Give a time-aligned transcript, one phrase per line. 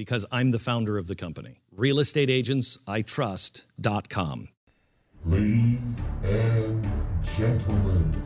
[0.00, 1.60] Because I'm the founder of the company.
[1.76, 4.48] realestateagentsitrust.com.
[5.26, 6.88] Ladies and
[7.36, 8.22] gentlemen,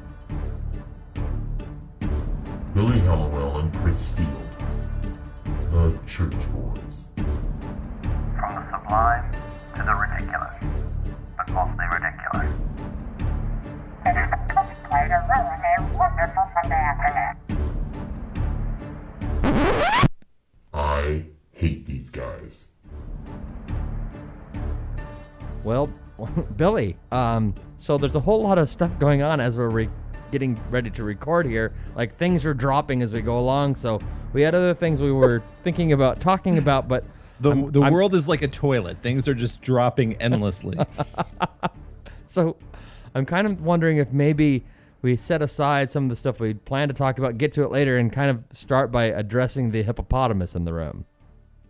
[2.75, 4.29] Billy Hallowell and Chris Field,
[5.73, 7.07] the Church Boys.
[7.17, 9.33] From the sublime
[9.75, 10.55] to the ridiculous,
[11.37, 12.53] but mostly ridiculous.
[14.05, 14.47] And have
[14.89, 15.27] played a
[15.99, 17.35] wonderful Sunday afternoon.
[20.73, 21.34] I
[21.65, 22.69] hate these guys.
[25.65, 25.89] Well,
[26.57, 29.89] Billy, um, so there's a whole lot of stuff going on as we're re-
[30.31, 31.73] getting ready to record here.
[31.97, 33.77] Like things are dropping as we go along.
[33.77, 33.99] So
[34.35, 37.03] we had other things we were thinking about talking about, but
[37.41, 38.99] The, I'm- the I'm- world is like a toilet.
[39.03, 40.77] Things are just dropping endlessly.
[42.27, 42.57] So
[43.15, 44.65] I'm kind of wondering if maybe
[45.03, 47.71] we set aside some of the stuff we plan to talk about, get to it
[47.71, 51.05] later, and kind of start by addressing the hippopotamus in the room.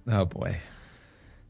[0.08, 0.58] Oh boy.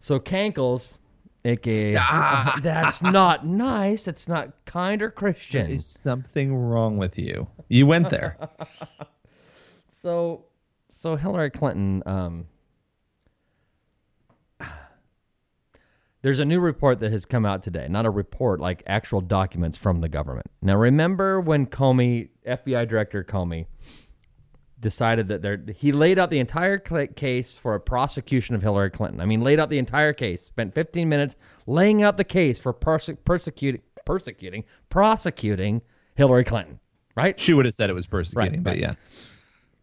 [0.01, 0.99] So Cankles,
[1.45, 1.95] aka
[2.63, 4.07] that's not nice.
[4.07, 5.71] It's not kind or Christian.
[5.71, 7.49] Is something wrong with you?
[7.69, 8.37] You went there.
[10.05, 10.45] So,
[10.91, 12.03] so Hillary Clinton.
[12.05, 12.47] Um,
[16.23, 17.87] there's a new report that has come out today.
[17.89, 20.47] Not a report, like actual documents from the government.
[20.61, 23.65] Now, remember when Comey, FBI Director Comey,
[24.85, 29.21] decided that there he laid out the entire case for a prosecution of Hillary Clinton.
[29.21, 30.43] I mean, laid out the entire case.
[30.43, 31.35] Spent 15 minutes
[31.67, 35.83] laying out the case for perse- persecuting, persecuting, prosecuting
[36.15, 36.79] Hillary Clinton.
[37.17, 37.39] Right?
[37.41, 38.79] She would have said it was persecuting, Right, but right.
[38.81, 38.95] yeah.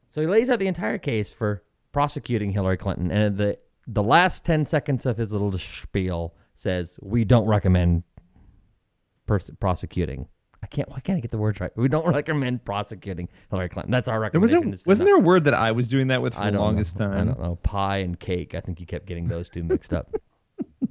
[0.08, 4.46] So he lays out the entire case for prosecuting Hillary Clinton, and the the last
[4.46, 8.04] ten seconds of his little spiel says, "We don't recommend
[9.26, 10.28] pers- prosecuting."
[10.64, 10.90] I can't.
[10.90, 11.76] Why can't I get the words right?
[11.76, 13.92] We don't recommend prosecuting Hillary Clinton.
[13.92, 14.62] That's our was recommendation.
[14.62, 16.60] there, is to wasn't there a word that I was doing that with for the
[16.60, 17.08] longest know.
[17.08, 17.22] time?
[17.22, 17.56] I don't know.
[17.64, 18.54] Pie and cake.
[18.54, 20.14] I think you kept getting those two mixed up.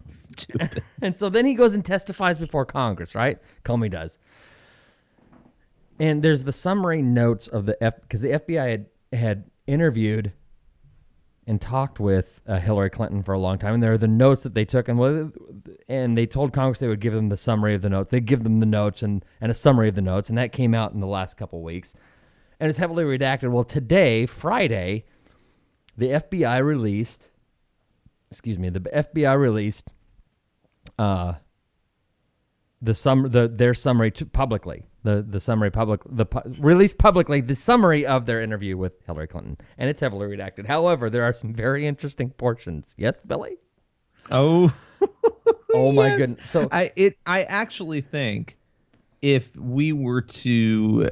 [0.06, 0.82] Stupid.
[1.02, 3.38] and so then he goes and testifies before Congress, right?
[3.64, 4.18] Comey does.
[5.98, 10.32] And there's the summary notes of the F because the FBI had had interviewed
[11.50, 14.44] and talked with uh, Hillary Clinton for a long time, and there are the notes
[14.44, 15.32] that they took, and whether,
[15.88, 18.12] and they told Congress they would give them the summary of the notes.
[18.12, 20.74] They give them the notes and and a summary of the notes, and that came
[20.74, 21.92] out in the last couple weeks,
[22.60, 23.50] and it's heavily redacted.
[23.50, 25.06] Well, today, Friday,
[25.98, 27.30] the FBI released,
[28.30, 29.90] excuse me, the FBI released,
[31.00, 31.32] uh,
[32.82, 37.40] the sum the their summary to publicly the the summary public the pu- released publicly
[37.40, 40.66] the summary of their interview with Hillary Clinton and it's heavily redacted.
[40.66, 42.94] However, there are some very interesting portions.
[42.96, 43.56] Yes, Billy.
[44.30, 44.72] Oh,
[45.72, 46.18] Oh my Yes.
[46.18, 46.50] goodness.
[46.50, 48.56] So I it I actually think
[49.22, 51.10] if we were to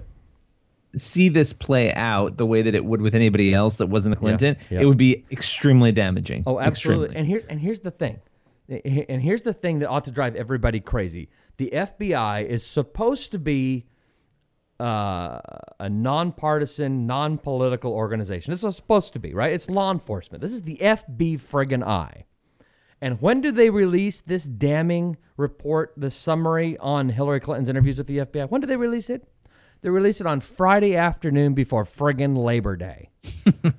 [0.97, 4.56] see this play out the way that it would with anybody else that wasn't Clinton,
[4.71, 4.81] yeah.
[4.81, 6.43] it would be extremely damaging.
[6.47, 7.05] Oh, absolutely.
[7.06, 7.17] Extremely.
[7.21, 8.21] And here's and here's the thing.
[8.69, 11.31] And here's the thing that ought to drive everybody crazy.
[11.56, 13.87] The FBI is supposed to be
[14.79, 15.41] uh,
[15.81, 18.53] a nonpartisan, non-political organization.
[18.53, 19.53] This is supposed to be, right?
[19.53, 20.43] It's law enforcement.
[20.43, 22.27] This is the FB friggin' I.
[23.01, 28.06] And when do they release this damning report, the summary on Hillary Clinton's interviews with
[28.06, 28.50] the FBI?
[28.50, 29.27] When do they release it?
[29.81, 33.11] They release it on Friday afternoon before friggin' Labor Day.
[33.53, 33.73] Tell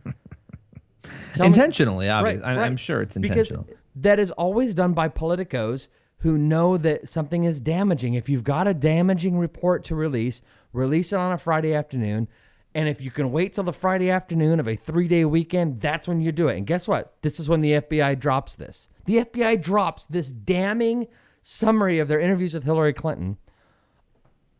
[1.39, 2.41] me- intentionally, obviously.
[2.41, 2.65] Right, I'm, right.
[2.65, 3.63] I'm sure it's intentional.
[3.63, 5.87] Because that is always done by politicos
[6.19, 8.13] who know that something is damaging.
[8.13, 10.41] If you've got a damaging report to release,
[10.73, 12.27] release it on a Friday afternoon.
[12.75, 16.07] And if you can wait till the Friday afternoon of a three day weekend, that's
[16.07, 16.57] when you do it.
[16.57, 17.15] And guess what?
[17.21, 18.89] This is when the FBI drops this.
[19.05, 21.07] The FBI drops this damning
[21.41, 23.37] summary of their interviews with Hillary Clinton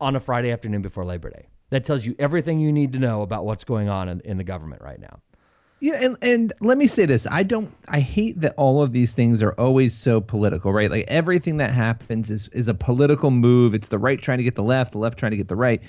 [0.00, 1.48] on a Friday afternoon before Labor Day.
[1.68, 4.44] That tells you everything you need to know about what's going on in, in the
[4.44, 5.20] government right now.
[5.82, 9.14] Yeah, and and let me say this: I don't, I hate that all of these
[9.14, 10.90] things are always so political, right?
[10.90, 13.74] Like everything that happens is is a political move.
[13.74, 15.80] It's the right trying to get the left, the left trying to get the right.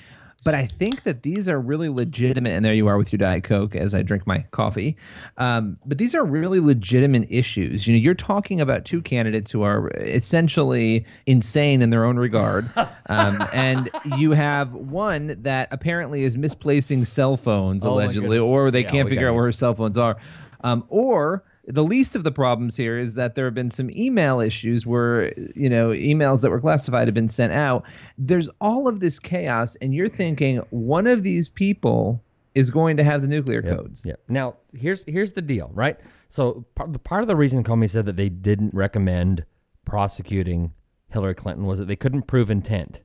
[0.44, 3.44] But I think that these are really legitimate, and there you are with your Diet
[3.44, 4.96] Coke as I drink my coffee.
[5.38, 7.86] Um, but these are really legitimate issues.
[7.86, 12.68] You know, you're talking about two candidates who are essentially insane in their own regard,
[13.06, 18.82] um, and you have one that apparently is misplacing cell phones Oh allegedly, or they
[18.82, 19.36] Yeah, can't figure out it.
[19.36, 20.16] where her cell phones are,
[20.64, 24.40] um, or the least of the problems here is that there have been some email
[24.40, 27.84] issues where you know emails that were classified have been sent out.
[28.18, 32.22] There's all of this chaos, and you're thinking one of these people
[32.54, 34.02] is going to have the nuclear codes.
[34.04, 34.14] Yeah.
[34.28, 35.98] Now here's here's the deal, right?
[36.28, 39.44] So part, the part of the reason Comey said that they didn't recommend
[39.84, 40.72] prosecuting
[41.10, 43.00] Hillary Clinton was that they couldn't prove intent.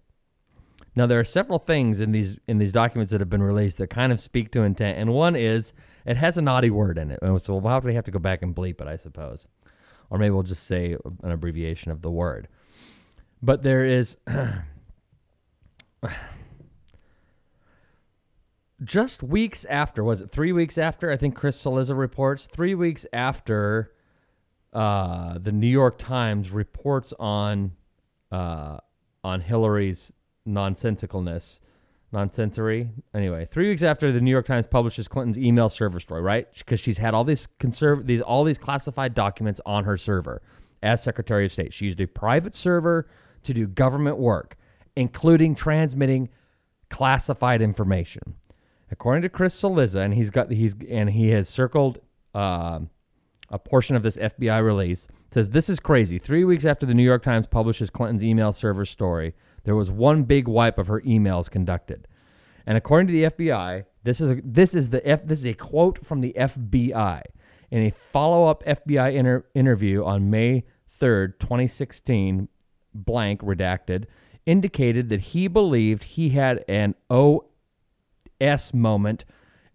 [0.95, 3.89] Now there are several things in these in these documents that have been released that
[3.89, 5.74] kind of speak to intent, and one is
[6.07, 8.56] it has a naughty word in it, so we'll probably have to go back and
[8.56, 9.45] bleep it, I suppose,
[10.09, 12.48] or maybe we'll just say an abbreviation of the word.
[13.44, 14.18] But there is
[18.83, 21.12] just weeks after, was it three weeks after?
[21.12, 23.94] I think Chris Cillizza reports three weeks after
[24.74, 27.74] uh, the New York Times reports on
[28.31, 28.77] uh,
[29.24, 30.12] on Hillary's
[30.48, 31.60] nonsensicalness,
[32.12, 32.89] nonsensory.
[33.13, 36.48] Anyway, three weeks after the New York Times publishes Clinton's email server story, right?
[36.57, 40.42] Because she's had all these conserv- these all these classified documents on her server
[40.81, 41.74] as Secretary of State.
[41.74, 43.07] She used a private server
[43.44, 44.57] to do government work,
[44.95, 46.30] including transmitting
[46.89, 48.36] classified information.
[48.89, 52.00] According to Chris Cillizza, and he's got he's and he has circled
[52.33, 52.80] uh,
[53.50, 55.07] a portion of this FBI release.
[55.33, 56.18] Says this is crazy.
[56.19, 59.33] Three weeks after the New York Times publishes Clinton's email server story,
[59.68, 62.08] there was one big wipe of her emails conducted.
[62.66, 65.54] And according to the FBI, this is a, this is the F, this is a
[65.54, 67.22] quote from the FBI
[67.69, 70.64] in a follow-up FBI inter, interview on May
[71.02, 72.48] 3rd, 2016,
[72.94, 74.06] blank redacted,
[74.46, 79.25] indicated that he believed he had an OS moment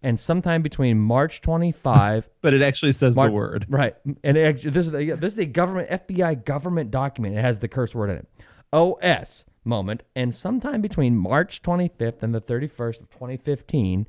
[0.01, 3.67] and sometime between March 25 But it actually says Mark- the word.
[3.69, 3.95] Right.
[4.23, 7.37] And it, this is a, this is a government FBI government document.
[7.37, 8.27] It has the curse word in it.
[8.73, 14.07] OS moment and sometime between March 25th and the 31st of 2015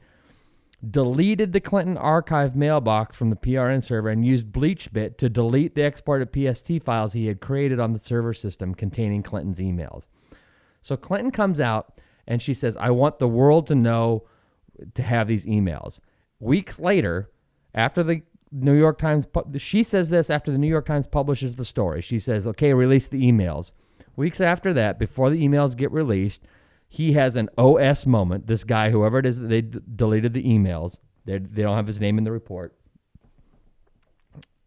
[0.90, 5.84] deleted the Clinton archive mailbox from the PRN server and used BleachBit to delete the
[5.84, 10.06] exported PST files he had created on the server system containing Clinton's emails.
[10.82, 14.24] So Clinton comes out and she says, I want the world to know
[14.94, 16.00] to have these emails.
[16.40, 17.30] Weeks later,
[17.74, 18.22] after the
[18.52, 19.26] New York Times,
[19.58, 22.02] she says this after the New York Times publishes the story.
[22.02, 23.72] She says, okay, release the emails.
[24.16, 26.42] Weeks after that, before the emails get released,
[26.88, 28.46] he has an OS moment.
[28.46, 31.86] This guy, whoever it is that they d- deleted the emails, they, they don't have
[31.86, 32.76] his name in the report.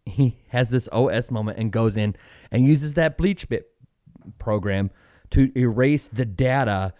[0.06, 2.16] He has this OS moment and goes in
[2.52, 3.64] and uses that BleachBit
[4.40, 4.90] program
[5.32, 6.94] to erase the data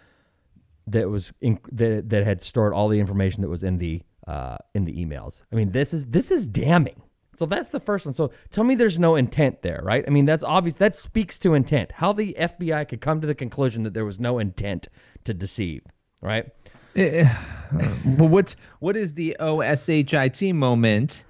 [0.88, 4.58] that was in, that that had stored all the information that was in the uh,
[4.74, 5.42] in the emails.
[5.52, 7.02] I mean, this is this is damning.
[7.38, 8.14] So that's the first one.
[8.14, 10.04] So tell me there's no intent there, right?
[10.08, 10.78] I mean, that's obvious.
[10.78, 11.92] That speaks to intent.
[11.94, 14.88] How the FBI could come to the conclusion that there was no intent
[15.26, 15.84] to deceive,
[16.22, 16.48] right?
[16.96, 17.30] Eh,
[18.06, 21.26] well, what's what is the OSHIT moment,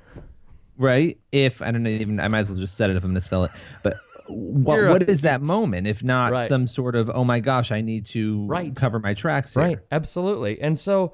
[0.77, 1.17] right?
[1.31, 3.21] If I don't know, even I might as well just set it if I'm gonna
[3.21, 3.51] spell it.
[3.83, 6.47] But what You're a- what is that moment if not Right.
[6.47, 8.73] some sort of oh my gosh, I need to Right.
[8.75, 9.63] cover my tracks here.
[9.63, 9.79] Right.
[9.91, 10.61] Absolutely.
[10.61, 11.13] And so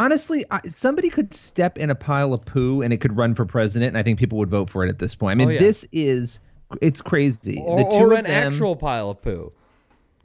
[0.00, 3.44] Honestly, I, somebody could step in a pile of poo and it could run for
[3.44, 5.32] president, and I think people would vote for it at this point.
[5.32, 5.58] I mean, Oh, yeah.
[5.60, 6.40] this is
[6.80, 7.58] it's crazy.
[7.64, 9.52] or, or an them, actual pile of poo.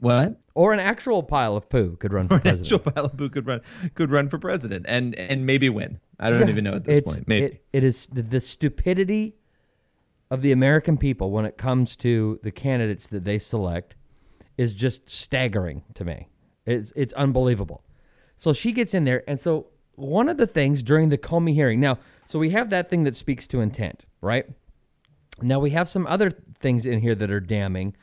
[0.00, 0.40] what?
[0.54, 2.72] Or an actual pile of poo could run for An president.
[2.72, 3.60] actual pile of poo could run
[3.94, 6.00] could run for president and and maybe win.
[6.18, 7.28] I don't Yeah, even know at this point.
[7.28, 7.44] Maybe.
[7.46, 9.34] It, it is the, the stupidity
[10.30, 13.94] of the American people when it comes to the candidates that they select
[14.56, 16.28] is just staggering to me.
[16.64, 17.82] It's it's unbelievable.
[18.38, 21.80] So she gets in there, and so one of the things during the Comey hearing.
[21.80, 24.46] Now, so we have that thing that speaks to intent, right?
[25.42, 27.94] Now we have some other things in here that are damning,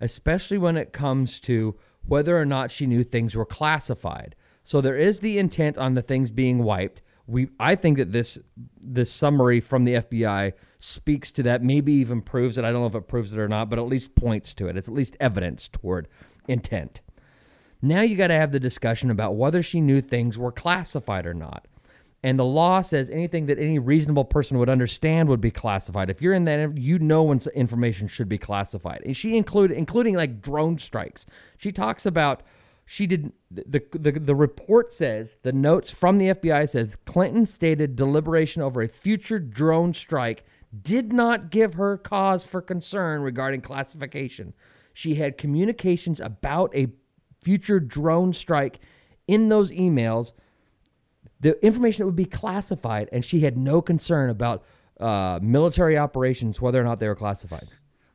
[0.00, 1.76] especially when it comes to
[2.06, 4.34] whether or not she knew things were classified.
[4.64, 7.02] So there is the intent on the things being wiped.
[7.26, 8.38] We I think that this
[8.80, 12.64] this summary from the FBI speaks to that, maybe even proves it.
[12.64, 14.76] I don't know if it proves it or not, but at least points to it.
[14.76, 16.08] It's at least evidence toward
[16.48, 17.00] intent.
[17.82, 21.34] Now you got to have the discussion about whether she knew things were classified or
[21.34, 21.66] not.
[22.22, 26.10] And the law says anything that any reasonable person would understand would be classified.
[26.10, 29.02] If you're in that, you know when information should be classified.
[29.06, 31.24] And she included, including like drone strikes.
[31.56, 32.42] She talks about
[32.84, 37.94] she did the, the the report says the notes from the FBI says Clinton stated
[37.94, 40.44] deliberation over a future drone strike
[40.82, 44.54] did not give her cause for concern regarding classification.
[44.92, 46.88] She had communications about a
[47.40, 48.80] future drone strike
[49.26, 50.32] in those emails
[51.40, 54.62] the information that would be classified, and she had no concern about
[55.00, 57.66] uh, military operations, whether or not they were classified.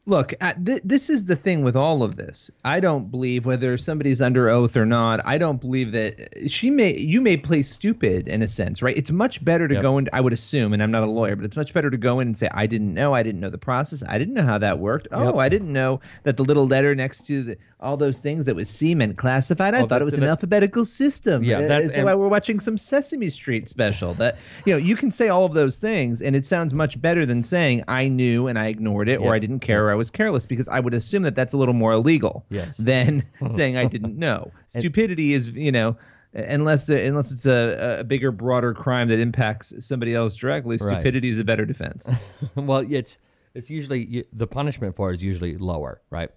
[0.08, 2.52] Look, uh, th- this is the thing with all of this.
[2.64, 5.20] I don't believe whether somebody's under oath or not.
[5.26, 6.96] I don't believe that she may.
[6.96, 8.96] You may play stupid in a sense, right?
[8.96, 9.82] It's much better to Yep.
[9.82, 10.10] go in.
[10.14, 12.28] I would assume, and I'm not a lawyer, but it's much better to go in
[12.28, 13.16] and say, "I didn't know.
[13.16, 14.04] I didn't know the process.
[14.08, 15.08] I didn't know how that worked.
[15.12, 15.36] Oh, Yep.
[15.38, 18.70] I didn't know that the little letter next to the, all those things that was
[18.70, 19.74] C meant classified.
[19.74, 21.44] I Oh, thought it was an- an alphabetical system.
[21.44, 24.14] Yeah, Uh, that's- and- why we're watching some Sesame Street special.
[24.14, 27.26] That you know, you can say all of those things, and it sounds much better
[27.26, 30.46] than saying I knew and I ignored it, or I didn't care, I was careless,
[30.46, 32.78] because I would assume that that's a little more illegal Yes.
[32.78, 34.52] than saying I didn't know.
[34.68, 35.98] Stupidity is, you know.
[36.34, 40.96] Unless unless it's a, a bigger, broader crime that impacts somebody else directly, Right.
[40.98, 42.10] stupidity is a better defense.
[42.56, 43.18] well, it's
[43.54, 46.30] it's usually you, the punishment for it is usually lower, right?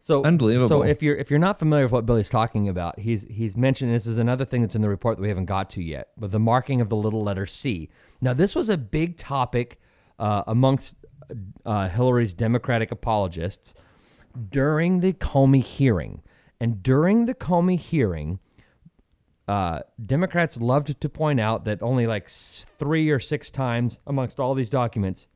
[0.00, 0.66] So Unbelievable.
[0.66, 3.94] So if you're if you're not familiar with what Billy's talking about, he's he's mentioned
[3.94, 6.30] this is another thing that's in the report that we haven't got to yet, but
[6.30, 7.90] the marking of the little letter C.
[8.20, 9.78] Now this was a big topic
[10.18, 10.94] uh, amongst
[11.64, 13.74] uh, Hillary's Democratic apologists
[14.50, 16.22] during the Comey hearing,
[16.60, 18.38] and during the Comey hearing,
[19.48, 24.54] uh, Democrats loved to point out that only like three or six times amongst all
[24.54, 25.26] these documents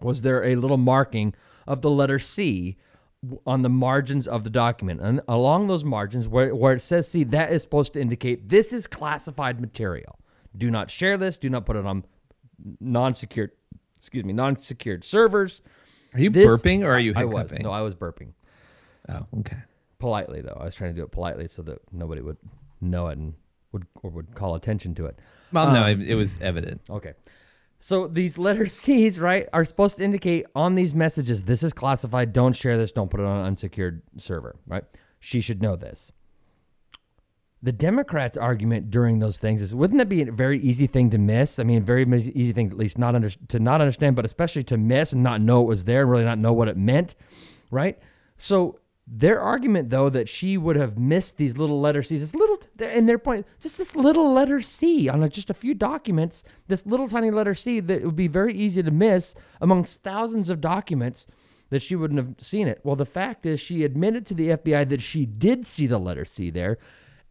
[0.00, 1.34] was there a little marking
[1.66, 2.78] of the letter C
[3.46, 5.00] on the margins of the document.
[5.00, 8.72] And along those margins, where, where it says C, that is supposed to indicate this
[8.72, 10.18] is classified material.
[10.56, 11.38] Do not share this.
[11.38, 12.04] Do not put it on
[12.80, 13.52] non-secured,
[14.02, 15.62] excuse me, non-secured servers.
[16.12, 17.50] Are you This- burping or are you I was.
[17.50, 17.62] hiccuping?
[17.64, 18.32] No, I was burping
[19.08, 19.58] Oh, okay.
[20.00, 20.58] politely though.
[20.60, 22.36] I was trying to do it politely so that nobody would
[22.80, 23.34] know it and
[23.70, 25.18] would or would call attention to it.
[25.52, 26.80] Well, no, um, it, it was evident.
[26.90, 27.12] Okay.
[27.78, 32.32] So these letter C's, right, are supposed to indicate on these messages this is classified,
[32.32, 34.84] don't share this, don't put it on an unsecured server, right?
[35.20, 36.10] She should know this.
[37.64, 41.18] The Democrats' argument during those things is wouldn't that be a very easy thing to
[41.18, 41.58] miss?
[41.58, 42.04] I mean, very
[42.34, 45.40] easy thing at least not under, to not understand, but especially to miss and not
[45.40, 47.14] know it was there and really not know what it meant,
[47.70, 47.98] right?
[48.36, 52.58] So their argument, though, that she would have missed these little letter C's, this little,
[52.80, 56.86] and their point, just this little letter C on a, just a few documents, this
[56.86, 61.26] little tiny letter C that would be very easy to miss amongst thousands of documents
[61.70, 62.80] that she wouldn't have seen it.
[62.84, 66.24] Well, the fact is, she admitted to the FBI that she did see the letter
[66.24, 66.78] C there,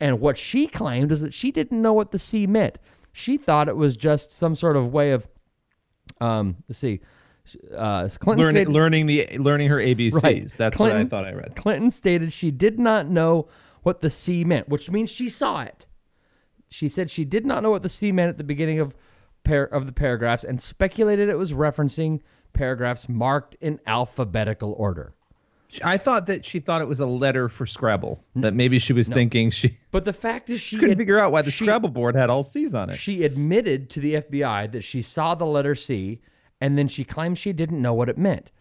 [0.01, 2.77] and what she claimed is that she didn't know what the C meant.
[3.13, 5.27] She thought it was just some sort of way of,
[6.20, 7.00] um, let's see,
[7.75, 10.24] uh, Clinton Learning, stated- learning the learning her ABCs.
[10.24, 10.53] Right.
[10.58, 11.55] That's Clinton- what I thought I read.
[11.55, 13.48] Clinton stated she did not know
[13.84, 15.86] what the C meant, which means she saw it.
[16.70, 18.96] She said she did not know what the C meant at the beginning of
[19.43, 22.22] par- of the paragraphs and speculated it was referencing
[22.53, 25.13] paragraphs marked in alphabetical order.
[25.83, 28.23] I thought that she thought it was a letter for Scrabble.
[28.35, 31.31] That maybe she was thinking she But the fact is, she couldn't ad- figure out
[31.31, 32.97] why the she- Scrabble board had all C's on it.
[32.99, 36.21] She admitted to the FBI that she saw the letter C,
[36.59, 38.51] and then she claimed she didn't know what it meant,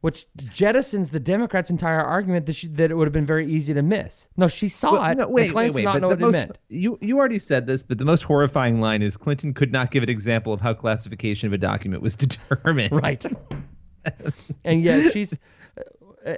[0.00, 3.72] which jettisons the Democrats' entire argument that she, that it would have been very easy
[3.74, 4.28] to miss.
[4.36, 6.28] No, she saw Well, it no, and wait, claims wait, wait, not know what most,
[6.34, 6.58] it meant.
[6.68, 10.02] You you already said this, but the most horrifying line is Clinton could not give
[10.02, 12.92] an example of how classification of a document was determined.
[13.00, 13.24] right
[14.64, 15.36] and yet she's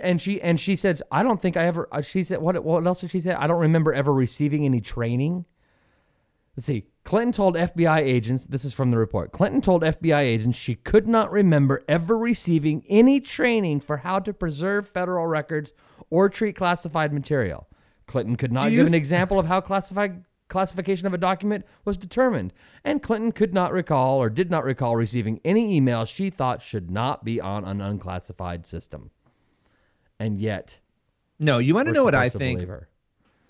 [0.02, 2.86] and she and she says i don't think i ever uh, she said what what
[2.86, 3.32] else did she say?
[3.32, 5.44] I don't remember ever receiving any training.
[6.56, 6.86] Let's see.
[7.04, 9.32] Clinton told fbi agents this is from the report.
[9.32, 14.32] Clinton told fbi agents she could not remember ever receiving any training for how to
[14.32, 15.72] preserve federal records
[16.10, 17.66] or treat classified material.
[18.06, 22.52] Clinton could not give an example of how classified classification of a document was determined,
[22.84, 26.90] and Clinton could not recall or did not recall receiving any emails she thought should
[26.90, 29.10] not be on an unclassified system.
[30.20, 30.78] And yet,
[31.38, 32.68] No, you want to know what I think?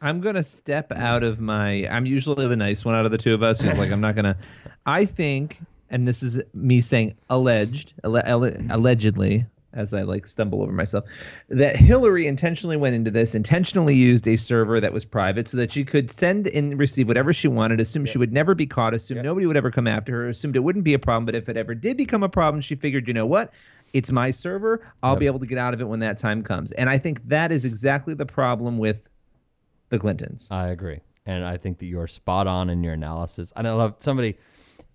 [0.01, 1.87] I'm gonna step out of my.
[1.89, 4.15] I'm usually the nice one out of the two of us who's like, I'm not
[4.15, 4.37] gonna.
[4.87, 5.61] I think,
[5.91, 11.05] and this is me saying alleged, alle- alle- allegedly, as I like stumble over myself,
[11.51, 15.71] that Hillary intentionally went into this, intentionally used a server that was private so that
[15.71, 19.21] she could send and receive whatever she wanted, assume she would never be caught, assume
[19.23, 21.57] nobody would ever come after her, assumed it wouldn't be a problem, but if it
[21.59, 23.53] ever did become a problem, she figured, you know what?
[23.93, 24.87] It's my server.
[25.03, 26.73] I'll be able to get out of it when that time comes.
[26.73, 29.09] And I think that is exactly the problem with
[29.89, 30.49] the Clintons.
[30.51, 33.53] I agree, and I think that you're spot on in your analysis.
[33.57, 34.39] And I love somebody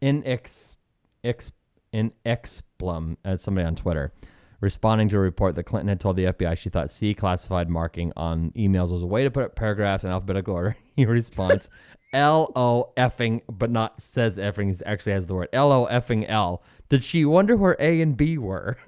[0.02, 0.78] in ex,
[1.24, 1.52] ex
[1.92, 4.14] in explum uh, somebody on Twitter
[4.62, 8.12] responding to a report that Clinton had told the FBI she thought C classified marking
[8.16, 10.78] on emails was a way to put up paragraphs in alphabetical order.
[10.96, 11.70] He responds,
[12.14, 14.74] L O effing, but not says effing.
[14.74, 16.64] It actually has the word L O effing L.
[16.90, 18.78] Did she wonder where A and B were?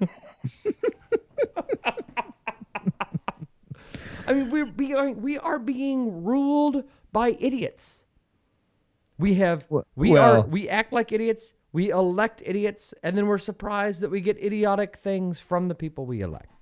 [4.26, 8.04] I mean, we're being, we are being ruled by idiots.
[9.18, 9.64] We have
[9.96, 11.54] we well- are we act like idiots.
[11.72, 15.74] We We elect idiots, and then we're surprised that we get idiotic things from the
[15.74, 16.57] people we elect.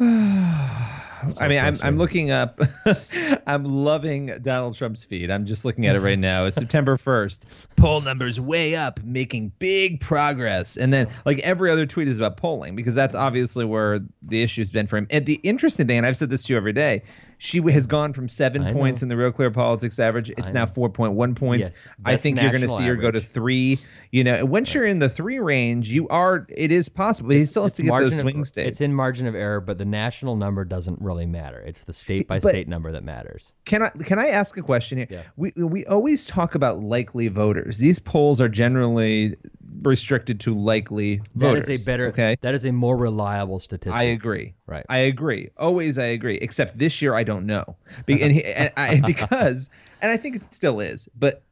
[1.38, 2.58] I mean, I'm, I'm looking up.
[3.46, 5.30] I'm loving Donald Trump's feed.
[5.30, 6.46] I'm just looking at it right now.
[6.46, 7.44] It's September 1st.
[7.76, 10.78] Poll numbers way up, making big progress.
[10.78, 14.70] And then, like every other tweet is about polling because that's obviously where the issue's
[14.70, 15.06] been for him.
[15.10, 17.02] And the interesting thing, and I've said this to you every day,
[17.42, 19.06] she has gone from seven I points know.
[19.06, 20.28] in the Real Clear Politics average.
[20.28, 21.70] It's now 4.1 points.
[21.70, 23.80] Yes, I think you're going to see her go to three.
[24.10, 26.46] You know, once you're in the three range, you are.
[26.50, 27.30] It is possible.
[27.30, 28.68] He still has to get those margin of- swing er, states.
[28.68, 31.60] It's in margin of error, but the national number doesn't really matter.
[31.60, 33.54] It's the state by But- state number that matters.
[33.64, 35.06] Can I can I ask a question here?
[35.08, 35.22] Yeah.
[35.36, 37.78] We we always talk about likely voters.
[37.78, 39.36] These polls are generally
[39.82, 41.68] restricted to likely That voters.
[41.68, 42.06] is a better.
[42.08, 42.36] Okay.
[42.40, 43.94] That is a more reliable statistic.
[43.94, 44.54] I agree.
[44.66, 44.84] Right.
[44.88, 45.50] I agree.
[45.56, 46.36] Always I agree.
[46.36, 47.76] Except this year I don't know.
[48.06, 49.70] Be, and, he, and I, because
[50.00, 51.08] and I think it still is.
[51.18, 51.42] But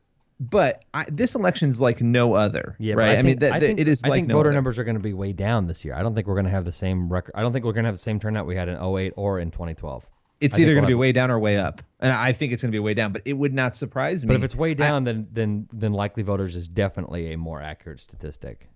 [0.40, 2.76] but I, this election's like no other.
[2.78, 3.08] Yeah, right.
[3.08, 4.54] I, I, think, mean that, I think, it is I like think no voter other.
[4.54, 5.94] numbers are going to be way down this year.
[5.94, 7.32] I don't think we're going to have the same record.
[7.34, 9.40] I don't think we're going to have the same turnout we had in 08 or
[9.40, 10.06] in 2012.
[10.40, 12.62] It's I either going to be way down or way up, and I think it's
[12.62, 13.12] going to be way down.
[13.12, 14.28] But it would not surprise me.
[14.28, 18.00] But if it's way down, then then then likely voters is definitely a more accurate
[18.00, 18.68] statistic.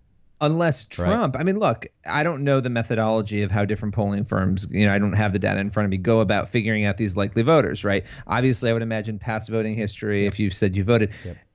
[0.42, 1.36] unless Trump.
[1.38, 4.92] I mean, look, I don't know the methodology of how different polling firms, you know,
[4.92, 7.42] I don't have the data in front of me, go about figuring out these likely
[7.42, 8.04] voters, right?
[8.26, 11.10] Obviously, I would imagine past voting history, if you've said you voted.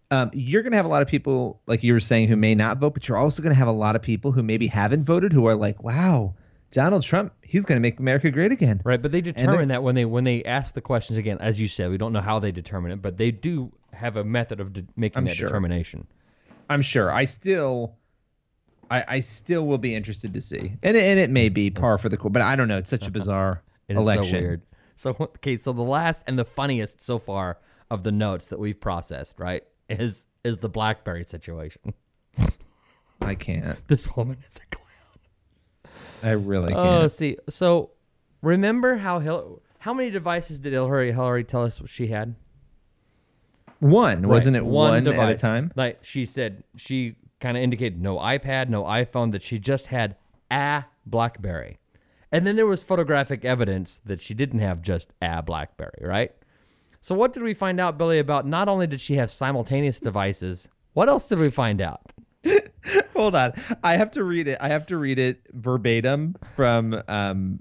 [0.10, 2.56] Um, you're going to have a lot of people, like you were saying, who may
[2.56, 5.04] not vote, but you're also going to have a lot of people who maybe haven't
[5.04, 6.34] voted who are like, wow,
[6.72, 8.82] Donald Trump, he's going to make America great again.
[8.84, 11.68] Right, but they determine that when they when they ask the questions again, as you
[11.68, 14.74] said, we don't know how they determine it, but they do have a method of
[14.74, 15.48] de- making I'm that sure.
[15.48, 16.08] determination.
[16.70, 17.12] I'm sure.
[17.12, 17.96] I still.
[18.90, 21.98] I, I still will be interested to see, and it, and it may be par
[21.98, 22.78] for the course, but I don't know.
[22.78, 24.30] It's such a bizarre election.
[24.30, 24.62] so weird.
[24.96, 27.58] So okay, so the last and the funniest so far
[27.92, 31.94] of the notes that we've processed, right, is is the BlackBerry situation.
[33.22, 33.78] I can't.
[33.88, 34.78] This woman is a.
[36.24, 37.04] I really oh, can't.
[37.04, 37.92] Oh, see, so
[38.42, 42.36] remember how Hil- how many devices did Hillary Hillary tell us she had?
[43.80, 45.72] One, wasn't it one, at a time?
[45.76, 50.16] Like she said, she kind of indicated no iPad, no iPhone, that she just had
[50.50, 51.78] a BlackBerry,
[52.32, 56.32] and then there was photographic evidence that she didn't have just a BlackBerry, right?
[57.00, 58.18] So what did we find out, Billy?
[58.18, 62.02] About not only did she have simultaneous devices, what else did we find out?
[63.18, 63.54] Hold on.
[63.84, 64.58] I have to read it.
[64.62, 67.60] I have to read it verbatim from um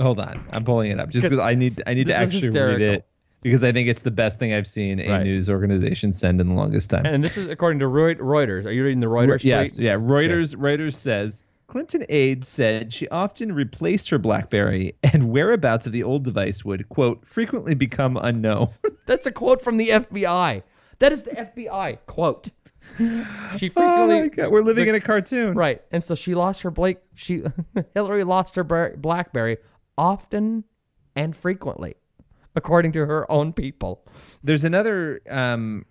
[0.00, 0.44] Hold on.
[0.52, 3.06] I'm pulling it up just cuz I need I need to actually read it
[3.42, 5.22] because I think it's the best thing I've seen a Right.
[5.24, 7.04] news organization send in the longest time.
[7.06, 8.64] And this is according to Reuters.
[8.64, 9.40] Are you reading the Reuters?
[9.40, 9.44] tweet?
[9.44, 9.94] yes, yeah.
[9.94, 16.02] Reuters Reuters says Clinton aide said she often replaced her BlackBerry and whereabouts of the
[16.02, 18.68] old device would quote frequently become unknown.
[19.06, 20.62] That's a quote from the FBI.
[21.00, 22.50] That is the FBI quote.
[23.58, 25.54] She oh my frequently god, we're living in a cartoon.
[25.54, 26.98] right, and so she lost her Blake.
[27.14, 27.42] She
[27.94, 29.58] Hillary lost her BlackBerry
[29.96, 30.64] often
[31.16, 31.94] and frequently,
[32.54, 34.04] according to her own people.
[34.42, 35.86] There's another um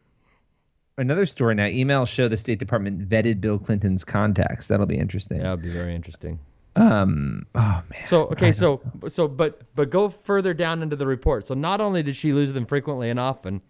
[0.97, 1.65] another story now.
[1.65, 4.67] Emails show the State Department vetted Bill Clinton's contacts.
[4.67, 5.39] That'll be interesting.
[5.39, 6.39] That'll be very interesting.
[6.75, 7.45] Um.
[7.55, 8.05] Oh man.
[8.05, 11.47] So okay, so so but but go further down into the report.
[11.47, 13.61] So not only did she lose them frequently and often,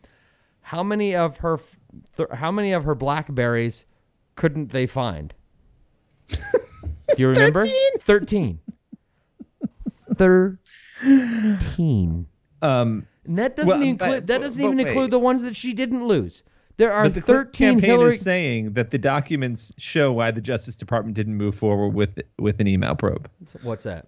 [0.62, 1.60] how many of her
[2.18, 3.86] th- how many of her blackberries
[4.36, 5.34] couldn't they find?
[6.30, 6.38] Do
[7.18, 7.64] you remember?
[8.02, 8.60] Thirteen.
[11.04, 12.28] Thirteen.
[12.62, 13.08] Um.
[13.26, 14.88] And that doesn't Well, include but- that doesn't but even wait.
[14.88, 16.44] include the ones that she didn't lose.
[16.78, 18.14] There are But the Clinton thirteen campaign Hillary.
[18.16, 22.60] is saying that the documents show why the Justice Department didn't move forward with with
[22.60, 23.30] an email probe.
[23.62, 24.08] What's that?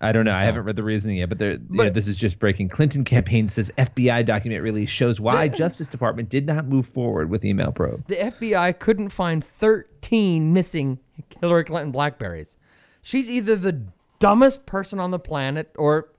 [0.00, 0.32] I don't know.
[0.32, 2.68] I haven't read the reasoning yet, but, you know, this is just breaking.
[2.68, 7.44] Clinton campaign says FBI document release shows why Justice Department did not move forward with
[7.44, 8.06] email probe.
[8.06, 11.00] The FBI couldn't find 13 missing
[11.40, 12.56] Hillary Clinton Blackberries.
[13.02, 13.82] She's either the
[14.20, 16.10] dumbest person on the planet or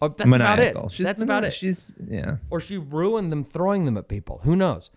[0.00, 0.74] oh, that's about it.
[0.74, 0.88] Maniacal.
[0.90, 1.52] She's that's about it.
[1.52, 2.36] She's yeah.
[2.50, 4.40] or she ruined them throwing them at people.
[4.44, 4.90] Who knows?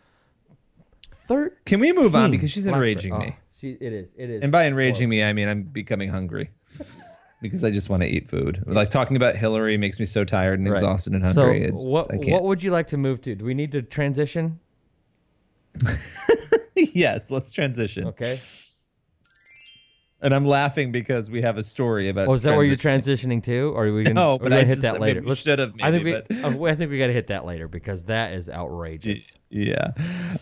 [1.16, 3.38] 13 Can we move on because she's enraging Oh, me?
[3.60, 4.10] she, it is.
[4.16, 4.44] It is.
[4.44, 6.52] And by enraging me, I mean I'm becoming hungry
[7.42, 8.64] because I just want to eat food.
[8.68, 10.78] Like talking about Hillary makes me so tired and Right.
[10.78, 11.64] exhausted and hungry.
[11.64, 13.36] It's just- what what would you like to move to?
[13.36, 14.60] Do we need to transition?
[16.76, 18.08] yes, let's transition.
[18.08, 18.40] Okay.
[20.24, 22.28] And I'm laughing because we have a story about.
[22.28, 24.82] Oh, is that where you're transitioning to, or are we gonna, No, but I hit
[24.82, 25.22] that later?
[25.22, 26.22] we should have I think we, uh,
[26.68, 29.32] I think we got to hit that later because that is outrageous.
[29.50, 29.94] Yeah.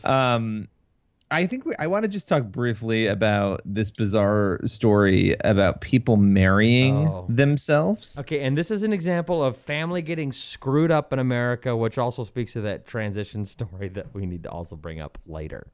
[0.03, 0.67] Um,
[1.31, 6.17] I think we, I want to just talk briefly about this bizarre story about people
[6.17, 7.25] marrying Oh.
[7.29, 8.17] themselves.
[8.19, 12.23] Okay, and this is an example of family getting screwed up in America, which also
[12.23, 15.67] speaks to that transition story that we need to also bring up later.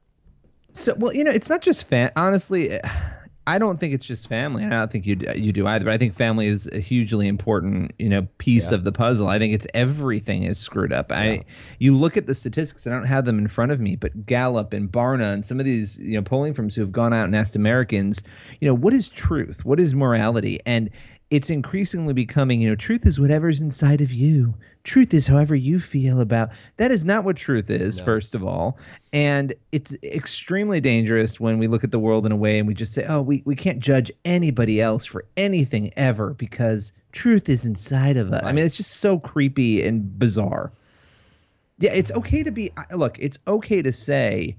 [0.74, 2.12] So, well, you know, it's not just fan.
[2.16, 2.80] Honestly, eh,
[3.46, 4.64] I don't think it's just family.
[4.64, 5.84] I don't think you d- you do either.
[5.84, 9.28] But I think family is a hugely important, you know, piece of the puzzle.
[9.28, 11.12] I think it's everything is screwed up.
[11.12, 11.44] I
[11.78, 12.86] you look at the statistics.
[12.86, 15.64] I don't have them in front of me, but Gallup and Barna and some of
[15.66, 18.22] these, you know, polling firms who have gone out and asked Americans,
[18.60, 19.64] you know, what is truth?
[19.64, 20.60] What is morality?
[20.66, 20.90] And
[21.30, 24.54] it's increasingly becoming, you know, truth is whatever's inside of you.
[24.84, 26.50] Truth is however you feel about.
[26.76, 28.78] That is not what truth is, first of all.
[29.12, 32.74] And it's extremely dangerous when we look at the world in a way and we
[32.74, 37.66] just say, oh, we, we can't judge anybody else for anything ever because truth is
[37.66, 38.44] inside of us.
[38.44, 40.70] I mean, it's just so creepy and bizarre.
[41.78, 44.56] Yeah, it's okay to be, look, it's okay to say,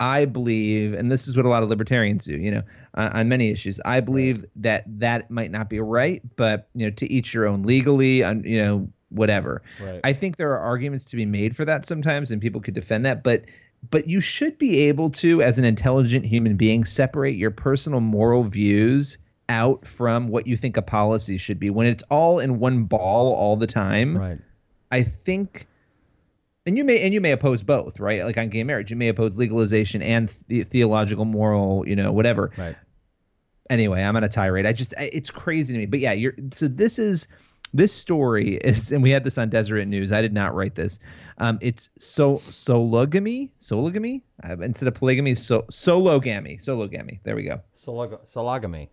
[0.00, 2.62] I believe, and this is what a lot of libertarians do, you know,
[2.94, 3.80] on, on many issues.
[3.84, 7.62] I believe that that might not be right, but you know, to each your own
[7.62, 9.62] legally, on you know, whatever.
[9.80, 10.00] Right.
[10.02, 13.06] I think there are arguments to be made for that sometimes, and people could defend
[13.06, 13.44] that, but
[13.90, 18.44] but you should be able to, as an intelligent human being, separate your personal moral
[18.44, 19.18] views
[19.50, 21.68] out from what you think a policy should be.
[21.70, 24.38] When it's all in one ball all the time, Right.
[24.90, 25.66] I think,
[26.66, 28.24] and you may and you may oppose both, right?
[28.24, 32.50] Like on gay marriage, you may oppose legalization and the theological, moral, you know, whatever.
[32.56, 32.76] Right.
[33.70, 34.66] Anyway, I'm on a tirade.
[34.66, 35.86] I just I- it's crazy to me.
[35.86, 37.28] But yeah, you're so this is
[37.72, 40.12] this story is, and we had this on Deseret News.
[40.12, 40.98] I did not write this.
[41.38, 47.18] Um, it's so sologamy, sologamy uh, instead of polygamy, so sologamy, sologamy.
[47.24, 47.60] There we go.
[47.84, 48.88] Solog- sologamy.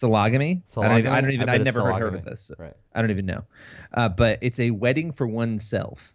[0.00, 0.62] Sologamy.
[0.78, 1.12] I don't even.
[1.12, 1.48] I don't even.
[1.48, 2.18] I I'd bet never heard sologamy.
[2.18, 2.50] of this.
[2.58, 2.74] Right.
[2.94, 3.44] I don't even know.
[3.92, 6.12] Uh, but it's a wedding for oneself.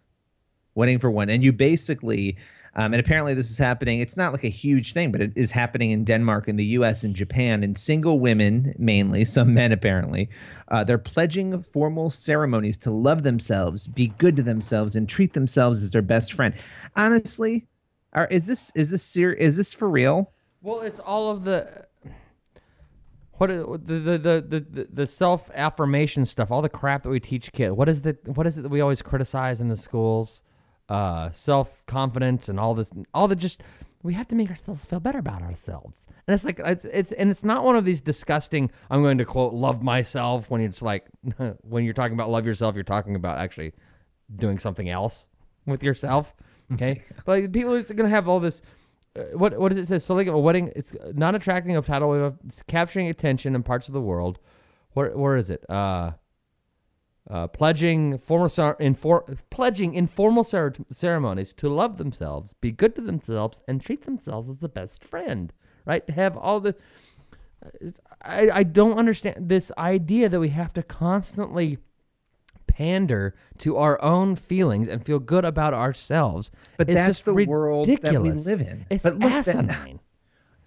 [0.78, 2.36] Wedding for one, and you basically,
[2.76, 3.98] um, and apparently this is happening.
[3.98, 7.02] It's not like a huge thing, but it is happening in Denmark, in the U.S.,
[7.02, 10.30] and Japan, and single women mainly, some men apparently,
[10.68, 15.82] uh, they're pledging formal ceremonies to love themselves, be good to themselves, and treat themselves
[15.82, 16.54] as their best friend.
[16.94, 17.66] Honestly,
[18.12, 20.32] are, is this is this ser- is this for real?
[20.62, 21.86] Well, it's all of the
[23.32, 27.18] what is, the, the the the the self affirmation stuff, all the crap that we
[27.18, 27.72] teach kids.
[27.72, 30.42] What is the what is it that we always criticize in the schools?
[30.88, 33.62] Uh, self confidence and all this, all the just
[34.02, 36.06] we have to make ourselves feel better about ourselves.
[36.26, 38.70] And it's like it's it's and it's not one of these disgusting.
[38.90, 41.06] I'm going to quote love myself when it's like
[41.62, 43.72] when you're talking about love yourself, you're talking about actually
[44.34, 45.26] doing something else
[45.66, 46.34] with yourself.
[46.70, 48.60] Okay, but like, people are going to have all this.
[49.18, 49.98] Uh, what what does it say?
[49.98, 53.88] So like a wedding, it's not attracting a tidal wave, it's capturing attention in parts
[53.88, 54.38] of the world.
[54.92, 55.64] Where where is it?
[55.70, 56.10] Uh,
[57.30, 63.60] uh, pledging formal infor- pledging informal cer- ceremonies to love themselves, be good to themselves,
[63.68, 65.52] and treat themselves as the best friend.
[65.84, 66.06] Right?
[66.06, 66.74] To have all the
[68.22, 71.78] I, I don't understand this idea that we have to constantly
[72.66, 76.50] pander to our own feelings and feel good about ourselves.
[76.76, 78.46] But It's that's just the world that we ridiculous.
[78.46, 78.86] live in.
[78.90, 80.00] It's But look, that- asinine.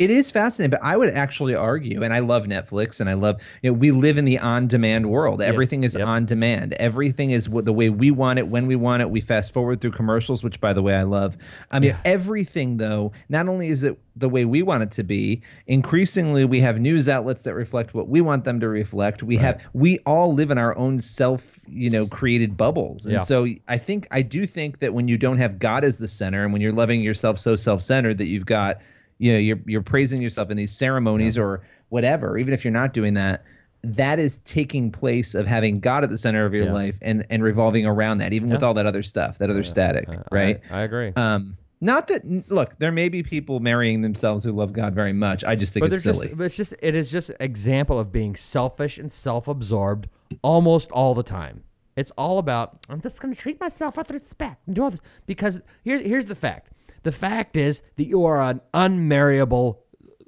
[0.02, 3.40] It is fascinating, but I would actually argue, and I love Netflix, and I love
[3.62, 5.42] you know we live in the on-demand world.
[5.42, 6.08] Everything is yep.
[6.08, 6.74] on demand.
[6.74, 9.12] Everything is the way we want it, when we want it.
[9.12, 11.38] We fast forward through commercials, which by the way I love.
[11.70, 13.12] I mean, everything though.
[13.30, 17.08] Not only is it the way we want it to be, increasingly we have news
[17.08, 19.24] outlets that reflect what we want them to reflect.
[19.24, 23.20] We have we all live in our own self, you know, created bubbles, and Yeah.
[23.20, 26.44] so I think I do think that when you don't have God as the center,
[26.44, 28.80] and when you're loving yourself so self-centered that you've got
[29.22, 32.92] you know you're you're praising yourself in these ceremonies or whatever even if you're not
[32.94, 33.44] doing that
[33.84, 36.74] that is taking place of having god at the center of your Yeah.
[36.74, 40.08] life and and revolving around that even with all that other stuff that other static
[40.32, 41.14] right I, I agree.
[41.16, 45.44] um not that look there may be people marrying themselves who love god very much
[45.44, 48.12] i just think but it's silly just, but it's just it is just example of
[48.12, 50.08] being selfish and self-absorbed
[50.44, 51.64] almost all the time.
[51.98, 55.02] It's all about I'm just going to treat myself with respect and do all this
[55.26, 56.72] because here's here's the fact.
[57.04, 59.84] The fact is that you are an unmarriable,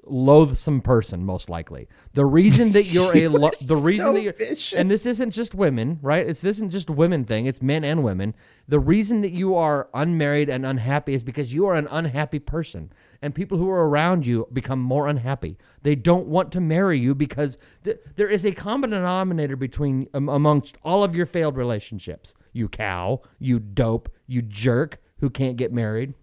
[0.05, 1.87] loathsome person, most likely.
[2.13, 4.77] The reason that you're a lo- the reason so that you're vicious.
[4.77, 6.27] and this isn't just women, right?
[6.27, 7.45] It's this isn't just a women thing.
[7.45, 8.33] It's men and women.
[8.67, 12.91] The reason that you are unmarried and unhappy is because you are an unhappy person,
[13.21, 15.57] and people who are around you become more unhappy.
[15.83, 20.27] They don't want to marry you because th- there is a common denominator between um,
[20.27, 22.33] amongst all of your failed relationships.
[22.51, 26.13] You cow, you dope, you jerk who can't get married.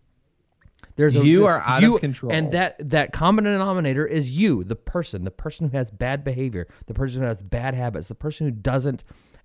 [1.00, 2.30] There's a, You are out of control.
[2.32, 6.68] and that that common denominator is you, the person, the person who has bad behavior,
[6.86, 9.02] the person who has bad habits, the person who doesn't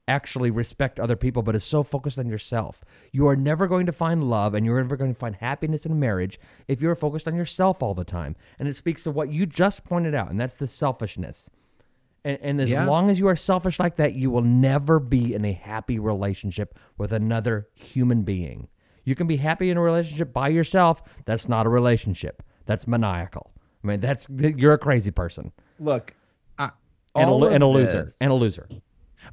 [0.08, 2.84] actually respect other people but is so focused on yourself.
[3.13, 5.98] You are never going to find love and you're never going to find happiness in
[6.00, 8.36] marriage if you're focused on yourself all the time.
[8.60, 11.50] And it speaks to what you just pointed out, and that's the selfishness.
[12.24, 12.86] And, and as Yeah.
[12.86, 16.78] long as you are selfish like that, you will never be in a happy relationship
[16.98, 18.68] with another human being.
[19.06, 21.02] You can be happy in a relationship by yourself.
[21.26, 22.44] That's not a relationship.
[22.65, 23.52] That's maniacal.
[23.84, 26.15] I mean, that's you're a crazy person Look,
[26.58, 26.72] I,
[27.13, 28.68] and a, and a loser this- and a loser.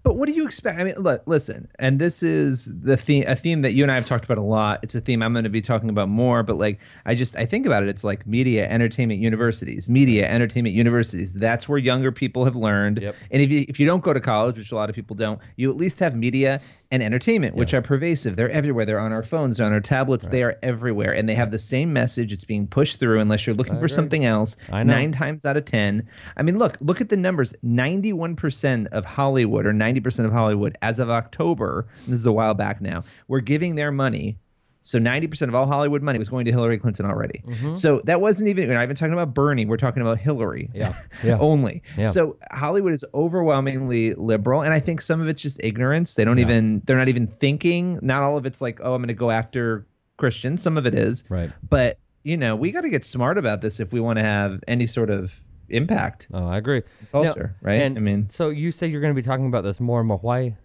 [0.03, 0.81] But what do you expect?
[0.81, 3.95] I mean, look, listen, and this is the theme, a theme that you and I
[3.97, 4.81] have talked about a lot.
[4.83, 6.43] It's a theme I'm going to be talking about more.
[6.43, 7.89] But like, I just I think about it.
[7.89, 11.33] It's like media, entertainment universities, media, entertainment universities.
[11.35, 13.03] That's where younger people have learned.
[13.03, 13.17] Yep.
[13.31, 15.41] And if you if you don't go to college, which a lot of people don't,
[15.57, 16.61] you at least have media
[16.93, 18.37] and entertainment, which are pervasive.
[18.37, 18.85] They're everywhere.
[18.85, 20.27] They're on our phones, they're on our tablets.
[20.27, 22.33] They are everywhere, and they have the same message.
[22.33, 24.57] It's being pushed through unless you're looking for something else.
[24.71, 24.93] I know.
[24.93, 26.07] Nine times out of 10.
[26.37, 27.55] I mean, look, look at the numbers.
[27.65, 32.83] 91% of Hollywood or 90% of Hollywood as of October, this is a while back
[32.83, 34.37] now, were giving their money.
[34.85, 37.43] So 90% of all Hollywood money was going to Hillary Clinton already.
[37.47, 37.75] Mm-hmm.
[37.75, 39.65] So that wasn't even, we're not even talking about Bernie.
[39.65, 40.95] We're talking about Hillary Yeah.
[41.25, 41.39] Yeah.
[41.39, 41.83] only.
[41.97, 42.07] Yeah.
[42.11, 44.63] So Hollywood is overwhelmingly liberal.
[44.63, 46.15] And I think some of it's just ignorance.
[46.15, 47.99] They don't even, they're not even thinking.
[48.03, 50.63] Not all of it's like, oh, I'm going to go after Christians.
[50.63, 51.25] Some of it is.
[51.29, 51.51] Right.
[51.69, 54.63] But, you know, we got to get smart about this if we want to have
[54.67, 55.33] any sort of
[55.69, 56.29] impact.
[56.35, 56.83] Oh, I agree.
[57.11, 57.81] Culture, right?
[57.83, 60.09] And I mean- so you say you're going to be talking about this more and
[60.09, 60.19] more.
[60.19, 60.57] Why?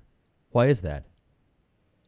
[0.52, 1.06] Why is that?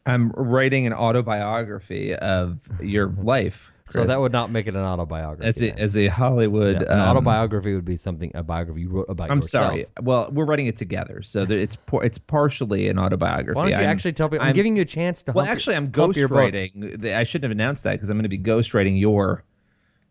[0.06, 3.72] I'm writing an autobiography of your life.
[3.92, 5.48] So that would not make it an autobiography.
[5.48, 8.90] as a as a Hollywood Yeah, an um, autobiography would be something a biography you
[8.90, 9.72] wrote about I'm yourself.
[9.72, 9.86] sorry.
[10.00, 13.56] Well, we're writing it together, so it's it's partially an autobiography.
[13.58, 14.44] Why don't you I'm- actually tell people?
[14.44, 15.32] I'm, I'm- giving you a chance to.
[15.32, 17.04] Well, actually, I'm ghostwriting.
[17.04, 19.44] I shouldn't have announced that because I'm going to be ghostwriting your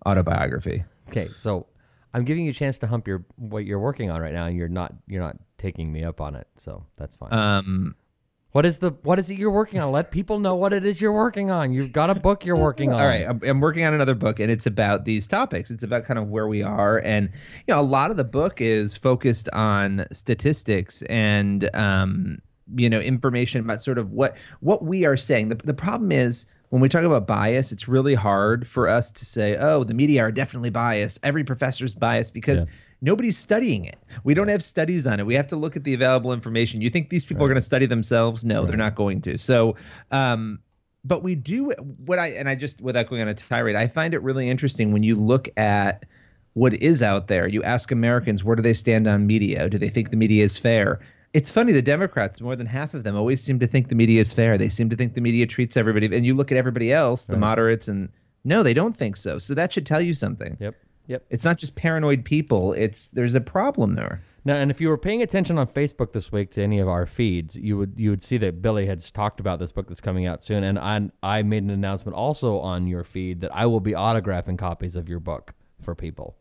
[0.07, 0.85] autobiography.
[1.09, 1.67] Okay, so
[2.15, 4.57] I'm giving you a chance to hump your what you're working on right now, and
[4.57, 6.49] you're not you're not taking me up on it.
[6.57, 7.33] So that's fine.
[7.33, 7.95] Um,
[8.53, 9.93] what is the what is it you're working on?
[9.93, 11.73] Let people know what it is you're working on.
[11.73, 13.01] You've got a book you're working on.
[13.01, 15.71] All right, I'm, I'm working on another book, and it's about these topics.
[15.71, 17.29] It's about kind of where we are, and
[17.67, 22.39] you know, a lot of the book is focused on statistics and um,
[22.75, 25.51] you know, information about sort of what what we are saying.
[25.51, 29.27] The the problem is when we talk about bias, it's really hard for us to
[29.27, 31.21] say, oh, the media are definitely biased.
[31.23, 32.65] Every professor's biased because.
[33.01, 33.99] Nobody's studying it.
[34.25, 35.27] We don't have studies on it.
[35.27, 36.81] We have to look at the available information.
[36.81, 38.45] You think these people are going to study themselves?
[38.45, 39.39] No, they're not going to.
[39.39, 39.77] So,
[40.11, 40.59] um,
[41.05, 41.71] but we do
[42.05, 44.93] what I and I just without going on a tirade, I find it really interesting
[44.93, 46.05] when you look at
[46.55, 47.47] what is out there.
[47.47, 49.69] You ask Americans where do they stand on media?
[49.69, 51.01] Do they think the media is fair?
[51.35, 54.21] It's funny the Democrats, more than half of them, always seem to think the media
[54.21, 54.59] is fair.
[54.59, 56.07] They seem to think the media treats everybody.
[56.07, 58.09] And you look at everybody else, the moderates, and
[58.45, 59.39] no, they don't think so.
[59.39, 60.57] So that should tell you something.
[60.59, 60.75] Yep.
[61.09, 61.25] Yep.
[61.31, 62.75] It's not just paranoid people.
[62.75, 64.23] It's there's a problem there.
[64.45, 67.07] Now, and if you were paying attention on Facebook this week to any of our
[67.07, 70.27] feeds, you would you would see that Billy has talked about this book that's coming
[70.27, 73.81] out soon, and I I made an announcement also on your feed that I will
[73.81, 76.37] be autographing copies of your book for people.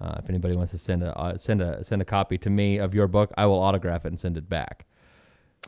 [0.00, 2.78] Uh, if anybody wants to send a uh, send a send a copy to me
[2.78, 4.86] of your book, I will autograph it and send it back.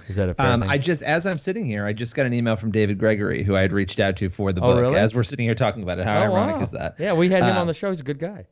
[0.09, 0.63] Is that a fair Um?
[0.63, 3.57] I just, as I'm sitting here, I just got an email from David Gregory, who
[3.57, 4.81] I had reached out to for the Oh, book.
[4.81, 4.97] really?
[4.97, 6.63] As we're sitting here talking about it, how Oh, ironic wow.
[6.63, 6.95] is that?
[6.99, 7.91] Yeah, we had him Um, on the show.
[7.91, 8.47] He's a good guy.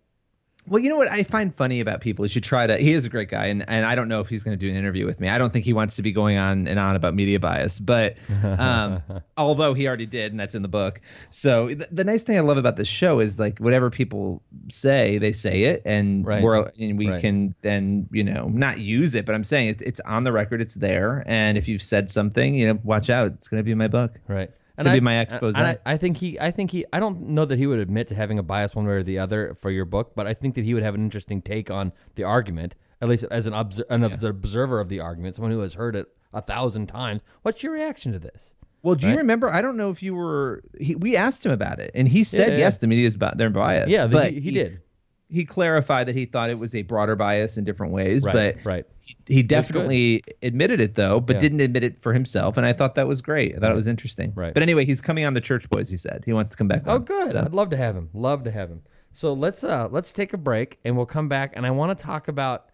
[0.69, 2.77] Well, you know what I find funny about people is you try to.
[2.77, 4.69] He is a great guy, and, and I don't know if he's going to do
[4.69, 5.29] an interview with me.
[5.29, 8.17] I don't think he wants to be going on and on about media bias, but
[8.43, 9.03] um,
[9.37, 11.01] although he already did, and that's in the book.
[11.31, 15.19] So the, the nice thing I love about this show is like whatever people say,
[15.19, 16.43] they say it, and Right.
[16.43, 17.21] we're and we Right.
[17.21, 20.61] can then you know not use it, but I'm saying it, it's on the record,
[20.61, 23.71] it's there, and if you've said something, you know, watch out, it's going to be
[23.73, 24.15] in my book.
[24.27, 24.51] Right.
[24.81, 25.55] To I, be my and- expose.
[25.57, 28.09] and I, I think he, I think he, I don't know that he would admit
[28.09, 30.55] to having a bias one way or the other for your book, but I think
[30.57, 33.81] that he would have an interesting take on the argument, at least as an, obs-
[33.89, 37.23] an obs- observer of the argument, someone who has heard it a thousand times.
[37.43, 38.55] What's your reaction to this?
[38.83, 39.49] Well, do you remember?
[39.49, 40.63] I don't know if you were.
[40.79, 42.59] He, we asked him about it, and he said Yeah, yeah.
[42.61, 43.91] yes, the media is bi- they're biased.
[43.91, 44.81] Yeah, the- but he, he did.
[45.29, 48.65] He clarified that he thought it was a broader bias in different ways, Right, but
[48.65, 48.87] right.
[49.27, 51.41] he, definitely admitted it though, but Yeah.
[51.41, 52.57] didn't admit it for himself.
[52.57, 53.57] And I thought that was great.
[53.57, 54.33] I thought it was interesting.
[54.37, 54.55] Right.
[54.55, 55.89] But anyway, he's coming on the Church Boys.
[55.89, 56.83] He said he wants to come back.
[56.87, 57.29] Oh, good.
[57.33, 57.41] so.
[57.41, 58.09] I'd love to have him.
[58.15, 58.83] Love to have him.
[59.13, 62.05] So let's uh let's take a break and we'll come back and I want to
[62.05, 62.67] talk about.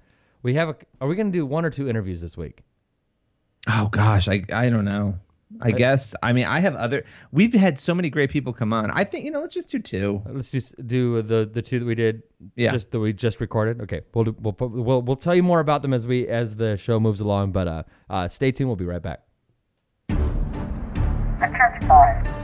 [0.42, 0.76] We have a.
[1.00, 2.64] Are we going to do one or two interviews this week?
[3.68, 5.18] Oh gosh, I I don't know.
[5.60, 6.14] I guess.
[6.22, 7.04] I mean, I have other.
[7.30, 8.90] We've had so many great people come on.
[8.90, 9.40] I think you know.
[9.40, 10.22] Let's just do two.
[10.28, 12.22] Let's just do the the two that we did.
[12.56, 12.72] Yeah.
[12.72, 13.80] Just that we just recorded.
[13.82, 14.00] Okay.
[14.14, 16.76] We'll do, we'll put- we'll we'll tell you more about them as we as the
[16.76, 17.52] show moves along.
[17.52, 18.68] But uh, uh stay tuned.
[18.68, 19.22] We'll be right back.
[20.08, 22.41] The Church Boys.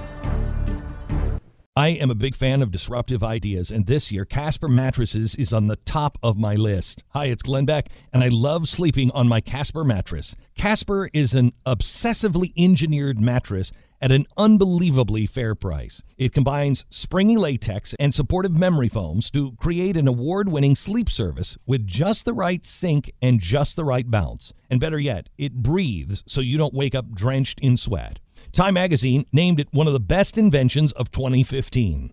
[1.78, 5.68] I am a big fan of disruptive ideas, and this year Casper Mattresses is on
[5.68, 7.04] the top of my list.
[7.10, 10.34] Hi, it's Glenn Beck, and I love sleeping on my Casper mattress.
[10.56, 13.70] Casper is an obsessively engineered mattress
[14.02, 16.02] at an unbelievably fair price.
[16.16, 21.56] It combines springy latex and supportive memory foams to create an award winning sleep service
[21.64, 24.52] with just the right sink and just the right bounce.
[24.68, 28.18] And better yet, it breathes so you don't wake up drenched in sweat.
[28.52, 32.12] Time magazine named it one of the best inventions of 2015.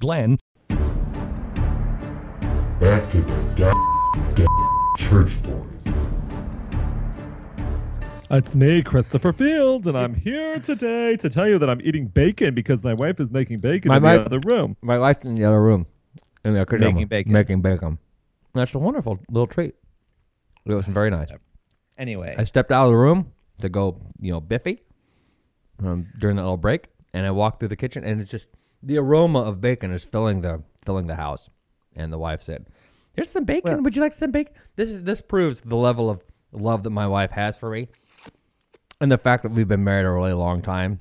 [0.00, 0.38] casper.com/glenn.
[2.80, 4.46] Back to the goddamn
[4.98, 5.66] church boys.
[8.32, 12.54] It's me, Christopher Fields, and I'm here today to tell you that I'm eating bacon
[12.54, 14.76] because my wife is making bacon My in wife- the other room.
[14.82, 15.86] My wife's in the other room.
[16.44, 17.32] In the kitchen Making room, bacon.
[17.32, 17.98] Making bacon.
[18.54, 19.74] That's a wonderful little treat.
[20.64, 21.28] It was very nice.
[21.98, 24.80] Anyway, I stepped out of the room to go, you know, biffy
[25.84, 28.48] um, during that little break, and I walked through the kitchen, and it's just
[28.82, 31.48] the aroma of bacon is filling the filling the house.
[31.96, 32.66] And the wife said,
[33.14, 33.82] "There's some bacon.
[33.82, 37.06] Would you like some bacon?" This is this proves the level of love that my
[37.06, 37.88] wife has for me,
[39.00, 41.00] and the fact that we've been married a really long time.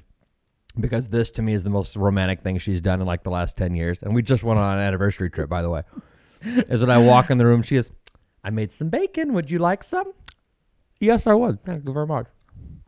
[0.80, 3.58] Because this to me is the most romantic thing she's done in like the last
[3.58, 5.84] ten years, and we just went on an anniversary trip, by the way.
[6.42, 7.92] Is when I walk in the room, she is,
[8.46, 9.34] "I made some bacon.
[9.34, 10.14] Would you like some?"
[11.00, 11.64] Yes, I would.
[11.66, 12.28] Thank you very much.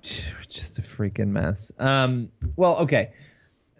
[0.50, 1.72] just a freaking mess.
[1.80, 3.12] Um, well, okay.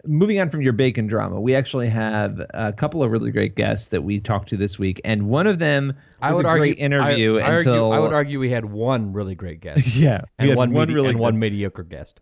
[0.04, 3.88] Moving on from your bacon drama, we actually have a couple of really great guests
[3.88, 6.74] that we talked to this week, and one of them was I would a argue
[6.74, 9.86] great interview I, I until argue, I would argue we had one really great guest.
[9.94, 12.20] Yeah, and one, one medi- really and one mediocre guest.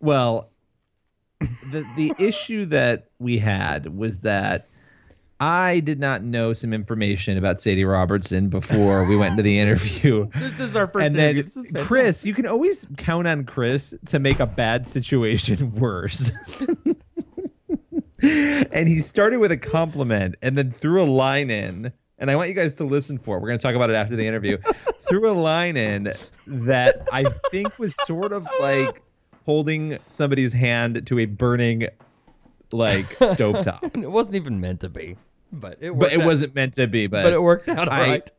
[0.00, 0.50] Well,
[1.40, 4.68] the the issue that we had was that
[5.40, 10.28] I did not know some information about Sadie Robertson before we went into the interview.
[10.40, 11.62] This is our first and then interview.
[11.80, 11.86] Is.
[11.86, 16.30] Chris, you can always count on Chris to make a bad situation worse.
[18.22, 21.92] and he started with a compliment and then threw a line in.
[22.18, 23.38] And I want you guys to listen for.
[23.38, 23.40] it.
[23.40, 24.58] We're going to talk about it after the interview.
[25.00, 26.12] threw a line in
[26.46, 29.02] that I think was sort of like
[29.46, 31.88] holding somebody's hand to a burning
[32.72, 34.02] like stovetop.
[34.02, 35.16] it wasn't even meant to be,
[35.52, 37.06] but it but it out- wasn't meant to be.
[37.06, 38.30] But, But it worked out all I- right.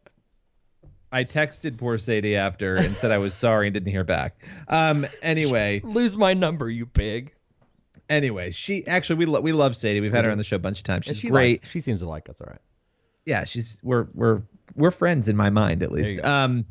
[1.13, 4.41] I texted poor Sadie after and said I was sorry and didn't hear back.
[4.69, 5.05] Um.
[5.21, 7.33] Anyway, Lose my number, you pig.
[8.09, 9.99] anyway, she actually we lo- we love Sadie.
[9.99, 11.05] We've had her on the show a bunch of times.
[11.05, 11.59] She's she great.
[11.61, 12.61] likes- she seems to like us all right.
[13.25, 14.41] yeah, she's we're we're
[14.75, 16.19] we're friends in my mind at least.
[16.23, 16.65] Um,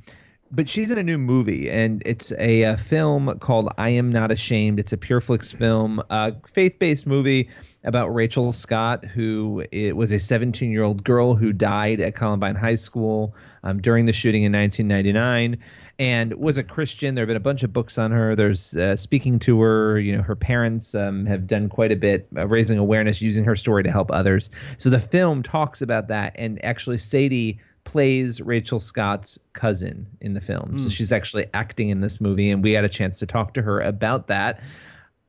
[0.53, 4.31] but she's in a new movie, and it's a, uh film called "I Am Not
[4.31, 7.49] Ashamed." It's a PureFlix film, a faith-based movie
[7.85, 13.35] about Rachel Scott, who it was a 17-year-old girl who died at Columbine High School
[13.63, 15.59] um, during the shooting in 1999.
[15.99, 17.15] And was a Christian.
[17.15, 18.35] There have been a bunch of books on her.
[18.35, 20.01] There's uh, speaking to her.
[20.01, 23.55] You know, her parents um, have done quite a bit uh, raising awareness, using her
[23.55, 24.51] story to help others.
[24.79, 27.61] So the film talks about that, and actually Sadie
[27.91, 30.79] plays Rachel Scott's cousin in the film.
[30.79, 30.91] So hmm.
[30.91, 33.81] she's actually acting in this movie, and we had a chance to talk to her
[33.81, 34.61] about that.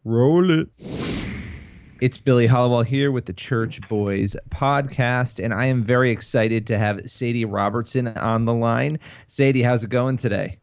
[0.04, 0.69] Roll it.
[2.02, 6.78] It's Billy Hallowell here with the Church Boys podcast, and I am very excited to
[6.78, 9.00] have Sadie Robertson on the line.
[9.26, 10.61] Sadie, how's it going today?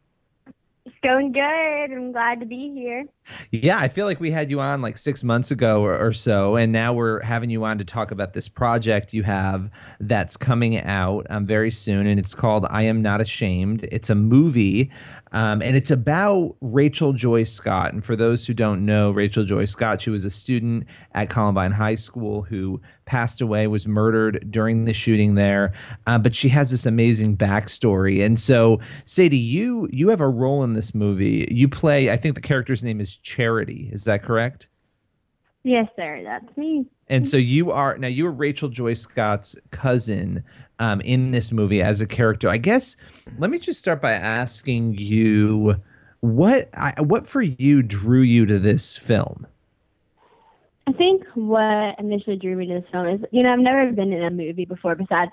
[1.03, 1.93] Going good.
[1.93, 3.05] I'm glad to be here.
[3.53, 6.57] Yeah, I feel like we had you on like six months ago or, or so,
[6.57, 10.81] and now we're having you on to talk about this project you have that's coming
[10.81, 14.91] out um, very soon, and it's called "I Am Not Ashamed." It's a movie,
[15.33, 17.93] um, and it's about Rachel Joy Scott.
[17.93, 21.73] And for those who don't know, Rachel Joy Scott, she was a student at Columbine
[21.73, 25.73] High School who passed away, was murdered during the shooting there,
[26.07, 28.25] uh, but she has this amazing backstory.
[28.25, 31.49] And so, Sadie, you you have a role in this movie.
[31.51, 33.91] You play, I think the character's name is Charity.
[33.93, 34.69] Is that correct?
[35.65, 36.23] Yes, sir.
[36.25, 36.87] That's me.
[37.09, 40.45] And so you are now you are Rachel Joy Scott's cousin
[40.79, 42.49] um, in this movie as a character.
[42.49, 42.97] I guess
[43.39, 45.77] let me just start by asking you
[46.21, 49.47] what I, what for you drew you to this film.
[50.87, 54.13] I think what initially drew me to this film is, you know, I've never been
[54.13, 55.31] in a movie before besides,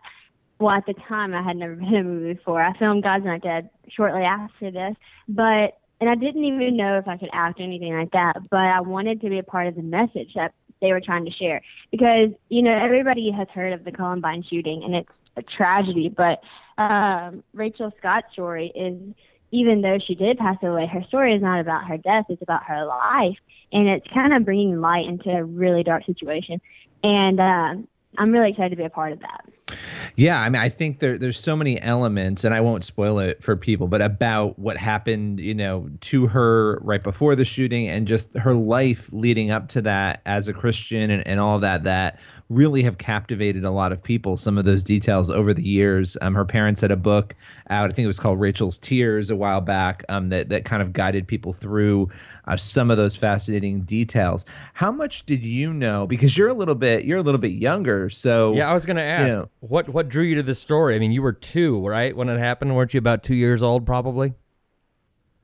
[0.60, 2.62] well, at the time I had never been in a movie before.
[2.62, 4.96] I filmed God's Not Dead shortly after this,
[5.30, 8.60] but, and I didn't even know if I could act or anything like that, but
[8.60, 11.62] I wanted to be a part of the message that they were trying to share
[11.90, 16.42] because, you know, everybody has heard of the Columbine shooting and it's a tragedy, but
[16.78, 19.16] um, Rachel Scott's story is
[19.52, 22.64] even though she did pass away, her story is not about her death, it's about
[22.66, 23.38] her life.
[23.72, 26.62] And it's kind of bringing light into a really dark situation.
[27.04, 29.78] And um, I'm really excited to be a part of that.
[30.16, 33.44] Yeah, I mean, I think there there's so many elements, and I won't spoil it
[33.44, 38.08] for people, but about what happened, you know, to her right before the shooting, and
[38.08, 41.84] just her life leading up to that as a Christian, and, and all that.
[41.84, 42.20] That
[42.50, 44.38] really have captivated a lot of people.
[44.38, 46.16] Some of those details over the years.
[46.22, 47.36] Um, her parents had a book
[47.70, 47.90] out.
[47.90, 50.04] I think it was called Rachel's Tears a while back.
[50.10, 52.10] Um, that that kind of guided people through
[52.48, 54.46] uh, some of those fascinating details.
[54.74, 56.06] How much did you know?
[56.06, 58.10] Because you're a little bit you're a little bit younger.
[58.12, 59.50] So Yeah, I was going to ask know.
[59.62, 60.96] what what drew you to this story.
[60.96, 62.76] I mean, you were two, right, when it happened.
[62.76, 64.34] weren't you about two years old, probably?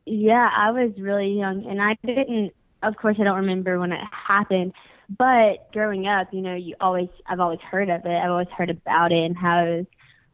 [0.06, 2.54] Yeah, I was really young, and I didn't.
[2.84, 4.74] Of course, I don't remember when it happened,
[5.18, 8.10] but growing up, you know, you always I've always heard of it.
[8.10, 9.86] I've always heard about it and how it was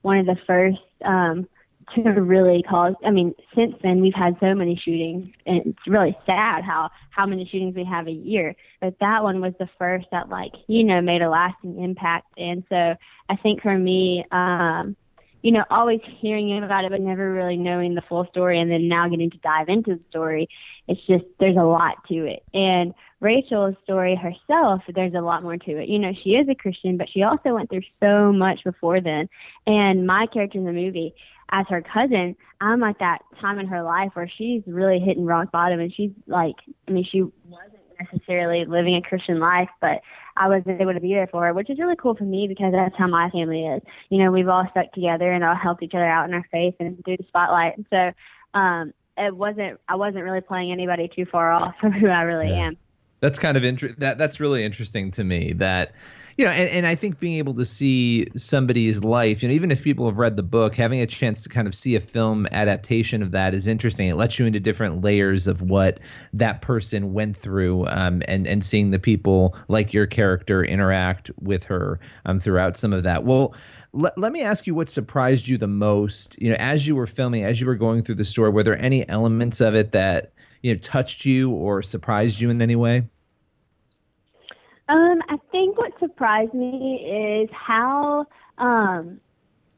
[0.01, 1.47] one of the first um,
[1.95, 2.93] to really cause.
[3.05, 7.25] I mean, since then we've had so many shootings, and it's really sad how how
[7.25, 8.55] many shootings we have a year.
[8.81, 12.63] But that one was the first that like you know made a lasting impact, and
[12.69, 12.95] so
[13.29, 14.25] I think for me.
[14.31, 14.95] um
[15.41, 18.87] you know, always hearing about it, but never really knowing the full story, and then
[18.87, 20.49] now getting to dive into the story,
[20.87, 22.43] it's just there's a lot to it.
[22.53, 25.89] And Rachel's story herself, there's a lot more to it.
[25.89, 29.29] You know, she is a Christian, but she also went through so much before then.
[29.65, 31.13] And my character in the movie,
[31.51, 35.51] as her cousin, I'm like that time in her life where she's really hitting rock
[35.51, 36.55] bottom, and she's like,
[36.87, 40.01] I mean, she wasn't necessarily living a Christian life, but
[40.39, 42.71] I was able to be there for her, which is really cool for me because
[42.71, 43.81] that's how my family is.
[44.09, 46.75] You know, we've all stuck together and all helped each other out in our faith
[46.79, 47.77] and through the spotlight.
[47.77, 52.07] And so um, it wasn't I wasn't really playing anybody too far off from who
[52.07, 52.77] I really am.
[53.19, 55.93] That's kind of inter- that that's really interesting to me that
[56.37, 59.71] you know and, and I think being able to see somebody's life, you know, even
[59.71, 62.47] if people have read the book, having a chance to kind of see a film
[62.51, 64.07] adaptation of that is interesting.
[64.07, 65.99] It lets you into different layers of what
[66.33, 71.63] that person went through um, and and seeing the people like your character interact with
[71.65, 73.23] her um, throughout some of that.
[73.23, 73.55] Well,
[73.93, 77.07] let, let me ask you what surprised you the most, you know, as you were
[77.07, 80.33] filming, as you were going through the story, were there any elements of it that
[80.61, 83.03] you know touched you or surprised you in any way?
[84.89, 88.25] Um, I think what surprised me is how
[88.57, 89.19] um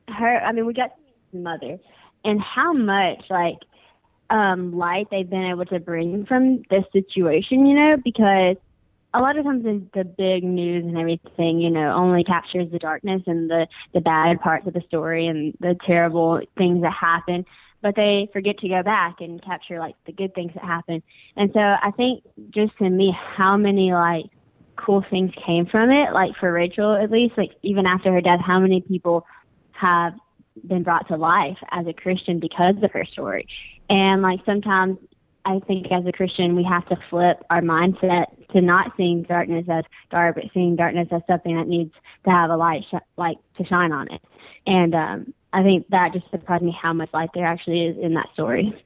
[0.07, 0.91] her I mean we got
[1.33, 1.77] mother
[2.23, 3.57] and how much like
[4.29, 8.57] um light they've been able to bring from this situation, you know, because
[9.13, 12.77] a lot of times the, the big news and everything, you know, only captures the
[12.77, 17.45] darkness and the the bad parts of the story and the terrible things that happen,
[17.81, 21.01] but they forget to go back and capture like the good things that happen.
[21.35, 24.25] And so I think just to me, how many like
[24.79, 28.39] cool things came from it, like for Rachel at least, like even after her death,
[28.45, 29.25] how many people
[29.71, 30.13] have
[30.67, 33.47] been brought to life as a Christian because of her story.
[33.89, 34.97] And like sometimes
[35.45, 39.65] I think as a Christian, we have to flip our mindset to not seeing darkness
[39.69, 41.93] as dark, but seeing darkness as something that needs
[42.25, 44.21] to have a light, sh- light to shine on it.
[44.67, 48.13] And um, I think that just surprised me how much light there actually is in
[48.15, 48.83] that story.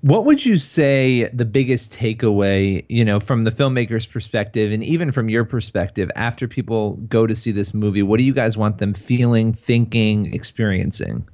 [0.00, 5.12] What would you say the biggest takeaway, you know, from the filmmaker's perspective and even
[5.12, 8.02] from your perspective after people go to see this movie?
[8.02, 11.28] What do you guys want them feeling, thinking, experiencing?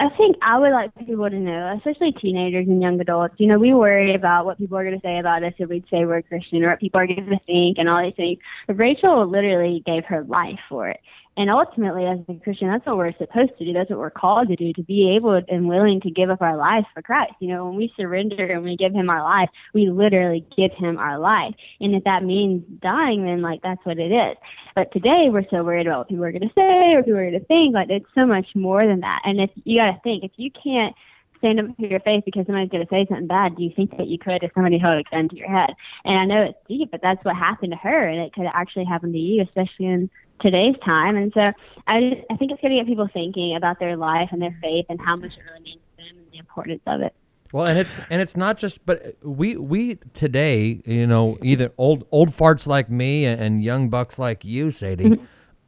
[0.00, 3.34] I think I would like people to know, especially teenagers and young adults.
[3.36, 5.84] You know, we worry about what people are going to say about us if we'd
[5.90, 8.38] say we're Christian or what people are going to think and all these things.
[8.66, 11.00] But Rachel literally gave her life for it.
[11.36, 13.72] And ultimately, as a Christian, that's what we're supposed to do.
[13.72, 16.56] That's what we're called to do, to be able and willing to give up our
[16.56, 17.32] lives for Christ.
[17.40, 20.98] You know, when we surrender and we give Him our life, we literally give Him
[20.98, 21.54] our life.
[21.80, 24.36] And if that means dying, then, like, that's what it is.
[24.74, 27.30] But today, we're so worried about what people are going to say or people are
[27.30, 27.74] going to think.
[27.74, 29.22] Like, it's so much more than that.
[29.24, 30.94] And if you got to think, if you can't
[31.38, 33.96] stand up for your faith because somebody's going to say something bad, do you think
[33.96, 35.70] that you could if somebody held a gun to your head?
[36.04, 38.84] And I know it's deep, but that's what happened to her, and it could actually
[38.84, 40.10] happen to you, especially in
[40.40, 41.16] today's time.
[41.16, 41.52] And so
[41.86, 44.50] I, just, I think it's going to get people thinking about their life and their
[44.50, 44.60] mm-hmm.
[44.60, 47.14] faith and how much it really means to them and the importance of it.
[47.52, 52.06] Well, and it's and it's not just, but we we today, you know, either old
[52.12, 55.18] old farts like me and young bucks like you, Sadie,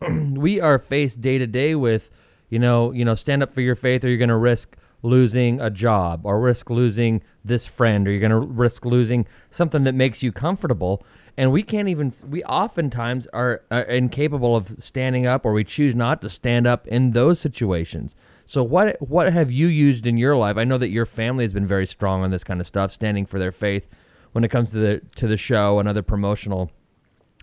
[0.00, 0.34] mm-hmm.
[0.36, 2.08] we are faced day to day with,
[2.50, 5.60] you know, you know, stand up for your faith, or you're going to risk losing
[5.60, 9.94] a job, or risk losing this friend, or you're going to risk losing something that
[9.94, 11.04] makes you comfortable.
[11.36, 12.12] And we can't even.
[12.28, 16.86] We oftentimes are, are incapable of standing up, or we choose not to stand up
[16.86, 18.14] in those situations.
[18.44, 20.56] So what what have you used in your life?
[20.58, 23.24] I know that your family has been very strong on this kind of stuff, standing
[23.24, 23.86] for their faith
[24.32, 26.70] when it comes to the to the show and other promotional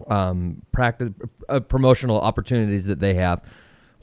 [0.07, 1.09] um, practice
[1.47, 3.41] uh, promotional opportunities that they have.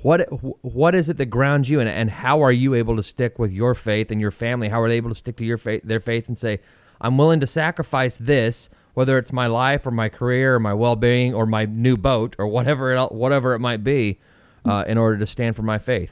[0.03, 0.21] What
[0.63, 3.53] what is it that grounds you, and, and how are you able to stick with
[3.53, 4.69] your faith and your family?
[4.69, 6.61] How are they able to stick to your faith, their faith, and say,
[7.01, 10.97] "I'm willing to sacrifice this, whether it's my life or my career or my well
[10.97, 14.19] being or my new boat or whatever it, whatever it might be,
[14.65, 16.11] uh, in order to stand for my faith."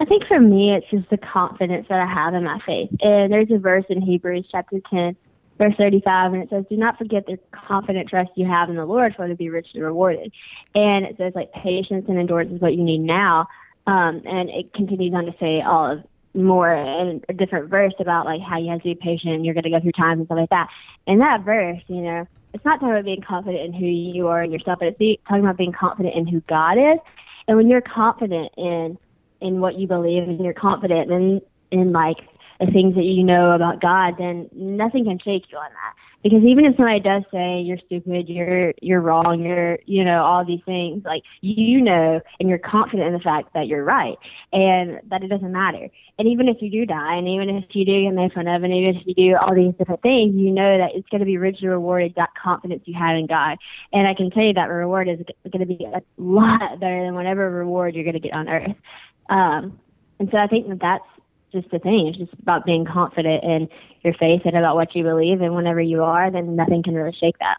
[0.00, 2.90] I think for me, it's just the confidence that I have in my faith.
[3.00, 5.16] And there's a verse in Hebrews chapter 10
[5.58, 8.86] verse 35, and it says, Do not forget the confident trust you have in the
[8.86, 10.32] Lord, for to be richly rewarded.
[10.74, 13.48] And it says, like, patience and endurance is what you need now.
[13.86, 16.04] Um, and it continues on to say all of
[16.34, 19.54] more in a different verse about like how you have to be patient and you're
[19.54, 20.68] going to go through times and stuff like that.
[21.06, 24.42] In that verse, you know, it's not talking about being confident in who you are
[24.42, 26.98] and yourself, but it's talking about being confident in who God is.
[27.46, 28.98] And when you're confident in
[29.40, 32.16] in what you believe and you're confident in in like
[32.60, 35.94] the things that you know about God, then nothing can shake you on that.
[36.28, 40.44] Because even if somebody does say you're stupid, you're you're wrong, you're you know all
[40.44, 44.18] these things, like you know, and you're confident in the fact that you're right
[44.52, 45.88] and that it doesn't matter.
[46.18, 48.62] And even if you do die, and even if you do get made fun of,
[48.62, 51.24] and even if you do all these different things, you know that it's going to
[51.24, 52.12] be richly rewarded.
[52.16, 53.56] That confidence you had in God,
[53.94, 55.20] and I can tell you that reward is
[55.50, 58.76] going to be a lot better than whatever reward you're going to get on earth.
[59.30, 59.80] Um,
[60.18, 61.17] and so I think that that's
[61.52, 62.08] just the thing.
[62.08, 63.68] It's just about being confident in
[64.02, 65.40] your faith and about what you believe.
[65.40, 67.58] And whenever you are, then nothing can really shake that.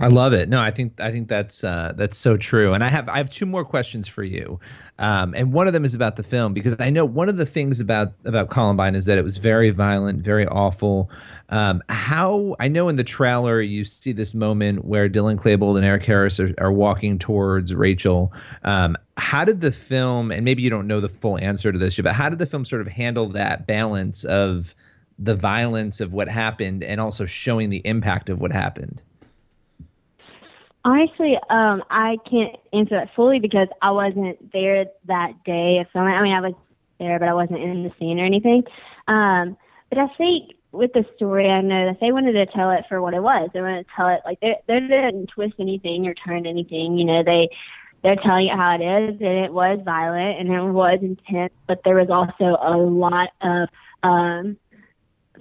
[0.00, 0.48] I love it.
[0.48, 2.72] No, I think I think that's uh, that's so true.
[2.72, 4.60] And I have I have two more questions for you,
[5.00, 7.46] um, and one of them is about the film because I know one of the
[7.46, 11.10] things about about Columbine is that it was very violent, very awful.
[11.48, 15.84] Um, how I know in the trailer you see this moment where Dylan Klebold and
[15.84, 18.32] Eric Harris are, are walking towards Rachel.
[18.62, 21.98] Um, how did the film, and maybe you don't know the full answer to this,
[21.98, 24.76] but how did the film sort of handle that balance of
[25.18, 29.02] the violence of what happened and also showing the impact of what happened?
[30.88, 36.14] Honestly, um, I can't answer that fully because I wasn't there that day filming.
[36.14, 36.54] I mean, I was
[36.98, 38.62] there, but I wasn't in the scene or anything.
[39.06, 39.58] Um,
[39.90, 43.02] but I think with the story, I know that they wanted to tell it for
[43.02, 43.50] what it was.
[43.52, 46.96] They wanted to tell it like they they didn't twist anything or turn anything.
[46.96, 47.50] You know, they
[48.02, 51.82] they're telling it how it is, and it was violent and it was intense, but
[51.84, 53.68] there was also a lot of
[54.02, 54.56] um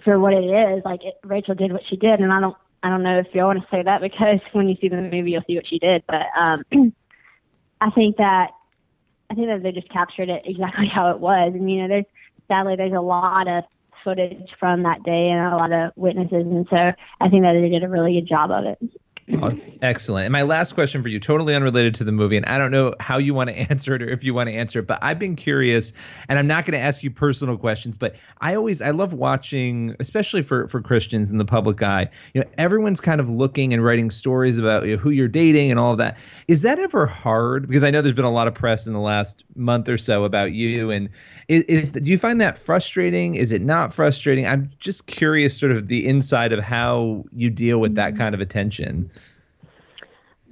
[0.03, 0.83] for what it is.
[0.83, 2.57] Like it, Rachel did what she did, and I don't
[2.87, 5.31] I don't know if y'all want to say that because when you see the movie,
[5.31, 6.03] you'll see what she did.
[6.07, 6.63] But um,
[7.81, 8.51] I think that
[9.29, 11.51] I think that they just captured it exactly how it was.
[11.53, 12.05] And you know, there's
[12.47, 13.65] sadly there's a lot of
[14.03, 16.77] footage from that day and a lot of witnesses, and so
[17.19, 18.79] I think that they did a really good job of it.
[19.81, 20.25] Excellent.
[20.25, 22.95] And my last question for you, totally unrelated to the movie, and I don't know
[23.01, 25.19] how you want to answer it or if you want to answer it, but I've
[25.19, 25.91] been curious,
[26.29, 29.95] and I'm not going to ask you personal questions, but I always I love watching,
[29.99, 32.09] especially for for Christians in the public eye.
[32.33, 35.71] You know, everyone's kind of looking and writing stories about you know, who you're dating
[35.71, 36.17] and all of that.
[36.47, 37.67] Is that ever hard?
[37.67, 40.23] Because I know there's been a lot of press in the last month or so
[40.23, 41.09] about you, and
[41.49, 43.35] is, is do you find that frustrating?
[43.35, 44.47] Is it not frustrating?
[44.47, 48.17] I'm just curious, sort of the inside of how you deal with that mm.
[48.17, 49.11] kind of attention.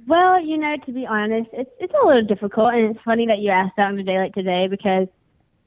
[0.06, 3.38] Well, you know, to be honest, it's it's a little difficult, and it's funny that
[3.38, 5.08] you asked that on a day like today because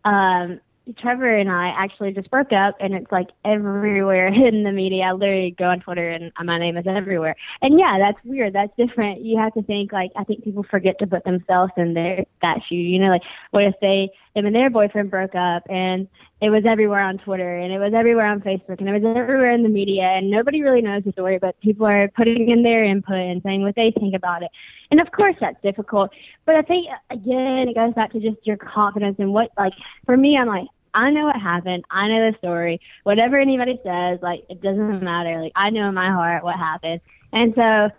[0.05, 0.61] um,
[0.97, 5.03] Trevor and I actually just broke up, and it's like everywhere in the media.
[5.03, 7.35] I literally go on Twitter, and my name is everywhere.
[7.61, 8.53] And yeah, that's weird.
[8.53, 9.21] That's different.
[9.21, 12.59] You have to think like I think people forget to put themselves in their that
[12.67, 12.75] shoe.
[12.75, 16.07] You know, like what if they them and their boyfriend broke up, and
[16.41, 19.51] it was everywhere on Twitter, and it was everywhere on Facebook, and it was everywhere
[19.51, 22.83] in the media, and nobody really knows the story, but people are putting in their
[22.83, 24.49] input and saying what they think about it.
[24.91, 26.11] And of course, that's difficult.
[26.45, 29.73] But I think again, it goes back to just your confidence and what like
[30.05, 31.83] for me, I'm like I know what happened.
[31.91, 32.81] I know the story.
[33.03, 35.41] Whatever anybody says, like it doesn't matter.
[35.41, 37.01] Like I know in my heart what happened.
[37.31, 37.89] And so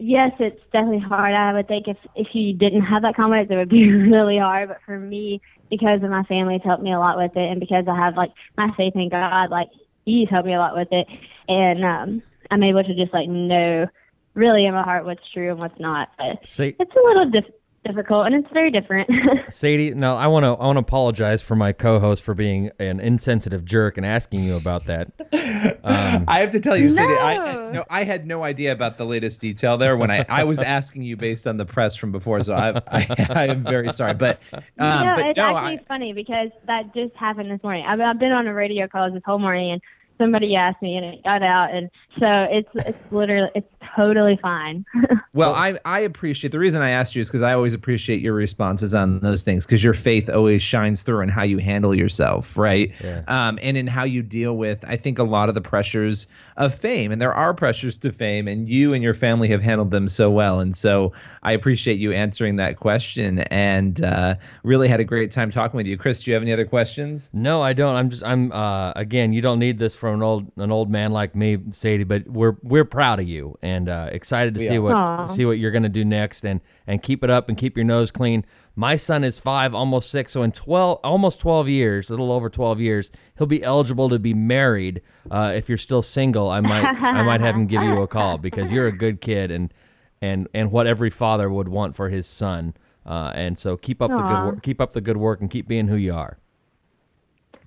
[0.00, 1.34] yes, it's definitely hard.
[1.34, 4.68] I would think if if you didn't have that confidence it would be really hard.
[4.68, 7.60] But for me, because of my family it's helped me a lot with it and
[7.60, 9.68] because I have like my faith in God, like
[10.04, 11.06] he's helped me a lot with it.
[11.48, 13.86] And um I'm able to just like know
[14.34, 16.08] really in my heart what's true and what's not.
[16.18, 19.08] But See- it's a little diff- difficult and it's very different.
[19.50, 23.00] Sadie, no, I want to I want to apologize for my co-host for being an
[23.00, 25.08] insensitive jerk and asking you about that.
[25.82, 27.70] Um, I have to tell you, Sadie, I No.
[27.70, 31.02] no, I had no idea about the latest detail there when I, I was asking
[31.02, 34.40] you based on the press from before, so I I, I am very sorry, but
[34.52, 37.84] um, no, but it's no, actually I, funny because that just happened this morning.
[37.86, 39.82] I've, I've been on a radio call this whole morning, and
[40.18, 44.84] somebody asked me, and it got out, and so it's it's literally it's totally fine.
[45.34, 48.34] well, I I appreciate the reason I asked you is because I always appreciate your
[48.34, 52.56] responses on those things because your faith always shines through in how you handle yourself,
[52.56, 52.92] right?
[53.02, 53.22] Yeah.
[53.28, 56.26] Um, and in how you deal with, I think a lot of the pressures
[56.56, 59.90] of fame, and there are pressures to fame, and you and your family have handled
[59.90, 61.12] them so well, and so
[61.42, 65.86] I appreciate you answering that question, and uh, really had a great time talking with
[65.86, 66.22] you, Chris.
[66.22, 67.30] Do you have any other questions?
[67.32, 67.96] no, I don't.
[67.96, 69.32] I'm just I'm uh, again.
[69.32, 72.56] You don't need this from an old an old man like me, Sadie, but we're
[72.62, 75.26] we're proud of you, and and uh, excited to We see what Aw.
[75.26, 77.84] see what you're going to do next, and and keep it up and keep your
[77.84, 78.44] nose clean.
[78.76, 82.50] My son is five, almost six, so in twelve, almost twelve years, a little over
[82.50, 85.02] twelve years, he'll be eligible to be married.
[85.30, 88.38] Uh, if you're still single, I might I might have him give you a call
[88.46, 89.72] because you're a good kid and
[90.20, 92.74] and and what every father would want for his son.
[93.06, 95.66] Uh, and so keep up the good work, keep up the good work, and keep
[95.66, 96.38] being who you are.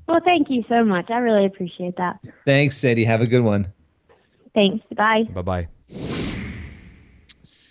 [0.08, 1.10] Well, thank you so much.
[1.10, 2.20] I really appreciate that.
[2.46, 3.06] Thanks, Sadie.
[3.06, 3.74] Have a good one.
[4.54, 4.86] Thanks.
[4.96, 5.24] Bye.
[5.34, 5.68] Bye bye.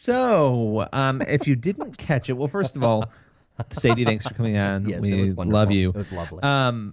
[0.07, 3.05] So, um, if you didn't catch it, well, first of all,
[3.71, 4.89] Sadie, thanks for coming on.
[4.89, 5.91] Yes, it we was love you.
[5.91, 6.43] It was lovely.
[6.43, 6.93] Um,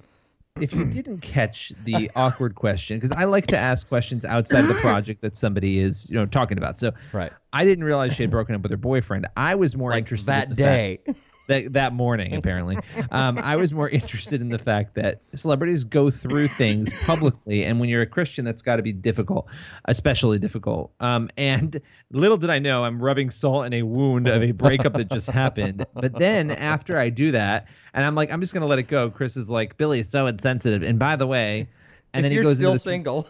[0.62, 4.76] if you didn't catch the awkward question, because I like to ask questions outside the
[4.76, 6.78] project that somebody is, you know, talking about.
[6.78, 7.32] So, Right.
[7.52, 9.26] I didn't realize she had broken up with her boyfriend.
[9.36, 11.00] I was more Like interested that day.
[11.04, 11.18] fact-
[11.50, 12.78] that that morning apparently.
[13.12, 17.80] Um, I was more interested in the fact that celebrities go through things publicly, and
[17.80, 19.48] when you're a Christian, that's got to be difficult,
[19.86, 20.92] especially difficult.
[21.00, 21.82] Um, and
[22.12, 25.30] little did I know, I'm rubbing salt in a wound of a breakup that just
[25.30, 25.86] happened.
[25.94, 29.10] But then after I do that, and I'm like, I'm just gonna let it go.
[29.10, 30.84] Chris is like, Billy's so insensitive.
[30.84, 31.68] And by the way,
[32.14, 33.28] and if then he you're goes still this single.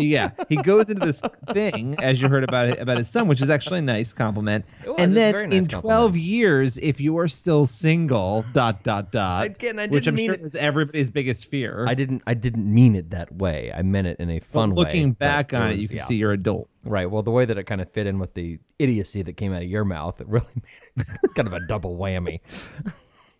[0.00, 1.22] Yeah, he goes into this
[1.52, 4.64] thing as you heard about it about his son, which is actually a nice compliment.
[4.84, 5.80] It was, and then nice in compliment.
[5.82, 10.14] twelve years, if you are still single, dot dot dot, Again, I which didn't I'm
[10.16, 11.84] mean sure it- is everybody's biggest fear.
[11.88, 12.22] I didn't.
[12.26, 13.72] I didn't mean it that way.
[13.74, 14.76] I meant it in a But fun way.
[14.84, 16.04] looking back on it, was- you can yeah.
[16.04, 16.68] see you're adult.
[16.84, 17.10] right.
[17.10, 19.62] Well, the way that it kind of fit in with the idiocy that came out
[19.62, 20.46] of your mouth, it really
[20.96, 22.40] made it kind of a double whammy.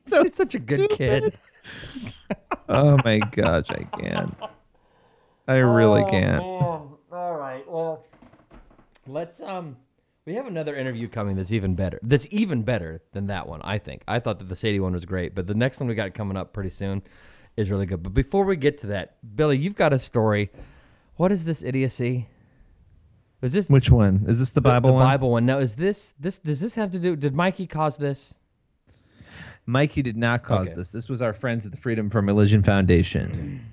[0.07, 1.39] So He's such a good kid.
[2.69, 4.35] oh my gosh, I can't.
[5.49, 6.43] I really Oh, can't.
[6.43, 7.69] All right.
[7.69, 8.05] Well,
[9.07, 9.77] let's um.
[10.27, 11.99] We have another interview coming that's even better.
[12.03, 14.03] That's even better than that one, I think.
[14.07, 16.37] I thought that the Sadie one was great, but the next one we got coming
[16.37, 17.03] up pretty soon
[17.57, 18.03] is really good.
[18.03, 20.51] But before we get to that, Billy, you've got a story.
[21.17, 22.29] What is this idiocy?
[23.43, 24.51] Is this Which one is this?
[24.51, 25.07] The Bible the one?
[25.07, 25.47] Bible one?
[25.47, 27.17] Now, is this this does this have to do?
[27.17, 28.35] Did Mikey cause this?
[29.67, 30.77] Mikey did not cause Okay.
[30.77, 30.93] this.
[30.93, 33.65] This was our friends at the Freedom from Religion Foundation.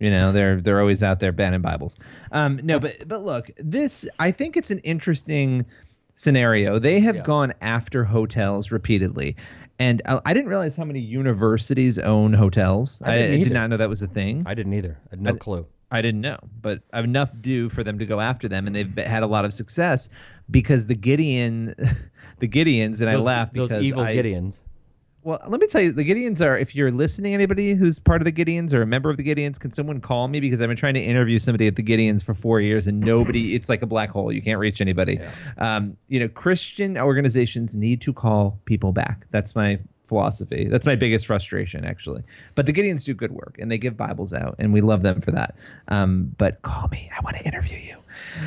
[0.00, 1.96] You know, they're they're always out there banning Bibles.
[2.32, 5.66] Um, no, but but look, this I think it's an interesting
[6.14, 6.78] scenario.
[6.78, 7.22] They have Yeah.
[7.22, 9.34] gone after hotels repeatedly,
[9.78, 13.02] and I, I didn't realize how many universities own hotels.
[13.04, 14.44] I I, did not know that was a thing.
[14.46, 14.98] I didn't either.
[15.06, 15.66] I had no clue.
[15.90, 19.22] I didn't know, but enough do for them to go after them, and they've had
[19.22, 20.08] a lot of success
[20.50, 21.74] because the Gideon,
[22.40, 24.56] the Gideons, and I Those- laugh those because evil I, Gideons.
[25.22, 26.56] Well, let me tell you, the Gideons are.
[26.56, 29.58] If you're listening, anybody who's part of the Gideons or a member of the Gideons,
[29.58, 32.34] can someone call me because I've been trying to interview somebody at the Gideons for
[32.34, 33.54] four years and nobody.
[33.56, 34.32] it's like a black hole.
[34.32, 35.20] You can't reach anybody.
[35.58, 39.26] Um, you know, Christian organizations need to call people back.
[39.30, 40.68] That's my philosophy.
[40.70, 42.22] That's my biggest frustration, actually.
[42.54, 45.20] But the Gideons do good work and they give Bibles out, and we love them
[45.20, 45.56] for that.
[45.88, 47.10] Um, but call me.
[47.16, 47.96] I want to interview you.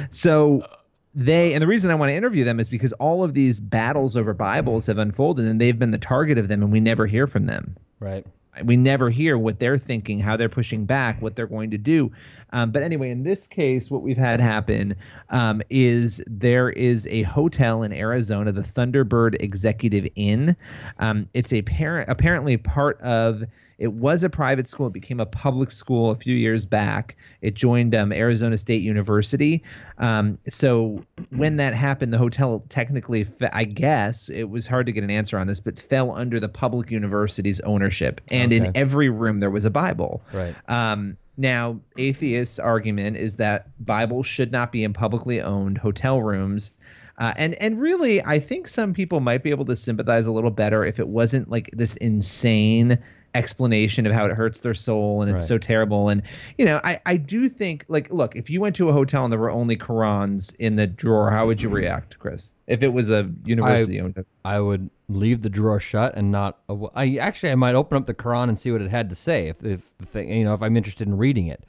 [0.09, 0.65] So
[1.13, 4.15] they and the reason I want to interview them is because all of these battles
[4.15, 7.27] over Bibles have unfolded and they've been the target of them and we never hear
[7.27, 7.75] from them.
[7.99, 8.25] Right.
[8.65, 12.11] We never hear what they're thinking, how they're pushing back, what they're going to do.
[12.51, 14.95] Um, but anyway, in this case, what we've had happen
[15.29, 20.57] um, is there is a hotel in Arizona, the Thunderbird Executive Inn.
[20.99, 23.43] Um, it's a parent, apparently part of.
[23.81, 24.85] It was a private school.
[24.85, 27.17] It became a public school a few years back.
[27.41, 29.63] It joined um, Arizona State University.
[29.97, 34.91] Um, so when that happened, the hotel technically, fe- I guess, it was hard to
[34.91, 38.21] get an answer on this, but fell under the public university's ownership.
[38.29, 40.21] And in every room there was a Bible.
[40.31, 40.55] Right.
[40.69, 46.69] Um, now, atheists' argument is that Bibles should not be in publicly owned hotel rooms.
[47.17, 50.51] Uh, and and really, I think some people might be able to sympathize a little
[50.51, 52.99] better if it wasn't like this insane
[53.33, 55.47] explanation of how it hurts their soul and it's Right.
[55.47, 56.09] so terrible.
[56.09, 56.21] And
[56.57, 59.31] you know, I I do think like, look, if you went to a hotel and
[59.31, 61.75] there were only Qurans in the drawer, how would you mm-hmm.
[61.75, 62.51] react, Chris?
[62.67, 66.59] If it was a university owned, I would leave the drawer shut and not.
[66.69, 69.15] Uh, I actually I might open up the Quran and see what it had to
[69.15, 71.63] say if if the thing you know if I'm interested in reading it.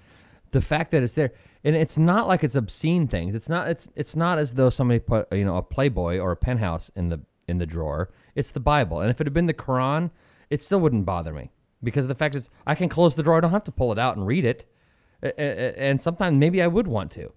[0.51, 1.33] The fact that it's there
[1.65, 3.35] and it's not like it's obscene things.
[3.35, 6.37] It's not it's it's not as though somebody put you know a Playboy or a
[6.37, 8.11] penthouse in the in the drawer.
[8.35, 10.11] It's the Bible, and if it had been the Quran,
[10.53, 11.51] it still wouldn't bother me
[11.83, 13.39] because the fact is I can close the drawer.
[13.39, 14.67] I don't have to pull it out and read it.
[15.39, 17.33] And sometimes maybe I would want to.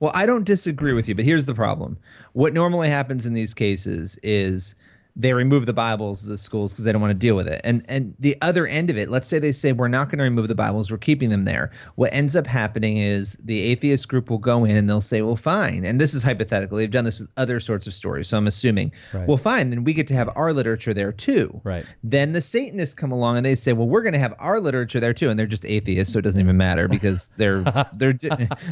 [0.00, 1.98] Well, I don't disagree with you, but here's the problem.
[2.32, 4.74] What normally happens in these cases is
[5.14, 7.60] they remove the Bibles the schools because they don't want to deal with it.
[7.64, 10.24] And and the other end of it, let's say they say we're not going to
[10.24, 11.70] remove the Bibles, we're keeping them there.
[11.96, 15.36] What ends up happening is the atheist group will go in and they'll say, well,
[15.36, 15.84] fine.
[15.84, 16.78] And this is hypothetical.
[16.78, 19.28] They've done this with other sorts of stories, so I'm assuming, Right.
[19.28, 19.68] well, fine.
[19.70, 21.60] Then we get to have our literature there too.
[21.62, 21.84] Right.
[22.02, 25.00] Then the Satanists come along and they say, well, we're going to have our literature
[25.00, 28.18] there too, and they're just atheists, so it doesn't even matter because they're they're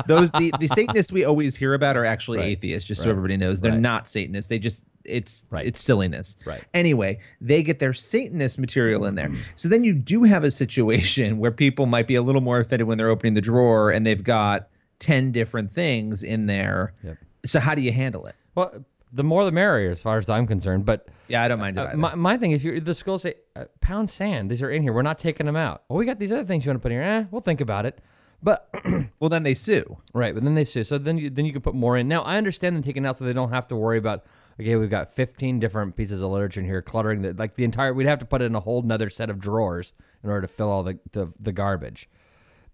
[0.07, 2.49] those the the Satanists we always hear about are actually Right.
[2.53, 2.87] atheists.
[2.89, 3.81] Just so everybody knows, they're Right.
[3.81, 4.49] not Satanists.
[4.49, 5.67] They just it's Right.
[5.67, 6.37] it's silliness.
[6.47, 6.63] Right.
[6.75, 9.31] Anyway, they get their Satanist material in there.
[9.57, 12.87] So then you do have a situation where people might be a little more offended
[12.89, 14.69] when they're opening the drawer and they've got
[15.01, 16.95] 10 different things in there.
[17.03, 17.19] Yep.
[17.47, 18.35] So how do you handle it?
[18.55, 20.85] Well, the more the merrier, as far as I'm concerned.
[20.85, 21.81] But Yeah, I don't mind it.
[21.81, 24.51] uh, my, my thing is, you the schools say, uh, pound sand.
[24.51, 24.93] These are in here.
[24.93, 25.83] We're not taking them out.
[25.89, 27.03] Well, we got these other things you want to put in here.
[27.03, 27.99] Eh, we'll think about it.
[28.43, 28.69] But
[29.21, 29.99] well, then they sue.
[30.15, 30.85] right, but then they sue.
[30.85, 32.09] So then you then you can put more in.
[32.09, 34.25] Now I understand them taking out so they don't have to worry about.
[34.61, 37.95] Okay, we've got 15 different pieces of literature in here, cluttering the like the entire.
[37.95, 40.53] We'd have to put it in a whole nother set of drawers in order to
[40.53, 42.11] fill all the the, the garbage.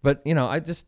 [0.02, 0.86] But you know, I just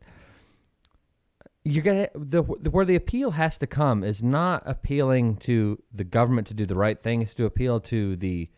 [1.63, 6.03] you're gonna the, the where the appeal has to come is not appealing to the
[6.03, 7.21] government to do the right thing.
[7.21, 8.49] Is to appeal to the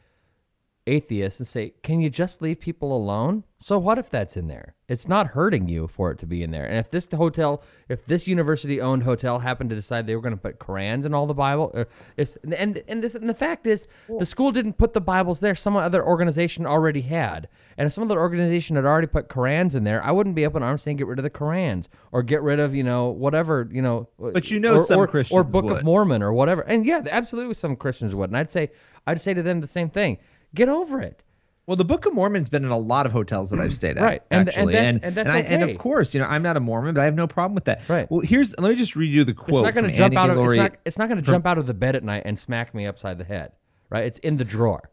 [0.88, 4.74] atheists and say, "Can you just leave people alone?" So what if that's in there?
[4.88, 6.66] It's not hurting you for it to be in there.
[6.66, 10.42] And if this hotel, if this university-owned hotel happened to decide they were going to
[10.42, 13.88] put Korans in all the Bible, or it's, and and this, and the fact is,
[14.18, 15.54] the school didn't put the Bibles there.
[15.54, 19.84] Some other organization already had, and if some other organization had already put Korans in
[19.84, 22.42] there, I wouldn't be up in arms saying get rid of the Korans or get
[22.42, 24.10] rid of you know whatever you know.
[24.20, 25.78] But you know or, some or, or Book would.
[25.78, 26.62] of Mormon or whatever.
[26.62, 28.32] And yeah, absolutely, some Christians would.
[28.32, 28.72] And I'd say,
[29.06, 30.18] I'd say to them the same thing:
[30.54, 31.24] get over it.
[31.68, 33.76] Well, the Book of Mormon's been in a lot of hotels that I've mm.
[33.76, 34.04] stayed at.
[34.04, 36.58] Right, and- and that's- and and that's I, and of course, you know, I'm not
[36.58, 37.88] a Mormon, but I have no problem with that.
[37.88, 38.10] Right.
[38.10, 39.66] Well, here's let me just read you the quote.
[39.66, 40.38] It's not going to jump out of.
[40.38, 40.76] It's not.
[40.86, 43.18] It's not going to jump out of the bed at night and smack me upside
[43.18, 43.52] the head.
[43.90, 44.06] Right.
[44.06, 44.90] It's in the drawer.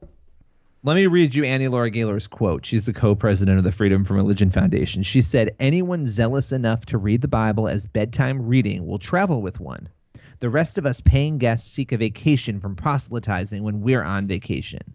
[0.84, 2.64] Let me read you Annie Laurie Gaylor's quote.
[2.64, 5.02] She's the co-president of the Freedom from Religion Foundation.
[5.02, 9.58] She said, "Anyone zealous enough to read the Bible as bedtime reading will travel with
[9.58, 9.88] one.
[10.38, 14.94] The rest of us paying guests seek a vacation from proselytizing when we're on vacation."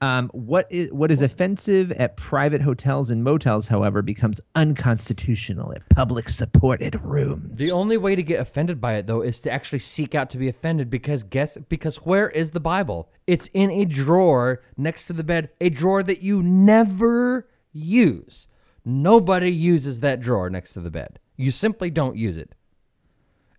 [0.00, 5.88] Um, what is what is offensive at private hotels and motels, however, becomes unconstitutional at
[5.88, 7.58] public supported rooms.
[7.58, 10.38] The only way to get offended by it though is to actually seek out to
[10.38, 13.10] be offended because guess because where is the Bible?
[13.26, 18.46] It's in a drawer next to the bed, a drawer that you never use.
[18.84, 21.18] Nobody uses that drawer next to the bed.
[21.36, 22.54] You simply don't use it.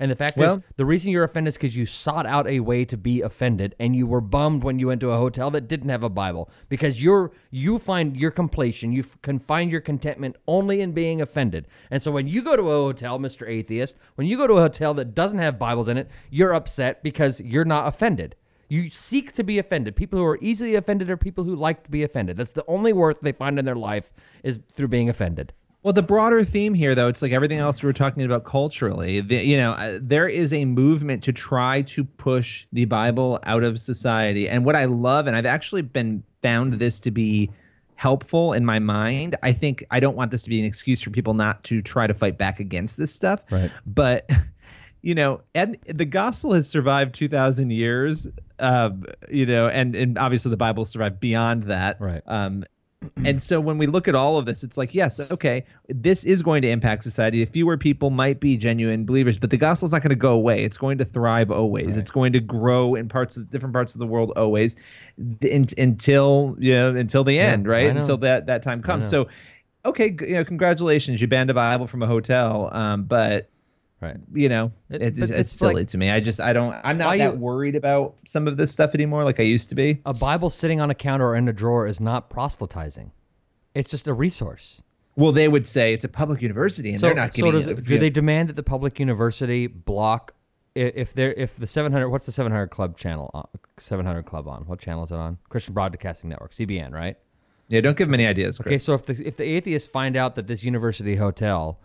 [0.01, 2.85] And the fact is, the reason you're offended is because you sought out a way
[2.85, 5.89] to be offended, and you were bummed when you went to a hotel that didn't
[5.89, 10.37] have a Bible because you're you find your completion, you f- can find your contentment
[10.47, 11.67] only in being offended.
[11.91, 14.61] And so when you go to a hotel, Mister Atheist, when you go to a
[14.61, 18.35] hotel that doesn't have Bibles in it, you're upset because you're not offended.
[18.69, 19.95] You seek to be offended.
[19.95, 22.37] People who are easily offended are people who like to be offended.
[22.37, 25.51] That's the only worth they find in their life is through being offended.
[25.81, 29.21] Well, the broader theme here, though, it's like everything else we were talking about culturally.
[29.21, 33.63] The, you know, uh, there is a movement to try to push the Bible out
[33.63, 34.49] of society.
[34.49, 37.49] And what I love, and I've actually been found this to be
[37.95, 39.37] helpful in my mind.
[39.41, 42.07] I think I don't want this to be an excuse for people not to try
[42.07, 43.45] to fight back against this stuff.
[43.49, 43.71] Right.
[43.85, 44.29] But
[45.01, 48.27] you know, and the gospel has survived 2,000 years,
[48.59, 51.99] um, you know, and, and obviously the Bible survived beyond that.
[52.01, 52.21] Right.
[52.25, 52.65] Um,
[53.25, 56.41] and so when we look at all of this, it's like, yes, okay, this is
[56.41, 57.43] going to impact society.
[57.45, 60.63] Fewer people might be genuine believers, but the gospel's not going to go away.
[60.63, 61.97] It's going to thrive always.
[61.97, 64.75] It's going to grow in parts of different parts of the world always,
[65.41, 67.95] in, until you know, until the end, right?
[67.95, 69.07] Until that that time comes.
[69.07, 69.27] So,
[69.85, 73.49] okay, you know, congratulations, you banned a Bible from a hotel, um, but
[74.01, 74.15] Right.
[74.33, 76.09] you know, It- it's, it's, it's silly like- to me.
[76.09, 79.25] I just, I don't, I'm not that you- worried about some of this stuff anymore,
[79.25, 80.01] like I used to be.
[80.05, 83.11] A Bible sitting on a counter or in a drawer is not proselytizing.
[83.75, 84.81] It's just a resource.
[85.17, 87.83] Well, they would say it's a public university, and so, they're not so does it,
[87.83, 90.33] do they demand that the public university block
[90.75, 93.45] if they're if the 700 what's the 700 club channel on,
[93.79, 97.17] 700 club on what channel is it on christian broadcasting network cbn right
[97.69, 100.35] Yeah, don't give them any ideas, okay so if the if the atheists find out
[100.35, 101.79] that this university hotel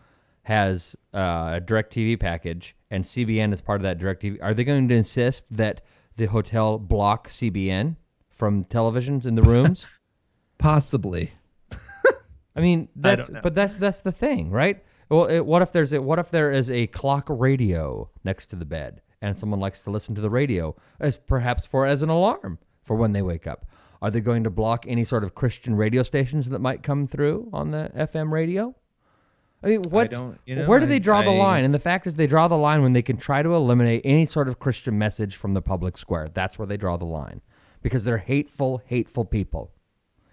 [0.45, 4.55] has uh, a direct tv package and cbn is part of that direct tv are
[4.55, 5.82] they going to insist that
[6.16, 7.97] the hotel block cbn
[8.30, 9.86] from televisions in the rooms
[10.59, 11.32] Possibly.
[12.57, 14.82] I mean, that's but that's that's the thing, right?
[15.11, 18.57] Well, it, what if there's a, what if there is a clock radio next to
[18.57, 22.09] the bed, and someone likes to listen to the radio as perhaps for as an
[22.09, 23.66] alarm for when they wake up?
[24.01, 27.51] Are they going to block any sort of Christian radio stations that might come through
[27.53, 28.74] on the FM radio?
[29.64, 31.64] I mean, what's don't- you know, where do I- they draw the line?
[31.64, 34.26] And the fact is, they draw the line when they can try to eliminate any
[34.26, 36.28] sort of Christian message from the public square.
[36.32, 37.40] That's where they draw the line.
[37.82, 39.70] because they're hateful, hateful people.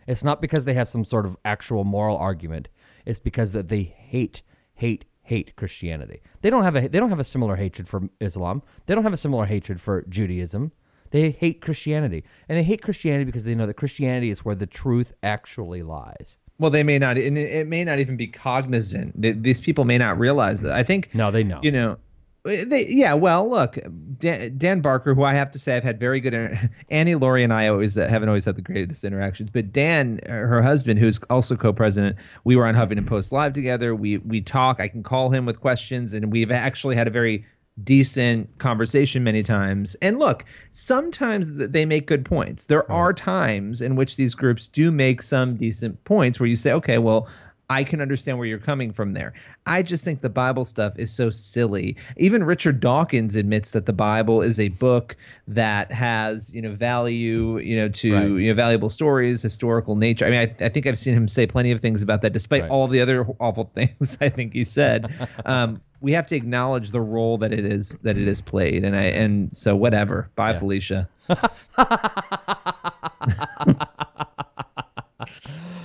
[0.08, 2.70] It's not because they have some sort of actual moral argument.
[3.06, 4.42] It's because that they hate,
[4.76, 6.22] hate, hate Christianity.
[6.42, 8.62] They don't have a they don't have a similar hatred for Islam.
[8.86, 10.72] They don't have a similar hatred for Judaism.
[11.10, 14.66] They hate Christianity, and they hate Christianity because they know that Christianity is where the
[14.66, 16.38] truth actually lies.
[16.62, 19.20] Well, they may not, and it may not even be cognizant.
[19.20, 20.74] These people may not realize that.
[20.74, 21.60] I think No, they know.
[21.64, 21.98] you know
[22.44, 23.78] they yeah well look
[24.18, 27.44] dan, dan barker who i have to say i've had very good inter- annie laurie
[27.44, 30.98] and i always uh, haven't always had the greatest interactions but dan uh, her husband
[30.98, 35.04] who's also co-president we were on huffington post live together we we talk i can
[35.04, 37.46] call him with questions and we've actually had a very
[37.84, 43.96] decent conversation many times and look sometimes they make good points there are times in
[43.96, 47.28] which these groups do make some decent points where you say okay well
[47.70, 49.32] I can understand where you're coming from there.
[49.66, 51.96] I just think the Bible stuff is so silly.
[52.18, 55.16] Even Richard Dawkins admits that the Bible is a book
[55.48, 58.26] that has, you know, value, you know, to Right.
[58.28, 60.26] you know, valuable stories, historical nature.
[60.26, 62.64] I mean, I, I think I've seen him say plenty of things about that, despite
[62.64, 62.72] Right.
[62.72, 65.10] all the other awful things I think he said.
[65.46, 68.96] um, we have to acknowledge the role that it is that it is played, and
[68.96, 70.30] I and so whatever.
[70.36, 71.08] Bye, Felicia.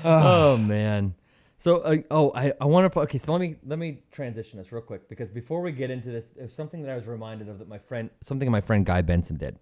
[0.05, 1.15] oh man.
[1.59, 4.59] So uh, oh I, I want to put okay so let me let me transition
[4.59, 7.49] this real quick because before we get into this there's something that I was reminded
[7.49, 9.59] of that my friend something my friend Guy Benson did.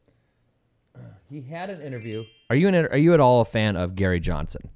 [1.30, 2.24] He had an interview.
[2.50, 4.68] Are you an are you at all a fan of Gary Johnson?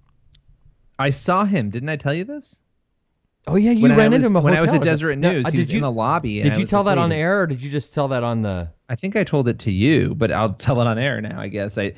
[0.98, 1.70] I saw him.
[1.70, 2.62] Didn't I tell you this?
[3.48, 5.18] Oh yeah, you When I ran was- into him at when I was at Deseret
[5.18, 7.42] News, uh, he was you, in the lobby, Did you tell like, that on air
[7.42, 8.68] or did you just tell that on the?
[8.88, 11.40] I think I told it to you, but I'll tell it on air now.
[11.40, 11.92] I guess I,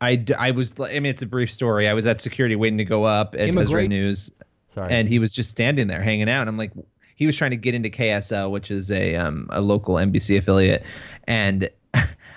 [0.00, 0.78] I, I was.
[0.80, 1.88] I mean, it's a brief story.
[1.88, 4.30] I was at security waiting to go up at Immigrate- Deseret News,
[4.74, 4.92] Sorry.
[4.92, 6.42] and he was just standing there hanging out.
[6.42, 6.72] And I'm like,
[7.16, 10.84] he was trying to get into KSL, which is a um a local NBC affiliate,
[11.24, 11.70] and.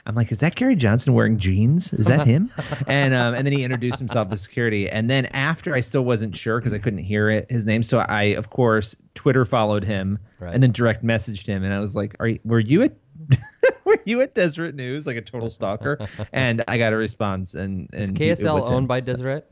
[0.10, 1.94] I'm like, is that Gary Johnson wearing jeans?
[1.94, 2.52] Is that him?
[2.88, 4.90] and um, and then he introduced himself to security.
[4.90, 7.84] And then after, I still wasn't sure because I couldn't hear it his name.
[7.84, 10.52] So I, of course, Twitter followed him Right.
[10.52, 11.64] and then direct messaged him.
[11.64, 12.94] And I was like, "Are you, were you at
[13.86, 16.00] were you at Deseret News like a total stalker?"
[16.34, 17.54] and I got a response.
[17.54, 18.78] And, Is and it KSL was him.
[18.78, 19.46] owned by So- Deseret?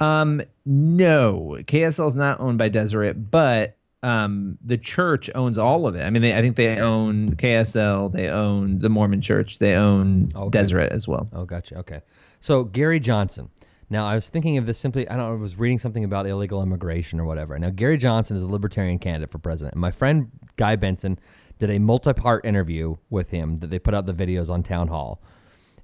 [0.00, 5.96] um, no, KSL is not owned by Deseret, but um, the church owns all of
[5.96, 6.02] it.
[6.02, 10.28] I mean, they, I think they own KSL, they own the Mormon Church, they own
[10.36, 10.60] Okay.
[10.60, 11.28] Deseret as well.
[11.32, 11.78] Oh, gotcha.
[11.78, 12.02] Okay.
[12.40, 13.48] So Gary Johnson.
[13.88, 15.08] Now I was thinking of this simply.
[15.08, 15.26] I don't.
[15.26, 17.58] know, I was reading something about illegal immigration or whatever.
[17.58, 19.74] Now Gary Johnson is a libertarian candidate for president.
[19.74, 21.18] And my friend Guy Benson
[21.58, 25.22] did a multi-part interview with him that they put out the videos on Town Hall,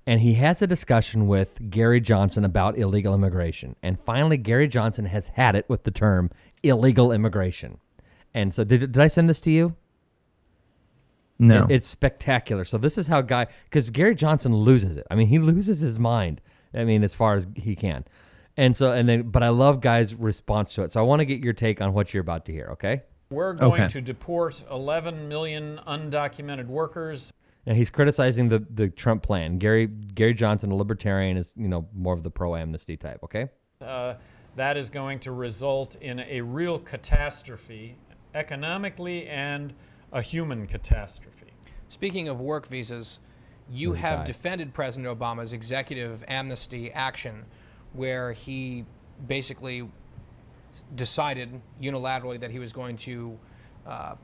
[0.06, 3.76] and he has a discussion with Gary Johnson about illegal immigration.
[3.82, 6.30] And finally, Gary Johnson has had it with the term
[6.62, 7.78] illegal immigration.
[8.34, 9.74] And so, did did I send this to you?
[11.38, 12.64] No, It- it's spectacular.
[12.64, 15.06] So this is how guy because Gary Johnson loses it.
[15.10, 16.40] I mean, he loses his mind.
[16.74, 18.04] I mean, as far as he can.
[18.56, 20.92] And so and then but I love Guy's response to it.
[20.92, 23.02] So I want to get your take on what you're about to hear, okay?
[23.30, 23.88] We're going Okay.
[23.88, 27.32] to deport 11 million undocumented workers.
[27.64, 29.58] And he's criticizing the the Trump plan.
[29.58, 33.20] Gary Gary Johnson, a libertarian, is you know more of the pro amnesty type.
[33.24, 33.48] Okay,
[33.80, 34.14] Uh,
[34.56, 37.96] that is going to result in a real catastrophe,
[38.34, 39.72] economically and
[40.12, 41.46] a human catastrophe.
[41.88, 43.18] Speaking of work visas,
[43.70, 44.24] you Who's have guy?
[44.26, 47.44] defended President Obama's executive amnesty action,
[47.92, 48.84] where he
[49.26, 49.88] basically
[50.96, 53.38] decided unilaterally that he was going to
[53.86, 54.14] uh,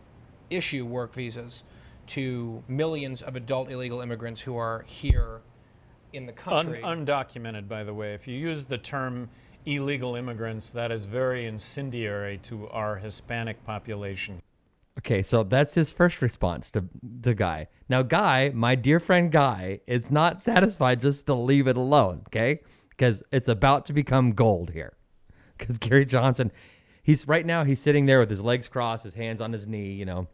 [0.51, 1.63] issue work visas
[2.09, 5.41] to millions of adult illegal immigrants who are here
[6.13, 6.37] in the Un-
[6.67, 6.81] country.
[6.83, 8.15] undocumented, by the way.
[8.15, 9.29] If you use the term
[9.67, 14.41] illegal immigrants, that is very incendiary to our Hispanic population.
[14.99, 15.23] okay.
[15.23, 16.85] So that's his first response to
[17.23, 17.69] to Guy.
[17.89, 22.23] Now, Guy, my dear friend Guy, is not satisfied just to leave it alone.
[22.29, 22.61] Okay,
[22.91, 24.93] because it's about to become gold here.
[25.59, 26.53] Because Gary Johnson,
[27.03, 29.93] he's right now he's sitting there with his legs crossed, his hands on his knee,
[29.93, 30.27] you know.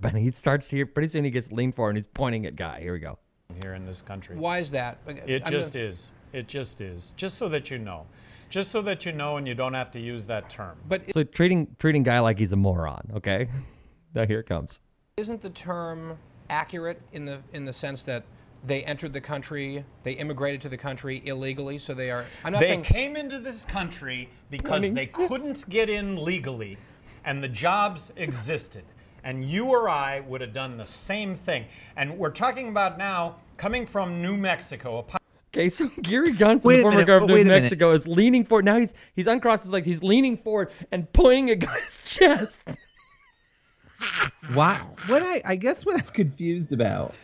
[0.00, 1.22] But he starts here pretty soon.
[1.24, 2.80] He gets leaned forward and he's pointing at Guy.
[2.80, 3.18] Here we go.
[3.60, 4.36] here in this country.
[4.36, 4.96] Why is that?
[5.26, 6.12] It I'm just gonna- is.
[6.32, 7.12] It just is.
[7.18, 8.06] Just so that you know.
[8.52, 10.76] Just so that you know and you don't have to use that term.
[10.86, 13.10] But So treating treating Guy like he's a moron.
[13.14, 13.48] Okay,
[14.14, 14.78] now here it comes.
[15.16, 16.18] isn't the term
[16.50, 18.24] accurate in the in the sense that
[18.66, 22.26] they entered the country, they immigrated to the country illegally, so they are.
[22.44, 26.76] I'm not They saying came into this country because they couldn't get in legally
[27.24, 28.84] and the jobs existed.
[29.24, 31.64] And you or I would have done the same thing.
[31.96, 35.21] And we're talking about now coming from New Mexico, a
[35.54, 37.62] Okay, so Gary Johnson, Wait the former minute, governor wait of a minute.
[37.64, 38.64] Mexico, is leaning forward.
[38.64, 39.86] Now he's he's uncrossed his legs.
[39.86, 42.62] He's leaning forward and pointing at Guy's chest.
[44.54, 44.74] Why?
[45.06, 47.14] What I I guess what I'm confused about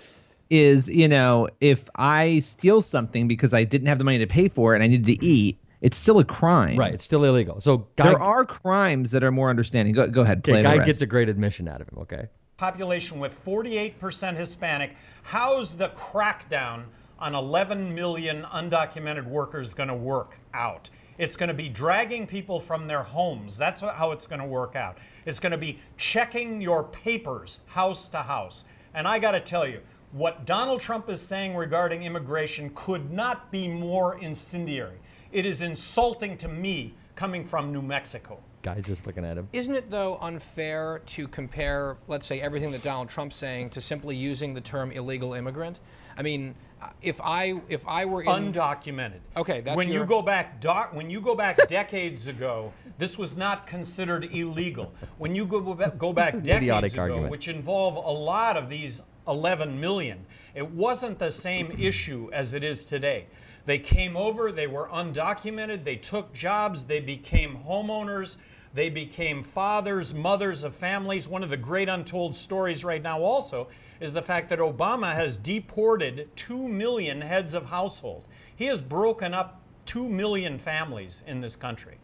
[0.51, 4.49] is you know if I steal something because I didn't have the money to pay
[4.49, 6.77] for it and I needed to eat, it's still a crime.
[6.79, 6.95] Right.
[6.95, 7.61] It's still illegal.
[7.61, 9.95] So guy, there are crimes that are more understanding.
[9.95, 10.39] Go go ahead.
[10.39, 10.87] okay, Play the guy rest.
[10.87, 11.99] gets a great admission out of him.
[12.01, 12.27] Okay.
[12.59, 14.93] population with 48% Hispanic.
[15.23, 16.85] How's the crackdown
[17.19, 20.91] on 11 million undocumented workers going to work out?
[21.19, 23.57] It's going to be dragging people from their homes.
[23.57, 24.99] That's how it's going to work out.
[25.27, 28.65] It's going to be checking your papers house to house.
[28.95, 29.81] And I got to tell you,
[30.13, 34.99] what Donald Trump is saying regarding immigration could not be more incendiary.
[35.33, 38.39] It is insulting to me coming from New Mexico.
[38.63, 39.49] Guy's just looking at him.
[39.53, 44.17] Isn't it though unfair to compare, let's say, everything that Donald Trump's saying to simply
[44.17, 45.81] using the term illegal immigrant?
[46.17, 46.55] I mean,
[47.03, 49.21] if I if I were in, undocumented.
[49.37, 53.19] Okay, that's when your- you go back doc, when you go back decades ago, this
[53.19, 54.93] was not considered illegal.
[55.19, 57.31] When you go ba- go back decades ago, argument.
[57.31, 60.25] which involve a lot of these 11 million,
[60.55, 63.27] it wasn't the same issue as it is today.
[63.67, 68.37] They came over, they were undocumented, they took jobs, they became homeowners,
[68.73, 71.29] they became fathers, mothers of families.
[71.29, 73.69] One of the great untold stories right now also
[74.01, 78.25] is the fact that Obama has deported 2 million heads of household.
[78.57, 81.97] He has broken up 2 million families in this country.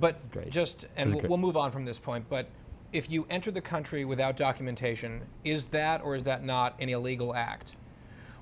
[0.00, 0.16] But
[0.50, 1.28] just, and This is we'll, great.
[1.30, 2.24] we'll move on from this point.
[2.28, 2.46] But
[2.92, 7.34] if you enter the country without documentation, is that or is that not an illegal
[7.34, 7.72] act?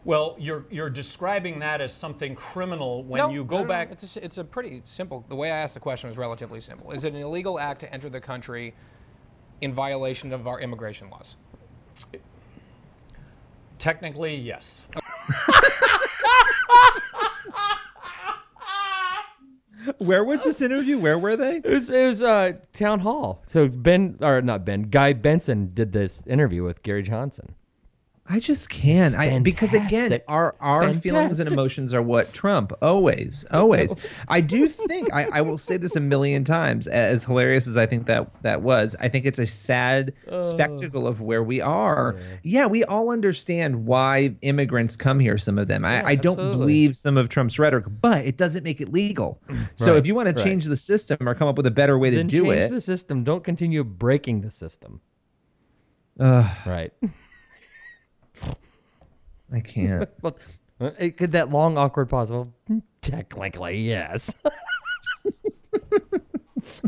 [0.05, 3.69] Well, you're you're describing that as something criminal when No, you go no, no.
[3.69, 3.91] back.
[3.91, 5.25] It's a, s- it's a pretty simple.
[5.29, 6.93] The way I asked the question was relatively simple.
[6.93, 8.73] Is it an illegal act to enter the country
[9.63, 11.35] in violation of our immigration laws?
[13.79, 14.83] Technically, yes.
[19.99, 20.99] Where was this interview?
[20.99, 21.57] Where were they?
[21.57, 23.43] It was, it was uh, town hall.
[23.47, 27.55] So Ben or not Ben, Guy Benson did this interview with Gary Johnson.
[28.29, 29.15] I just can't.
[29.15, 30.25] I because again, Fantastic.
[30.27, 33.95] our our feelings and emotions are what Trump always, always.
[34.29, 36.89] I do think I, I will say this a million times.
[36.89, 40.43] As hilarious as I think that that was, I think it's a sad oh.
[40.43, 42.19] spectacle of where we are.
[42.43, 42.67] Yeah.
[42.67, 45.39] we all understand why immigrants come here.
[45.39, 45.85] Some of them.
[45.85, 46.59] I, I don't absolutely.
[46.59, 49.41] believe some of Trump's rhetoric, but it doesn't make it legal.
[49.75, 50.45] So Right, if you want to right.
[50.45, 52.81] change the system or come up with a better way to do change it, the
[52.81, 53.25] system.
[53.25, 55.01] Don't continue breaking the system.
[56.19, 56.93] Ugh, Right.
[59.53, 60.09] I can't.
[60.23, 60.37] well,
[60.81, 62.31] uh, it- could that long awkward pause?
[62.31, 62.53] Well,
[63.03, 64.35] technically, yes.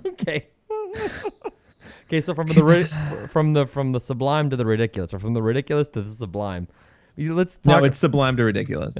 [0.06, 0.46] okay.
[2.06, 5.34] Okay, so from the ri- from the from the sublime to the ridiculous, or from
[5.34, 6.66] the ridiculous to the sublime.
[7.18, 7.80] Let's talk.
[7.80, 8.94] no, it's sublime to ridiculous.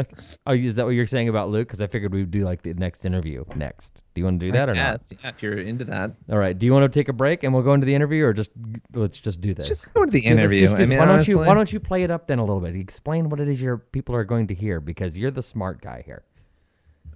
[0.47, 1.69] Oh, is that what you're saying about Luke?
[1.69, 4.03] Because I figured we'd do like the next interview next.
[4.15, 4.93] Do you want to do that or not?
[4.93, 6.13] Yes, yeah, if you're into that.
[6.31, 6.59] All right.
[6.59, 8.51] Do you want to take a break and we'll go into the interview, or just
[8.93, 9.69] let's just do this?
[9.69, 10.67] just go to the interview.
[10.67, 12.61] do- I mean, why don't you why don't you play it up then a little
[12.61, 12.75] bit?
[12.75, 16.03] Explain what it is your people are going to hear because you're the smart guy
[16.05, 16.25] here.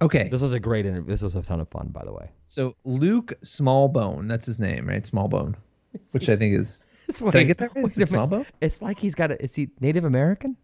[0.01, 0.27] Okay.
[0.29, 1.09] This was a great interview.
[1.11, 2.29] This was a ton of fun, by the way.
[2.45, 5.03] So Luke Smallbone, that's his name, right?
[5.03, 5.55] Smallbone,
[6.11, 6.87] which I think is.
[7.05, 7.85] It's Did I get that right?
[7.89, 8.07] Is it.
[8.09, 8.45] Smallbone?
[8.61, 9.43] It's like he's got a.
[9.43, 10.55] Is he Native American?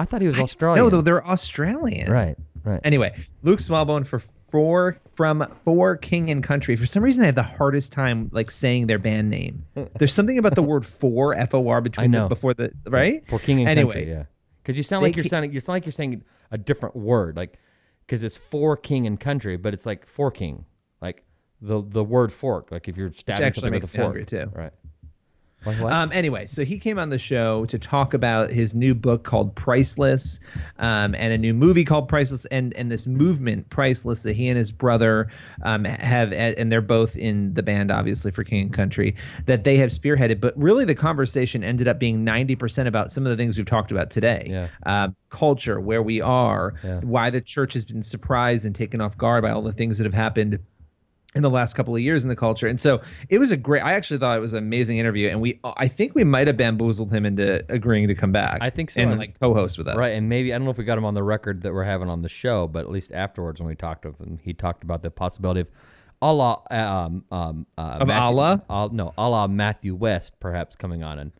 [0.00, 0.82] I thought he was Australian.
[0.82, 2.10] No, though they're Australian.
[2.10, 2.80] Right, right.
[2.84, 6.74] Anyway, Luke Smallbone for four from For King and Country.
[6.76, 9.66] For some reason, I have the hardest time like saying their band name.
[9.98, 12.24] There's something about the word for F O R between know.
[12.24, 14.24] the before the right For king and anyway, country, yeah.
[14.62, 15.52] Because you sound like you're sounding.
[15.52, 17.58] You sound like you're saying a different word, like
[18.06, 20.64] because it's for king and country, but it's like for king,
[21.02, 21.24] like
[21.60, 24.50] the the word fork, like if you're stabbing something with a fork, too.
[24.54, 24.72] Right.
[25.66, 29.54] Um, anyway, so he came on the show to talk about his new book called
[29.54, 30.40] Priceless,
[30.78, 34.56] um, and a new movie called Priceless, and and this movement Priceless that he and
[34.56, 35.28] his brother
[35.62, 39.14] um, have, and they're both in the band, obviously for King and Country,
[39.46, 40.40] that they have spearheaded.
[40.40, 43.66] But really, the conversation ended up being ninety percent about some of the things we've
[43.66, 44.46] talked about today.
[44.48, 44.68] Yeah.
[44.86, 47.00] Uh, culture, where we are, Yeah.
[47.04, 50.04] why the church has been surprised and taken off guard by all the things that
[50.04, 50.58] have happened
[51.34, 52.66] in the last couple of years in the culture.
[52.66, 55.40] And so it was a great I actually thought it was an amazing interview and
[55.40, 58.58] we I think we might have bamboozled him into agreeing to come back.
[58.60, 59.00] I think so.
[59.00, 59.96] And and- like co-host with us.
[59.96, 61.84] Right, and maybe I don't know if we got him on the record that we're
[61.84, 64.82] having on the show, but at least afterwards when we talked to him, he talked
[64.82, 65.68] about the possibility of
[66.22, 68.62] Allah, um, um, uh, Of Matthew, Allah?
[68.68, 71.32] Al- no, Allah Matthew West perhaps coming on and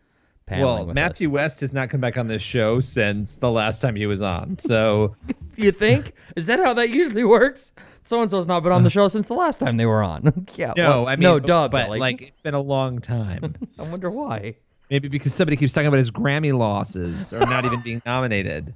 [0.49, 4.07] Well, Matthew West has not come back on this show since the last time he
[4.07, 4.59] was on.
[4.59, 5.17] So.
[5.57, 6.15] You think?
[6.37, 7.75] Is that how that usually works?
[8.11, 10.49] So and so's not been on the show since the last time they were on.
[10.57, 10.73] yeah.
[10.77, 12.01] no, well, I mean no, but, duh, but Billy.
[12.01, 13.55] like it's been a long time.
[13.79, 14.57] I wonder why.
[14.91, 18.75] Maybe because somebody keeps talking about his Grammy losses or not even being nominated.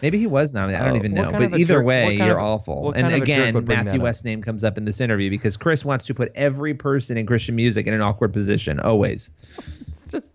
[0.00, 0.80] Maybe he was nominated.
[0.80, 1.30] I don't Oh, even know.
[1.30, 2.92] But either jerk- way, you're of- awful.
[2.92, 4.00] And kind of a jerk again, would bring that Matthew?
[4.00, 7.26] West's name comes up in this interview because Chris wants to put every person in
[7.26, 9.30] Christian music in an awkward position, always.
[9.88, 10.30] It's just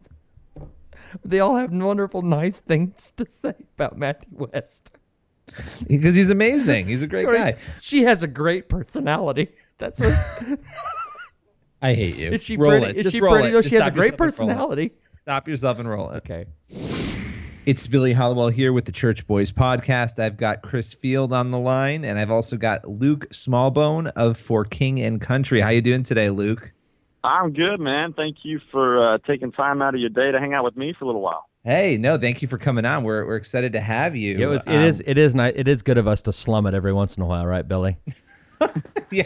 [1.25, 4.91] They all have wonderful, nice things to say about Matthew West.
[5.87, 6.87] Because he's amazing.
[6.87, 7.55] He's a great Sorry, guy.
[7.79, 9.49] She has a great personality.
[9.77, 10.13] That's what.
[11.81, 12.31] I hate you.
[12.31, 12.85] Is she roll pretty?
[12.87, 12.97] it.
[12.97, 13.49] Is Just she roll pretty?
[13.49, 13.51] it.
[13.53, 14.75] No, she has a great yourself and roll it.
[14.75, 14.91] personality.
[15.13, 16.17] Stop yourself and roll it.
[16.17, 16.45] Okay.
[17.65, 20.17] It's Billy Hallowell here with the Church Boys podcast.
[20.19, 24.65] I've got Chris Field on the line, and I've also got Luke Smallbone of For
[24.65, 25.61] King and Country.
[25.61, 26.73] How you doing today, Luke?
[27.23, 28.13] I'm good, man.
[28.13, 30.93] Thank you for uh, taking time out of your day to hang out with me
[30.97, 31.45] for a little while.
[31.65, 33.03] Hey, no, thank you for coming on.
[33.03, 34.37] We're we're excited to have you.
[34.37, 34.61] It was.
[34.65, 35.03] It Um, is.
[35.05, 35.53] It is nice.
[35.55, 37.97] It is good of us to slum it every once in a while, right, Billy?
[39.09, 39.25] Dude,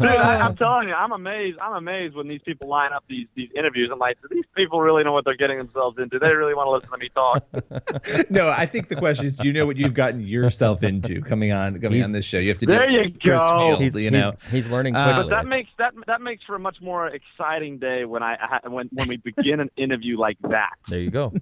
[0.00, 1.58] I, I'm telling you, I'm amazed.
[1.60, 3.90] I'm amazed when these people line up these these interviews.
[3.92, 6.18] I'm like, do these people really know what they're getting themselves into?
[6.18, 8.30] They really want to listen to me talk.
[8.30, 11.52] no, I think the question is, do you know what you've gotten yourself into coming
[11.52, 12.38] on coming on this show?
[12.38, 12.66] You have to.
[12.66, 13.58] There do you Chris go.
[13.68, 16.56] Field, He's- you he's- know, he's learning Uh, but that makes that that makes for
[16.56, 20.38] a much more exciting day when I I- when when we begin an interview like
[20.48, 20.70] that.
[20.88, 21.32] There you go.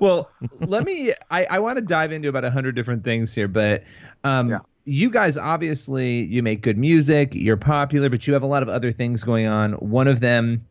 [0.00, 1.12] well, let me.
[1.30, 3.84] I, I want to dive into about a hundred different things here, but
[4.24, 8.62] um, you guys obviously you make good music, you're popular, but you have a lot
[8.62, 9.72] of other things going on.
[9.74, 10.66] One of them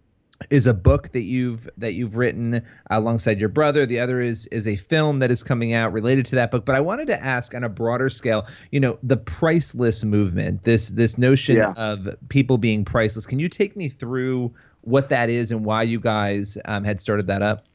[0.49, 3.85] is a book that you've that you've written alongside your brother.
[3.85, 6.65] The other is is a film that is coming out related to that book.
[6.65, 10.89] But I wanted to ask on a broader scale, you know, the priceless movement, this
[10.89, 11.73] this notion Yeah.
[11.77, 13.25] of people being priceless.
[13.25, 17.27] Can you take me through what that is and why you guys um, had started
[17.27, 17.65] that up?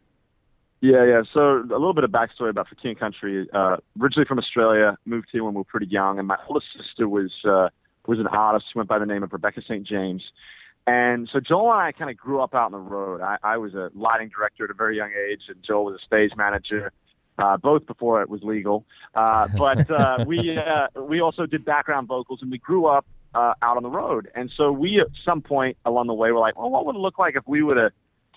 [0.81, 1.23] Yeah, yeah.
[1.33, 3.49] So a little bit of backstory about For King and Country.
[3.53, 7.09] Uh, originally from Australia, moved here when we were pretty young, and my older sister
[7.09, 7.69] was uh,
[8.07, 9.87] was an artist who went by the name of Rebecca St.
[9.87, 10.23] James.
[10.87, 13.21] And so Joel and I kind of grew up out on the road.
[13.21, 16.07] I, I was a lighting director at a very young age, and Joel was a
[16.07, 16.93] stage manager,
[17.39, 18.87] uh, both before it was legal.
[19.15, 23.05] Uh, but uh, we uh, we also did background vocals, and we grew up
[23.35, 24.31] uh, out on the road.
[24.35, 27.01] And so we, at some point along the way, were like, well, what would it
[27.01, 27.91] look like if we were to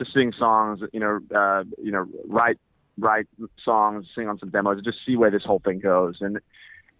[0.03, 2.57] to sing songs, you know, uh, you know, write
[2.97, 3.27] write
[3.63, 6.17] songs, sing on some demos, just see where this whole thing goes.
[6.21, 6.39] And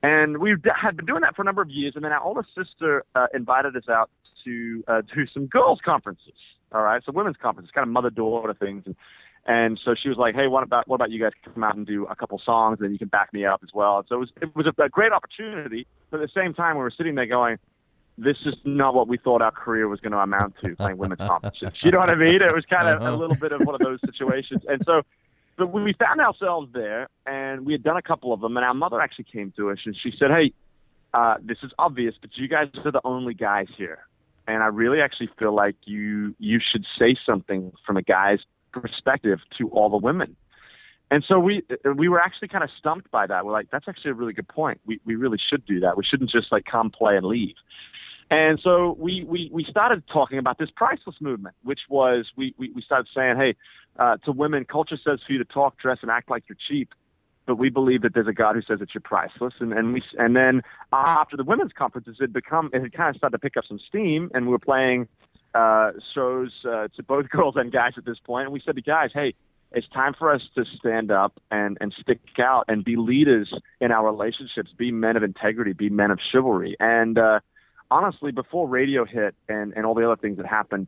[0.04, 1.94] and we had been doing that for a number of years.
[1.96, 4.10] And then our older sister uh, invited us out
[4.46, 6.34] to uh, do some girls' conferences.
[6.74, 8.84] All right, so women's conferences, kind of mother daughter things.
[8.86, 8.96] And
[9.46, 11.86] and so she was like, "Hey, what about what about you guys come out and
[11.86, 14.16] do a couple songs, and then you can back me up as well." And so
[14.16, 15.88] it was it was a, a great opportunity.
[16.12, 17.58] But at the same time, we were sitting there going,
[18.18, 21.20] "This is not what we thought our career was going to amount to, playing women's
[21.28, 22.42] conferences." You know what I mean?
[22.42, 24.64] It was kind of a little bit of one of those situations.
[24.68, 25.02] And so,
[25.58, 28.58] but we found ourselves there, and we had done a couple of them.
[28.58, 30.54] And our mother actually came to us, and she said, "Hey,
[31.14, 34.06] uh, this is obvious, but you guys are the only guys here."
[34.48, 38.40] and I really actually feel like you you should say something from a guy's
[38.72, 40.36] perspective to all the women.
[41.12, 41.64] And so we
[41.98, 43.46] we were actually kind of stumped by that.
[43.46, 44.80] We're like, that's actually a really good point.
[44.86, 45.98] We we really should do that.
[45.98, 47.56] We shouldn't just like come play and leave.
[48.32, 52.72] And so we we we started talking about this priceless movement, which was we we,
[52.74, 53.56] we started saying, hey,
[54.00, 56.94] uh, to women, culture says for you to talk, dress, and act like you're cheap
[57.48, 59.54] but we believe that there's a God who says that you're priceless.
[59.60, 60.62] And, and we and then
[60.94, 63.80] after the women's conferences, it become it had kind of started to pick up some
[63.90, 65.08] steam, and we were playing
[65.54, 68.46] uh, shows uh, to both girls and guys at this point.
[68.46, 69.34] And we said to guys, hey,
[69.72, 73.92] it's time for us to stand up and and stick out and be leaders in
[73.92, 76.76] our relationships, be men of integrity, be men of chivalry.
[76.80, 77.40] And uh,
[77.90, 80.88] honestly, before radio hit and and all the other things that happened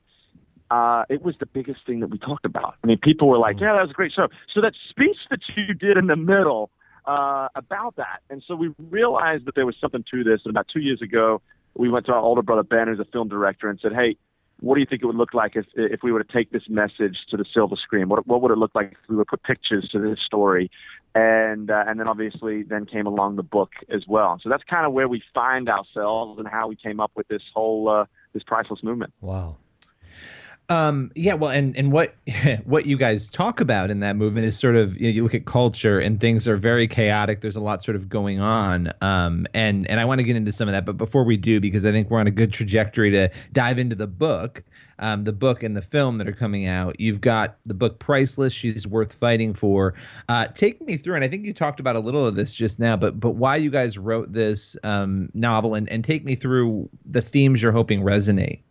[0.74, 2.76] uh, it was the biggest thing that we talked about.
[2.84, 5.40] I mean, people were like, "Yeah, that was a great show." So that speech that
[5.56, 6.72] you did in the middle
[7.06, 10.42] uh, about that, and so we realized that there was something to this.
[10.46, 11.42] And about two years ago,
[11.76, 14.18] we went to our older brother Ben, who's a film director, and said, "Hey,
[14.64, 16.70] what do you think it would look like if if we were to take this
[16.70, 18.08] message to the silver screen?
[18.08, 20.72] What what would it look like if we would put pictures to this story?"
[21.14, 24.40] And uh, and then obviously then came along the book as well.
[24.42, 27.42] So that's kind of where we find ourselves and how we came up with this
[27.54, 29.14] whole uh, this priceless movement.
[29.20, 29.58] Wow.
[30.74, 32.16] Um, yeah, well, and and what
[32.66, 35.36] what you guys talk about in that movement is sort of you, know, you look
[35.36, 37.42] at culture and things are very chaotic.
[37.42, 40.52] There's a lot sort of going on, um, and and I want to get into
[40.52, 43.12] some of that, but before we do, because I think we're on a good trajectory
[43.12, 44.64] to dive into the book,
[44.98, 47.00] um, the book and the film that are coming out.
[47.00, 48.52] You've got the book Priceless.
[48.52, 49.94] She's worth fighting for.
[50.28, 52.80] Uh, take me through, and I think you talked about a little of this just
[52.80, 56.90] now, but but why you guys wrote this um, novel, and and take me through
[57.06, 58.62] the themes you're hoping resonate.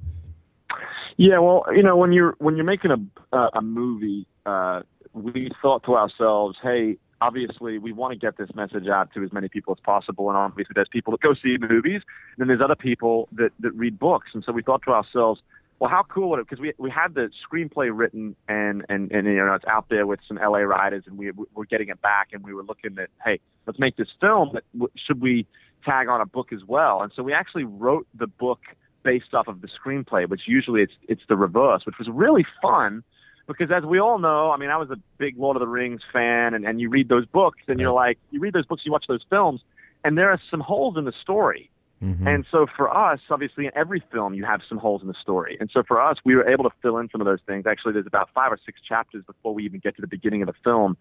[1.16, 4.82] Yeah, well, you know, when you're when you're making a uh, a movie, uh,
[5.12, 9.32] we thought to ourselves, hey, obviously we want to get this message out to as
[9.32, 12.60] many people as possible, and obviously there's people that go see movies, and then there's
[12.62, 15.40] other people that that read books, and so we thought to ourselves,
[15.78, 16.48] well, how cool would it?
[16.48, 20.06] Because we we had the screenplay written, and and and you know it's out there
[20.06, 23.08] with some LA writers, and we we're getting it back, and we were looking at,
[23.24, 25.46] hey, let's make this film, but should we
[25.84, 27.02] tag on a book as well?
[27.02, 28.60] And so we actually wrote the book
[29.02, 33.02] based off of the screenplay, which usually it's it's the reverse, which was really fun
[33.46, 36.00] because as we all know, I mean, I was a big Lord of the Rings
[36.12, 38.92] fan, and, and you read those books, and you're like, you read those books, you
[38.92, 39.60] watch those films,
[40.04, 41.70] and there are some holes in the story.
[42.02, 42.26] Mm-hmm.
[42.26, 45.56] And so for us, obviously, in every film, you have some holes in the story.
[45.60, 47.64] And so for us, we were able to fill in some of those things.
[47.64, 50.48] Actually, there's about five or six chapters before we even get to the beginning of
[50.48, 50.96] the film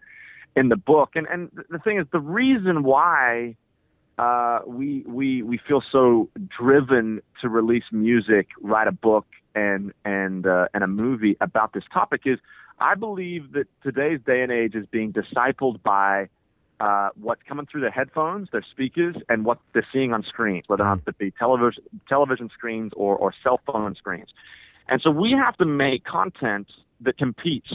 [0.54, 1.10] in the book.
[1.16, 3.56] And and the thing is, the reason why
[4.18, 6.28] uh, we we we feel so
[6.58, 11.84] driven to release music, write a book, and and uh, and a movie about this
[11.92, 12.38] topic is,
[12.78, 16.28] I believe that today's day and age is being discipled by
[16.80, 20.82] uh, what's coming through their headphones, their speakers, and what they're seeing on screens, whether
[20.82, 24.28] or not it be television television screens or, or cell phone screens.
[24.88, 26.68] And so we have to make content
[27.00, 27.72] that competes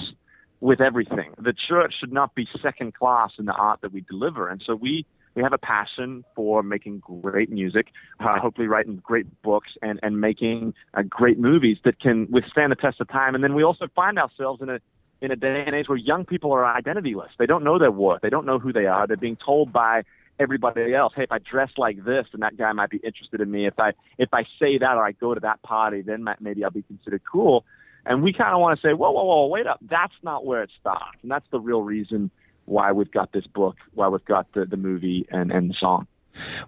[0.60, 1.34] with everything.
[1.40, 4.50] The church should not be second class in the art that we deliver.
[4.50, 5.06] And so we
[5.38, 7.90] we have a passion for making great music,
[8.20, 12.76] uh, hopefully writing great books and and making uh, great movies that can withstand the
[12.76, 13.36] test of time.
[13.36, 14.80] And then we also find ourselves in a
[15.22, 17.30] in a day and age where young people are identityless.
[17.38, 18.22] They don't know their worth.
[18.24, 19.06] They don't know who they are.
[19.06, 20.04] They're being told by
[20.40, 23.52] everybody else, hey, if I dress like this, then that guy might be interested in
[23.52, 23.68] me.
[23.68, 26.72] If I if I say that or I go to that party, then maybe I'll
[26.72, 27.64] be considered cool.
[28.08, 29.80] And we kind of want to say, whoa, whoa, whoa, wait up.
[29.88, 31.18] That's not where it starts.
[31.22, 32.32] And that's the real reason
[32.68, 36.06] why we've got this book, why we've got the, the movie and, and the song.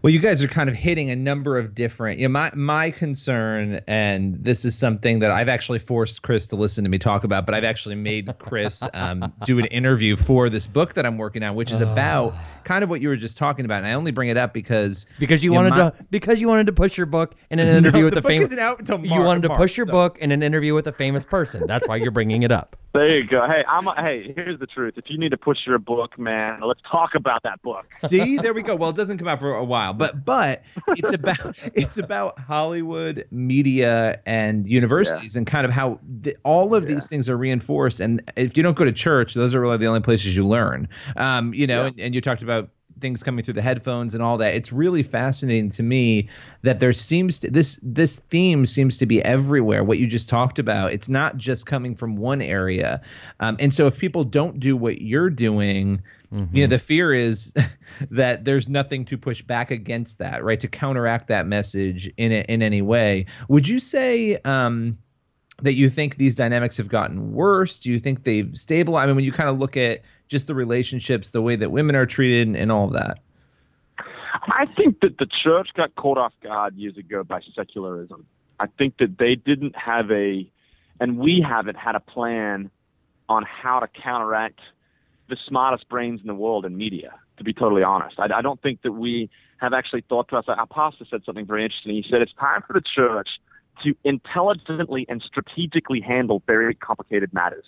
[0.02, 2.20] Well, you guys are kind of hitting a number of different.
[2.20, 6.56] You know, my my concern, and this is something that I've actually forced Chris to
[6.56, 10.50] listen to me talk about, but I've actually made Chris um, do an interview for
[10.50, 12.34] this book that I'm working on, which is about
[12.64, 13.80] kind of what you were just talking about.
[13.80, 16.48] And I only bring it up because because you know, wanted my- to because you
[16.48, 18.46] wanted to push your book in an No, interview with the a famous.
[18.48, 20.88] isn't out until you wanted to March, push your so- book in an interview with
[20.88, 21.64] a famous person.
[21.68, 22.76] That's why you're bringing it up.
[22.92, 23.46] There you go.
[23.46, 23.88] Hey, I'm.
[23.88, 24.96] A, hey, here's the truth.
[24.98, 27.86] If you need to push your book, man, let's talk about that book.
[27.98, 28.76] See, there we go.
[28.76, 33.28] Well, it doesn't come out for a while, but but it's about it's about Hollywood
[33.32, 38.00] media and universities and kind of how the, all of these things are reinforced.
[38.00, 40.88] And if you don't go to church, those are really the only places you learn.
[41.16, 42.70] Um, you know, and, and you talked about
[43.00, 44.54] things coming through the headphones and all that.
[44.54, 46.30] It's really fascinating to me
[46.62, 49.84] that there seems to this this theme seems to be everywhere.
[49.84, 53.02] What you just talked about, it's not just coming from one area.
[53.40, 56.02] Um, and so if people don't do what you're doing,
[56.54, 57.54] you know, the fear is
[58.12, 60.60] that there's nothing to push back against that, right?
[60.60, 63.26] To counteract that message in a, in any way.
[63.48, 64.98] Would you say um
[65.62, 67.80] that you think these dynamics have gotten worse?
[67.80, 69.04] Do you think they've stabilized?
[69.04, 71.96] I mean, when you kind of look at just the relationships, the way that women
[71.96, 73.20] are treated, and, and all of that.
[74.44, 78.26] I think that the church got caught off guard years ago by secularism.
[78.60, 80.50] I think that they didn't have a,
[81.00, 82.70] and we haven't had a plan
[83.28, 84.60] on how to counteract
[85.30, 88.20] the smartest brains in the world in media, to be totally honest.
[88.20, 90.46] I, I don't think that we have actually thought to us.
[90.48, 91.94] Our pastor said something very interesting.
[91.94, 93.30] He said it's time for the church
[93.84, 97.66] to intelligently and strategically handle very complicated matters.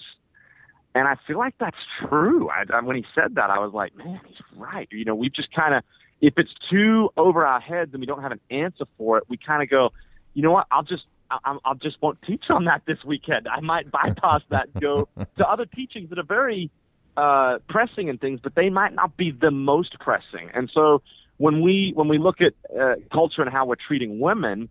[0.93, 2.49] And I feel like that's true.
[2.49, 4.87] I, I, when he said that, I was like, man, he's right.
[4.91, 5.83] You know, we've just kind of,
[6.19, 9.37] if it's too over our heads and we don't have an answer for it, we
[9.37, 9.91] kind of go,
[10.33, 10.67] you know what?
[10.69, 13.47] I'll just, I, I'll just won't teach on that this weekend.
[13.47, 15.07] I might bypass that, and go
[15.37, 16.69] to other teachings that are very
[17.15, 20.49] uh, pressing and things, but they might not be the most pressing.
[20.53, 21.01] And so
[21.37, 24.69] when we when we look at uh, culture and how we're treating women,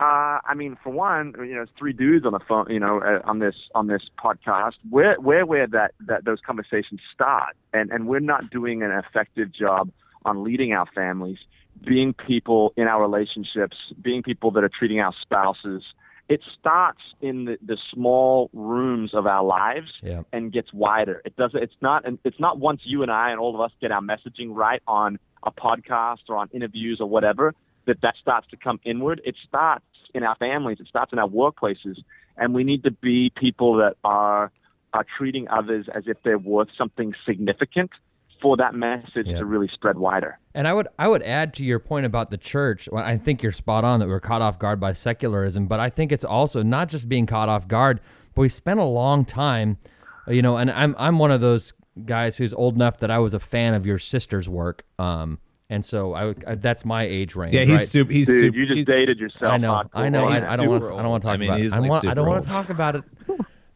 [0.00, 3.00] uh, I mean, for one, you know, it's three dudes on the phone, you know,
[3.00, 4.72] uh, on this on this podcast.
[4.90, 9.52] Where where where that that those conversations start, and and we're not doing an effective
[9.52, 9.90] job
[10.26, 11.38] on leading our families,
[11.84, 15.82] being people in our relationships, being people that are treating our spouses.
[16.28, 20.22] It starts in the, the small rooms of our lives Yeah.
[20.32, 21.22] and gets wider.
[21.24, 21.62] It doesn't.
[21.62, 22.04] It's not.
[22.24, 25.18] It's not once you and I and all of us get our messaging right on
[25.44, 27.54] a podcast or on interviews or whatever
[27.86, 29.20] that that starts to come inward.
[29.24, 29.84] It starts
[30.14, 30.78] in our families.
[30.80, 31.96] It starts in our workplaces,
[32.36, 34.50] and we need to be people that are
[34.92, 37.90] are treating others as if they're worth something significant
[38.40, 39.38] for that message Yeah.
[39.38, 40.38] to really spread wider.
[40.54, 42.88] And I would I would add to your point about the church.
[42.94, 46.12] I think you're spot on that we're caught off guard by secularism, but I think
[46.12, 48.00] it's also not just being caught off guard,
[48.34, 49.78] but we spent a long time,
[50.28, 50.56] you know.
[50.56, 51.72] And I'm I'm one of those
[52.04, 54.84] guys who's old enough that I was a fan of your sister's work.
[54.98, 55.38] Um,
[55.68, 57.52] and so I, I that's my age range.
[57.52, 57.80] Yeah, he's right?
[57.80, 58.12] super.
[58.12, 59.52] He's Dude, super, you just dated yourself.
[59.52, 59.88] I know, hardcore.
[59.94, 60.26] I know.
[60.26, 60.82] I, I don't want.
[60.82, 61.76] super I don't want to talk I mean, about he's it.
[61.76, 63.04] I, like want, I don't super want to talk about it.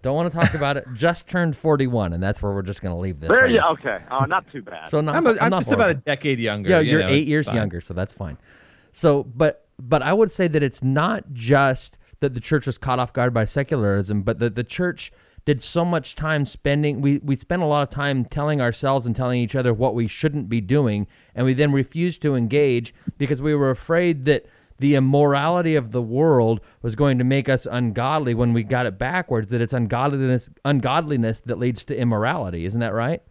[0.02, 0.86] Don't want to talk about it.
[0.94, 3.28] Just turned 41, and that's where we're just going to leave this.
[3.28, 3.58] There right you.
[3.58, 3.72] now.
[3.72, 3.98] Okay.
[4.10, 4.88] Oh, not too bad.
[4.88, 6.70] So not, I'm, a, I'm not just about a decade younger.
[6.70, 7.56] Yeah, you you're know, eight years fine.
[7.56, 8.38] younger, so that's fine.
[8.92, 12.98] So, but but I would say that it's not just that the church was caught
[12.98, 15.12] off guard by secularism, but that the church
[15.44, 17.00] did so much time spending.
[17.00, 20.06] We we spent a lot of time telling ourselves and telling each other what we
[20.06, 24.46] shouldn't be doing, and we then refused to engage because we were afraid that
[24.78, 28.98] the immorality of the world was going to make us ungodly when we got it
[28.98, 29.48] backwards.
[29.48, 32.64] That it's ungodliness, ungodliness that leads to immorality.
[32.64, 33.22] Isn't that right?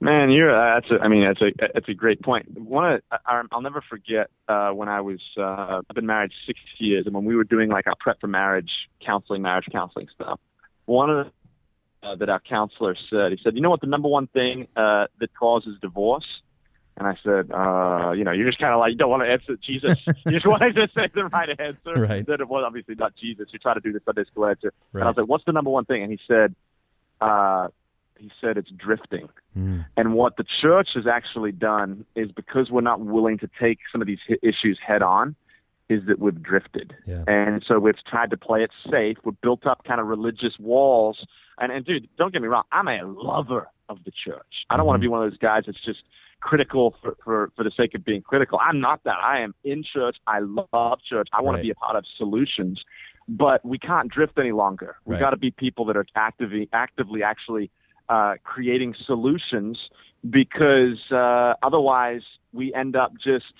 [0.00, 2.56] Man, you're uh, that's a, I mean that's a that's a great point.
[2.56, 6.60] One of I, I'll never forget uh, when I was uh, I've been married six
[6.78, 8.70] years, and when we were doing like our prep for marriage
[9.04, 10.38] counseling, marriage counseling stuff,
[10.84, 14.08] one of the, uh, that our counselor said, he said, you know what the number
[14.08, 16.26] one thing uh, that causes divorce?
[16.96, 19.30] And I said, uh, you know, you're just kind of like you don't want to
[19.30, 19.96] answer Jesus.
[20.26, 21.94] you just want to just say the right answer.
[21.94, 22.26] Right.
[22.26, 23.48] That it was obviously not Jesus.
[23.52, 24.72] You try to do the Sunday school answer.
[24.92, 25.00] Right.
[25.00, 26.02] And I was like, what's the number one thing?
[26.02, 26.54] And he said,
[27.20, 27.68] uh,
[28.18, 29.28] he said it's drifting.
[29.56, 29.86] Mm.
[29.96, 34.00] And what the church has actually done is because we're not willing to take some
[34.00, 35.36] of these issues head on,
[35.88, 36.94] is that we've drifted.
[37.06, 37.24] Yeah.
[37.26, 39.16] And so we've tried to play it safe.
[39.24, 41.24] We've built up kind of religious walls.
[41.58, 44.66] And, and dude, don't get me wrong, I'm a lover of the church.
[44.68, 46.00] I don't want to be one of those guys that's just
[46.40, 48.60] critical for, for, for the sake of being critical.
[48.62, 49.16] I'm not that.
[49.22, 50.16] I am in church.
[50.26, 51.28] I love church.
[51.32, 51.60] I want Right.
[51.62, 52.82] to be a part of solutions.
[53.26, 54.96] But we can't drift any longer.
[55.04, 55.20] We've Right.
[55.20, 57.70] got to be people that are actively, actively actually
[58.08, 59.78] uh, creating solutions
[60.28, 62.22] because uh, otherwise
[62.52, 63.52] we end up just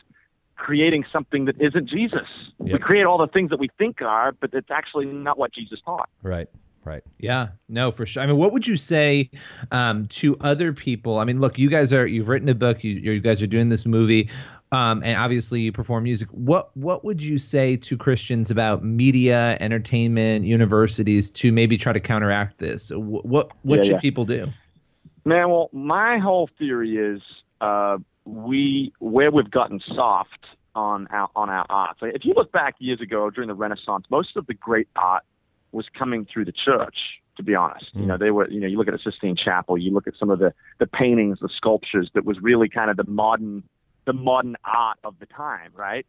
[0.56, 2.26] creating something that isn't Jesus.
[2.58, 5.80] We create all the things that we think are, but it's actually not what Jesus
[5.84, 6.08] taught.
[6.22, 6.48] Right.
[6.84, 7.02] Right.
[7.18, 8.22] Yeah, no, for sure.
[8.22, 9.30] I mean, what would you say
[9.72, 11.18] um, to other people?
[11.18, 13.68] I mean, look, you guys are you've written a book, you, you guys are doing
[13.68, 14.30] this movie,
[14.72, 16.28] um, and obviously you perform music.
[16.30, 22.00] What what would you say to Christians about media, entertainment, universities to maybe try to
[22.00, 22.90] counteract this?
[22.90, 24.00] What what, what Yeah, should yeah.
[24.00, 24.48] people do?
[25.24, 27.20] Man, well, my whole theory is
[27.60, 31.96] uh, we where we've gotten soft on our on our art.
[31.98, 35.24] So if you look back years ago during the Renaissance, most of the great art
[35.72, 36.96] was coming through the church.
[37.36, 38.50] To be honest, you know they were.
[38.50, 40.88] You know, you look at the Sistine Chapel, you look at some of the the
[40.88, 43.62] paintings, the sculptures that was really kind of the modern
[44.08, 46.06] the modern art of the time, right?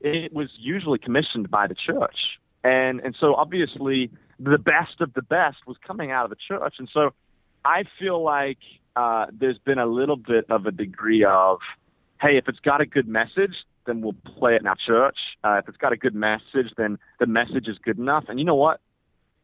[0.00, 2.16] It was usually commissioned by the church,
[2.64, 4.10] and and so obviously
[4.40, 7.10] the best of the best was coming out of the church, and so
[7.64, 8.58] I feel like
[8.96, 11.58] uh, there's been a little bit of a degree of,
[12.20, 13.54] hey, if it's got a good message,
[13.86, 15.16] then we'll play it in our church.
[15.42, 18.24] Uh, if it's got a good message, then the message is good enough.
[18.28, 18.80] And you know what?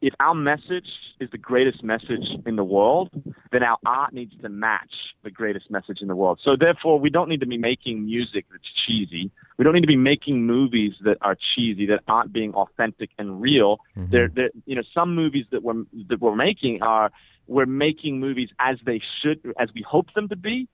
[0.02, 0.88] If our message
[1.20, 3.10] is the greatest message in the world,
[3.52, 6.40] then our art needs to match the greatest message in the world.
[6.42, 9.30] So therefore, we don't need to be making music that's cheesy.
[9.58, 13.42] We don't need to be making movies that are cheesy, that aren't being authentic and
[13.42, 13.78] real.
[13.96, 14.10] Mm-hmm.
[14.10, 17.10] They're, they're, you know, some movies that we're that we're making are
[17.46, 20.66] we're making movies as they should, as we hope them to be,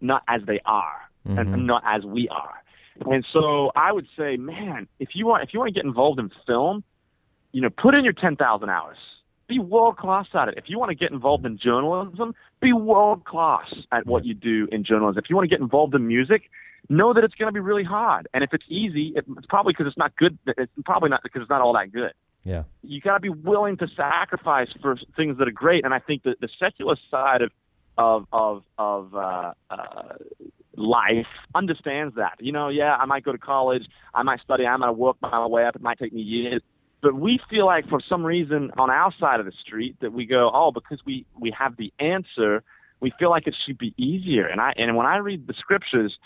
[0.00, 2.62] not as they are, and, and not as we are.
[3.10, 6.18] And so I would say, man, if you want if you want to get involved
[6.18, 6.82] in film,
[7.52, 8.96] you know, put in your ten thousand hours.
[9.48, 10.54] Be world class at it.
[10.56, 14.68] If you want to get involved in journalism, be world class at what you do
[14.70, 15.18] in journalism.
[15.18, 16.42] If you want to get involved in music,
[16.88, 18.28] know that it's going to be really hard.
[18.32, 20.38] And if it's easy, it- it's probably because it's not good.
[20.46, 22.12] It's probably not because it's not all that good
[22.44, 22.62] Yeah.
[22.82, 25.84] you got to be willing to sacrifice for things that are great.
[25.84, 27.50] And I think that the secular side of
[27.98, 30.14] of of of uh, uh,
[30.76, 32.34] life understands that.
[32.40, 35.44] You know, yeah, I might go to college, I might study, I might work my
[35.46, 35.76] way up.
[35.76, 36.62] It might take me years.
[37.02, 40.26] But we feel like for some reason on our side of the street that we
[40.26, 42.62] go, oh, because we we have the answer,
[43.00, 44.46] we feel like it should be easier.
[44.46, 46.18] And I and when I read the scriptures,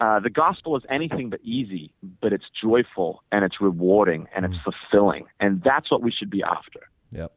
[0.00, 4.56] uh, the gospel is anything but easy, but it's joyful and it's rewarding and it's
[4.62, 6.80] fulfilling, and that's what we should be after.
[7.12, 7.32] Yep.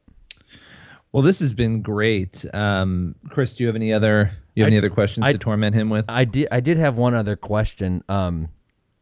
[1.14, 2.44] Well, this has been great.
[2.54, 5.74] Um, Chris, do you have any other you have any other questions I- to torment
[5.76, 6.06] him with?
[6.10, 6.48] I did.
[6.52, 8.04] I did have one other question.
[8.10, 8.50] Um,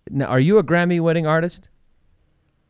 [0.10, 1.70] now, are you a Grammy-winning artist?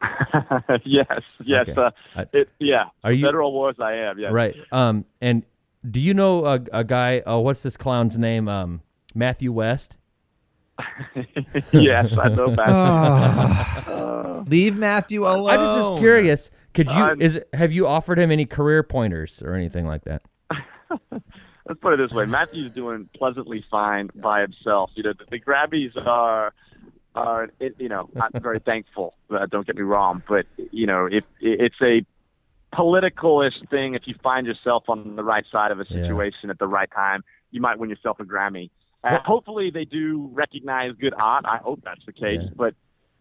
[0.85, 1.73] yes, yes, Okay.
[2.15, 2.85] uh, it, yeah.
[3.03, 3.75] Are you- Federal wars?
[3.79, 4.17] I am.
[4.19, 4.31] Yes.
[4.31, 4.55] Right.
[4.71, 5.43] Um, and
[5.89, 7.21] do you know a, a guy?
[7.25, 8.47] Oh, what's this clown's name?
[8.47, 8.81] Um,
[9.15, 9.97] Matthew West.
[11.71, 12.69] yes, I know that.
[12.69, 14.43] Ah.
[14.47, 15.49] Leave Matthew alone.
[15.49, 16.51] I just was curious.
[16.73, 20.23] Could you I'm- is have you offered him any career pointers or anything like that?
[21.67, 24.89] Let's put it this way: Matthew's doing pleasantly fine by himself.
[24.95, 26.53] You know, the, the Grammys are
[27.15, 29.13] are it, you know I'm very thankful.
[29.33, 32.05] Uh, don't get me wrong, but you know, if it's a
[32.75, 36.01] political-ish thing, if you find yourself on the right side of a Yeah.
[36.03, 38.69] situation at the right time, you might win yourself a Grammy.
[39.03, 41.43] Uh, hopefully, they do recognize good art.
[41.45, 42.49] I hope that's the case, Yeah.
[42.55, 42.73] but.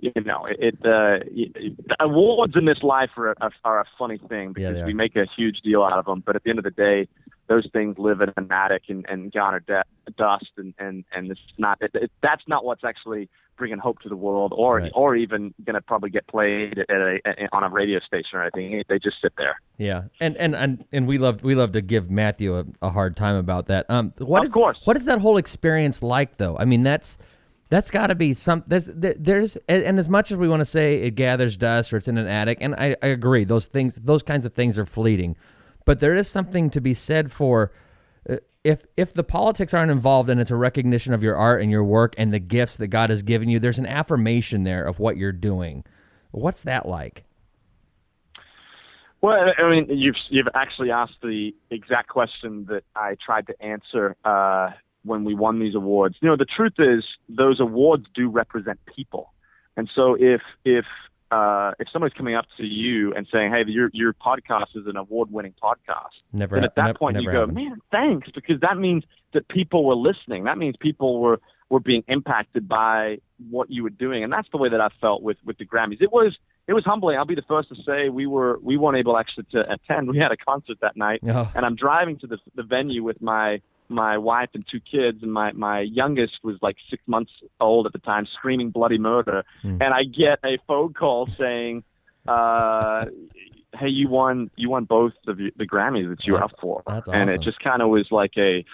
[0.02, 3.84] You know, it, it, uh, it, the awards in this life are a, are a
[3.98, 4.86] funny thing because are.
[4.86, 6.22] we make a huge deal out of them.
[6.24, 7.06] But at the end of the day,
[7.50, 9.82] those things live in an attic and, and garner de-
[10.16, 13.28] dust, and and and it's not it, it, that's not what's actually
[13.58, 14.92] bringing hope to the world, or Right.
[14.94, 18.42] or even going to probably get played at a, a, on a radio station or
[18.44, 18.82] anything.
[18.88, 19.60] They just sit there.
[19.76, 23.16] Yeah, and and and, and we love we love to give Matthew a, a hard
[23.16, 23.84] time about that.
[23.90, 24.78] Um, what Of is- course.
[24.84, 26.56] what is that whole experience like though?
[26.56, 27.18] I mean, that's
[27.68, 28.64] That's got to be some.
[28.66, 31.92] There's, there, there's, and and as much as we want to say it gathers dust
[31.92, 34.76] or it's in an attic, and I, I agree, those things, those kinds of things
[34.78, 35.36] are fleeting,
[35.84, 37.72] but there is something to be said for
[38.28, 41.70] uh, if if the politics aren't involved and it's a recognition of your art and
[41.70, 43.58] your work and the gifts that God has given you.
[43.58, 45.84] There's an affirmation there of what you're doing.
[46.30, 47.24] What's that like?
[49.22, 54.16] Well, I mean, you've you've actually asked the exact question that I tried to answer
[54.24, 54.70] uh,
[55.04, 56.16] when we won these awards.
[56.22, 59.32] You know, the truth is those awards do represent people,
[59.76, 60.86] and so if if
[61.30, 64.96] uh, if somebody's coming up to you and saying, "Hey, your your podcast is an
[64.96, 66.56] award-winning podcast," Never.
[66.56, 67.54] then at that nev- point you go, happened.
[67.54, 70.44] "Man, thanks," because that means that people were listening.
[70.44, 74.56] That means people were were being impacted by what you were doing, and that's the
[74.58, 76.00] way that I felt with with the Grammys.
[76.02, 76.36] It was
[76.66, 77.16] it was humbling.
[77.16, 80.08] I'll be the first to say we were we weren't able actually to attend.
[80.10, 81.50] We had a concert that night, Oh.
[81.54, 83.60] and I'm driving to the the venue with my
[83.90, 87.92] my wife and two kids, and my my youngest was like six months old at
[87.92, 89.82] the time, screaming bloody murder, Hmm.
[89.82, 91.84] and I get a phone call saying.
[92.26, 93.06] Uh,
[93.78, 94.50] Hey, you won!
[94.56, 97.40] You won both of the, the Grammys that you were up for, that's and it
[97.40, 98.64] just kind of was like a,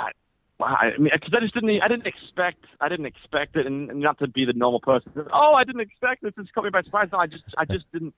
[0.00, 0.10] I,
[0.58, 3.88] wow, I mean, because I just didn't, I didn't expect, I didn't expect it, and,
[3.88, 5.12] and not to be the normal person.
[5.32, 6.32] Oh, I didn't expect this.
[6.36, 7.08] This caught me by surprise.
[7.12, 8.12] No, I just, I just didn't,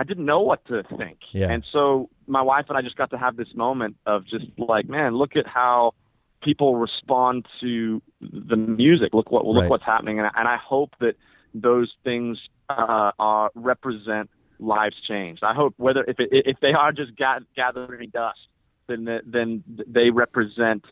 [0.00, 1.18] I didn't know what to think.
[1.32, 1.50] Yeah.
[1.52, 4.88] And so my wife and I just got to have this moment of just like,
[4.88, 5.92] man, look at how
[6.42, 9.10] people respond to the music.
[9.12, 9.70] Look what, look Right.
[9.70, 11.14] what's happening, and, I- and I hope that
[11.54, 12.38] those things
[12.70, 15.42] uh, are represent lives changed.
[15.42, 18.38] I hope whether if it, if they are just ga- gathering dust,
[18.88, 20.84] then the, then they represent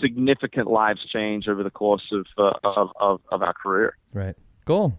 [0.00, 3.96] significant lives change over the course of uh, of, of of our career.
[4.12, 4.34] Right.
[4.64, 4.98] Cool.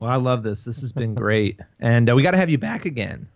[0.00, 0.64] Well, I love this.
[0.64, 3.28] This has been great, and uh, we got to have you back again.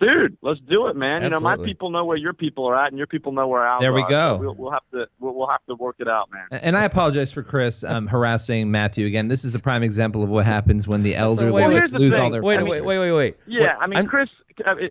[0.00, 1.22] Dude, let's do it, man.
[1.22, 3.64] You know, my people know where your people are at, and your people know where
[3.64, 4.08] ours There we are.
[4.10, 4.36] go.
[4.36, 6.60] So We'll, we'll have to we'll, we'll have to work it out, man.
[6.60, 9.28] And I apologize for Chris um, harassing Matthew again.
[9.28, 12.14] This is a prime example of what happens when the elderly Well, just the lose
[12.14, 12.22] thing.
[12.22, 12.42] all their.
[12.42, 12.70] Wait, features.
[12.72, 13.36] wait, wait, wait, wait.
[13.46, 14.28] Yeah, Wait, I mean, I'm- Chris,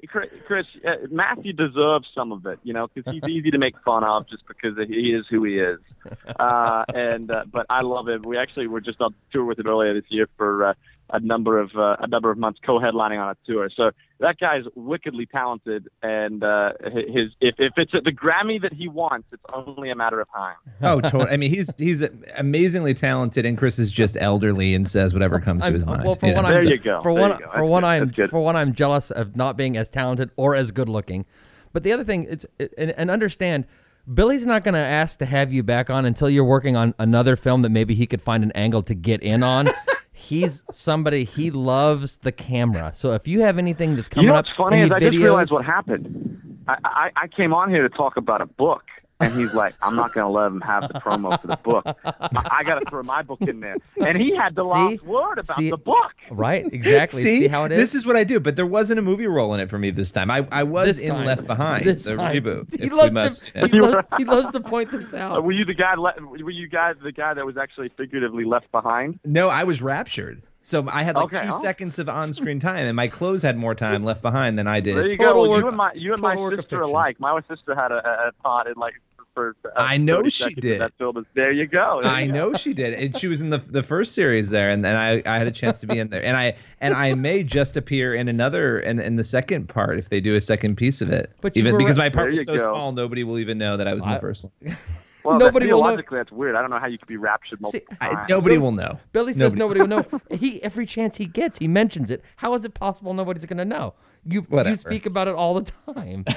[0.08, 3.76] Chris, Chris uh, Matthew deserves some of it, you know, because he's easy to make
[3.84, 5.80] fun of just because he is who he is.
[6.40, 8.24] Uh, and uh, but I love him.
[8.24, 10.74] We actually were just on tour with him earlier this year for uh,
[11.12, 13.70] a number of uh, a number of months, co-headlining on a tour.
[13.76, 18.88] So that guy's wickedly talented, and uh, his if if it's the Grammy that he
[18.88, 20.56] wants, it's only a matter of time.
[20.84, 21.30] Oh, totally.
[21.30, 22.04] I mean, he's he's
[22.36, 26.04] amazingly talented, and Chris is just elderly and says whatever comes to I'm- his mind.
[26.06, 26.50] Well, for you one, know?
[26.52, 27.02] I'm you go.
[27.02, 27.52] For There one, go.
[27.54, 27.84] for one.
[27.84, 28.30] I'm good.
[28.32, 31.26] for one, I'm jealous of not being as talented or as good looking.
[31.74, 32.46] But the other thing, it's
[32.78, 33.66] and, and understand,
[34.12, 37.36] Billy's not going to ask to have you back on until you're working on another
[37.36, 39.70] film that maybe he could find an angle to get in on.
[40.22, 42.92] He's somebody he loves the camera.
[42.94, 45.00] So if you have anything that's coming you know up, what's funny any is I
[45.00, 46.64] just realized what happened.
[46.68, 48.84] I, I, I came on here to talk about a book,
[49.22, 51.84] and he's like, "I'm not going to let him have the promo for the book.
[52.06, 53.76] I, I got to throw my book in there."
[54.06, 54.70] And he had the See?
[54.70, 55.70] last word about See?
[55.70, 56.12] the book.
[56.30, 56.66] right?
[56.72, 57.22] Exactly.
[57.24, 57.80] See, how it is.
[57.80, 59.92] This is what I do, but there wasn't a movie role in it for me
[59.92, 60.30] this time.
[60.32, 61.26] I, I was This in time.
[61.26, 62.36] Left Behind, This the time.
[62.36, 62.80] reboot.
[62.80, 65.44] He loves, must- to, he, loves, he loves to point this Uh, out.
[65.44, 65.96] were you the guy?
[65.96, 69.20] Le- were you guy the guy that was actually figuratively left behind?
[69.26, 70.44] No, I was raptured.
[70.64, 71.60] So I had like Okay, two oh.
[71.62, 74.96] seconds of on-screen time, and my clothes had more time left behind than I did.
[74.96, 75.42] There you Total go.
[75.42, 76.90] Well, work- you and my you and my total work of sister fiction.
[76.92, 77.20] alike.
[77.20, 78.94] My sister had a, a, a part in like
[79.34, 79.56] for.
[79.66, 80.82] Uh, I know she did.
[80.82, 81.26] That film.
[81.34, 82.00] There you go.
[82.04, 82.34] There I you go.
[82.34, 85.22] know she did, and she was in the the first series there, and then I,
[85.26, 88.14] I had a chance to be in there, and I and I may just appear
[88.16, 91.32] in another in, in the second part if they do a second piece of it.
[91.42, 92.64] But even because right- my part There was so go.
[92.64, 94.78] small, nobody will even know that I was in I- the first one.
[95.24, 95.86] Well, Nobody that, will know.
[95.90, 96.56] theologically, that's weird.
[96.56, 98.28] I don't know how you could be raptured multiple I, times.
[98.28, 99.00] nobody will know.
[99.12, 100.04] Billy says nobody will know.
[100.32, 102.24] He every chance he gets, he mentions it.
[102.38, 103.94] How is it possible nobody's going to know?
[104.26, 106.26] You you speak about it all the time.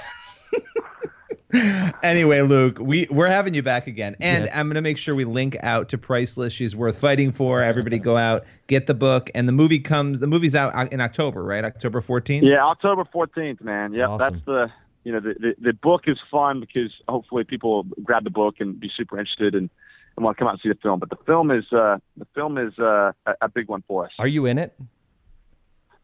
[2.03, 4.61] Anyway, Luke, we we're having you back again, and Yeah.
[4.61, 6.53] I'm gonna make sure we link out to Priceless.
[6.53, 7.63] She's worth fighting for.
[7.63, 10.21] Everybody, go out, get the book, and the movie comes.
[10.21, 11.65] The movie's out uh, in October, right?
[11.65, 12.43] October 14th.
[12.43, 13.93] Yeah, October 14th, man.
[13.93, 14.19] Yeah, Awesome.
[14.35, 14.71] that's the
[15.05, 18.57] you know the, the the book is fun because hopefully people will grab the book
[18.61, 19.71] and be super interested and,
[20.17, 20.99] and want to come out and see the film.
[20.99, 24.13] But the film is uh the film is uh, a, a big one for us.
[24.19, 24.75] Are you in it?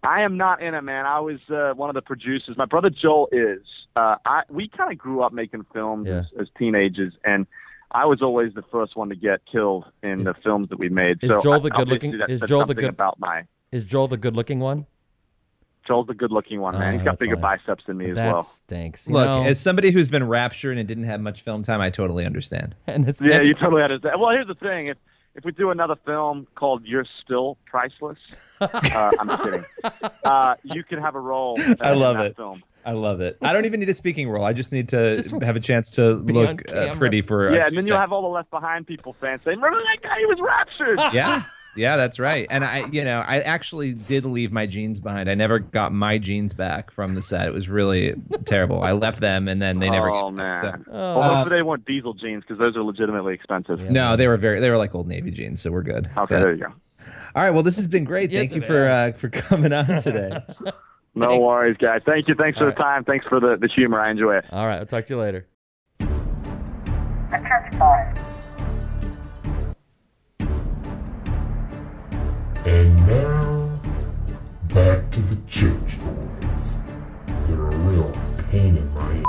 [0.02, 1.04] I am not in it, man.
[1.06, 2.56] I was uh, one of the producers.
[2.56, 3.60] My brother Joel is.
[3.96, 6.18] Uh, I we kind of grew up making films Yeah.
[6.20, 7.46] as, as teenagers, and
[7.90, 10.88] I was always the first one to get killed in Is- the films that we
[10.88, 11.18] made.
[11.22, 14.08] is so Joel I- the good-looking- that is Joel the good- about my Is Joel
[14.08, 14.86] the good-looking one?
[15.86, 16.94] Joel's the good-looking one, man.
[16.94, 17.58] Oh, He's got bigger all right.
[17.58, 18.42] biceps than me as that well.
[18.42, 19.08] stinks.
[19.08, 19.44] You Look, know?
[19.44, 22.76] as somebody who's been raptured and didn't have much film time, I totally understand.
[22.86, 24.20] and it's, Yeah, and- you totally understand.
[24.20, 24.98] Well, here's the thing: if
[25.34, 28.18] if we do another film called "You're Still Priceless,"
[28.60, 29.64] uh, I'm just kidding.
[30.24, 31.56] Uh, you can have a role.
[31.60, 32.36] uh, I love in that it.
[32.36, 32.62] Film.
[32.84, 33.36] I love it.
[33.42, 34.44] I don't even need a speaking role.
[34.44, 37.52] I just need to Just have a chance to look uh, pretty for.
[37.54, 40.02] yeah, uh, and then you'll have all the Left Behind people fans saying, "Remember that
[40.02, 40.18] guy?
[40.18, 41.44] He was raptured." yeah
[41.76, 45.36] yeah that's right and i you know i actually did leave my jeans behind i
[45.36, 48.12] never got my jeans back from the set it was really
[48.44, 50.84] terrible i left them and then they never oh came back, man.
[50.84, 53.78] so- well, Uh, hopefully they want diesel jeans because those are legitimately expensive.
[53.82, 56.40] no they were very they were like old navy jeans so we're good Okay, But-
[56.40, 56.70] there you go.
[57.34, 59.86] All right well this has been great Yes, thank you for uh, for coming on
[60.00, 60.32] today
[61.14, 62.02] No worries, guys.
[62.06, 62.34] Thank you.
[62.34, 63.04] Thanks for All the time.
[63.04, 64.00] Thanks for the, the humor.
[64.00, 64.44] I enjoy it.
[64.50, 65.46] All right, I'll talk to you later.
[72.64, 73.80] And now,
[74.68, 76.76] back to the church boys.
[77.44, 78.16] They're a real
[78.50, 79.22] pain in my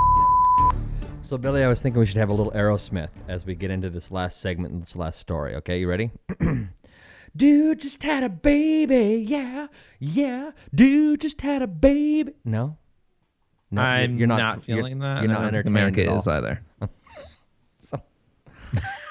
[1.22, 3.90] So, Billy, I was thinking we should have a little Aerosmith as we get into
[3.90, 5.56] this last segment and this last story.
[5.56, 6.10] Okay, you ready?
[7.36, 9.68] Dude just had a baby, yeah,
[9.98, 10.50] yeah.
[10.74, 12.32] Dude just had a baby.
[12.44, 12.76] No,
[13.70, 15.22] no, you're- I'm you're not, not you're- feeling that.
[15.22, 16.62] You're not entertained America is either.
[17.78, 18.02] so,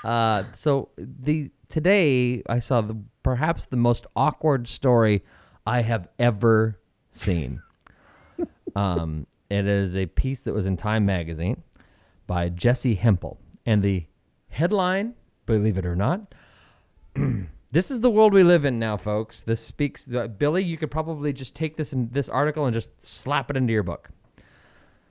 [0.03, 5.23] uh, so the today I saw the perhaps the most awkward story
[5.65, 6.79] I have ever
[7.11, 7.61] seen.
[8.75, 11.63] um, it is a piece that was in Time magazine
[12.27, 14.05] by Jessi Hempel, and the
[14.49, 15.15] headline,
[15.47, 16.33] believe it or not.
[17.71, 19.41] this is the world we live in now, folks.
[19.41, 20.13] This speaks.
[20.13, 23.57] Uh, Billy, you could probably just take this in this article and just slap it
[23.57, 24.09] into your book.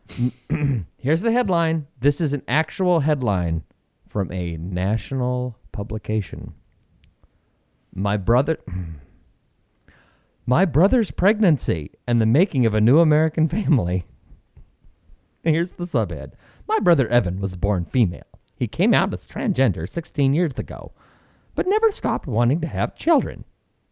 [0.98, 1.86] Here's the headline.
[2.00, 3.62] This is an actual headline
[4.08, 6.52] from a national publication.
[7.94, 8.58] My brother.
[10.46, 14.04] My brother's pregnancy and the making of a new American family.
[15.44, 16.32] Here's the subhead.
[16.66, 18.26] My brother Evan was born female.
[18.56, 20.92] He came out as transgender 16 years ago,
[21.54, 23.44] but never stopped wanting to have children,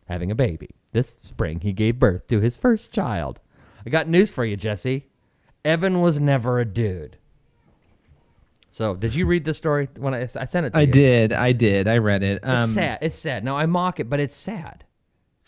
[0.06, 0.70] having a baby.
[0.92, 3.40] This spring, he gave birth to his first child.
[3.84, 5.04] I got news for you, Jessi.
[5.64, 7.16] Evan was never a dude.
[8.70, 10.88] So, did you read this story when I, I sent it to I you?
[10.88, 11.32] I did.
[11.32, 11.88] I did.
[11.88, 12.40] I read it.
[12.44, 12.98] Um, It's sad.
[13.02, 13.44] It's sad.
[13.44, 14.84] No, I mock it, but it's sad.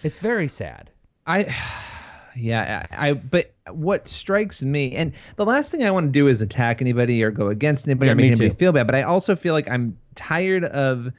[0.03, 0.91] It's very sad.
[1.27, 1.55] I,
[2.37, 3.13] yeah, I, I.
[3.13, 7.23] But what strikes me, and the last thing I want to do is attack anybody
[7.23, 8.87] or go against anybody Yeah, or make anybody feel bad.
[8.87, 11.13] But I also feel like I'm tired of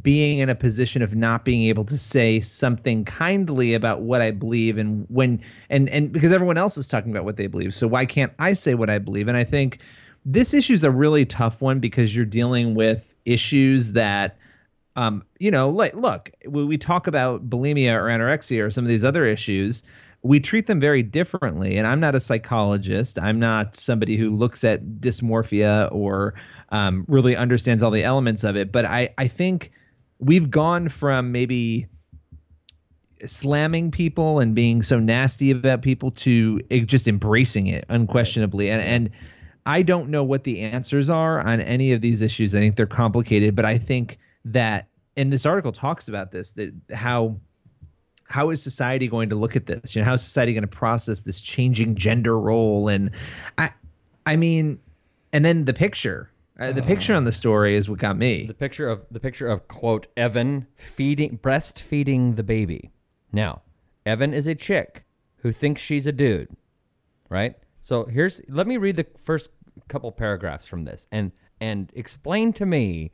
[0.00, 4.30] being in a position of not being able to say something kindly about what I
[4.30, 7.74] believe and when and and because everyone else is talking about what they believe.
[7.74, 9.28] So why can't I say what I believe?
[9.28, 9.80] And I think
[10.24, 14.38] this issue is a really tough one because you're dealing with issues that
[14.94, 18.88] um, you know, like, look, when we talk about bulimia or anorexia or some of
[18.88, 19.82] these other issues,
[20.22, 21.76] we treat them very differently.
[21.76, 23.18] And I'm not a psychologist.
[23.18, 26.34] I'm not somebody who looks at dysmorphia or
[26.68, 28.70] um, really understands all the elements of it.
[28.70, 29.72] But I, I think
[30.22, 31.88] we've gone from maybe
[33.26, 38.70] slamming people and being so nasty about people to just embracing it unquestionably.
[38.70, 39.10] And, and
[39.66, 42.54] I don't know what the answers are on any of these issues.
[42.54, 46.72] I think they're complicated, but I think that and this article talks about this that
[46.92, 47.36] how
[48.28, 49.94] how is society going to look at this?
[49.94, 52.88] You know, how is society going to process this changing gender role?
[52.88, 53.10] And
[53.58, 53.70] I,
[54.24, 54.80] I mean,
[55.34, 58.46] and then the picture, uh, the picture on the story is what got me.
[58.46, 62.90] The picture of the picture of quote Evan feeding breastfeeding the baby.
[63.32, 63.62] Now,
[64.04, 65.04] Evan is a chick
[65.38, 66.50] who thinks she's a dude,
[67.28, 67.56] right?
[67.80, 69.50] So here's let me read the first
[69.88, 73.12] couple paragraphs from this and and explain to me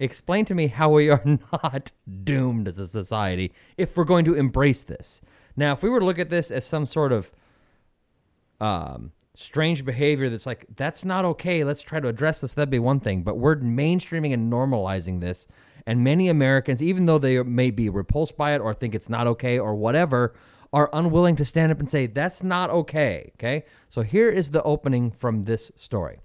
[0.00, 1.92] explain to me how we are not
[2.24, 5.20] doomed as a society if we're going to embrace this.
[5.56, 7.30] Now, if we were to look at this as some sort of
[8.60, 11.62] um, strange behavior that's like that's not okay.
[11.62, 12.54] Let's try to address this.
[12.54, 13.22] That'd be one thing.
[13.22, 15.46] But we're mainstreaming and normalizing this.
[15.86, 19.26] And many americans even though they may be repulsed by it or think it's not
[19.26, 20.34] okay or whatever
[20.70, 23.64] are unwilling to stand up and say that's not okay okay?
[23.88, 26.18] So here is the opening from this story.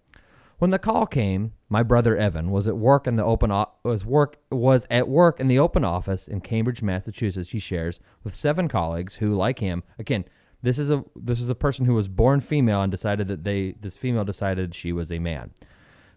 [0.58, 4.06] When the call came, my brother Evan was at work in the open o- was
[4.06, 7.52] work was at work in the open office in Cambridge, Massachusetts.
[7.52, 10.26] He shares with seven colleagues who, like him, again,
[10.64, 13.76] this is a this is a person who was born female and decided that they
[13.80, 15.52] this female decided she was a man,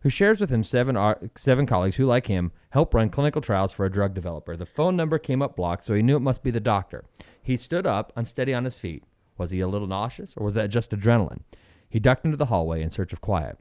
[0.01, 3.73] who shares with him seven ar- seven colleagues who, like him, help run clinical trials
[3.73, 4.57] for a drug developer.
[4.57, 7.05] The phone number came up blocked, so he knew it must be the doctor.
[7.43, 9.03] He stood up, unsteady on his feet.
[9.37, 11.41] Was he a little nauseous, or was that just adrenaline?
[11.89, 13.59] He ducked into the hallway in search of quiet.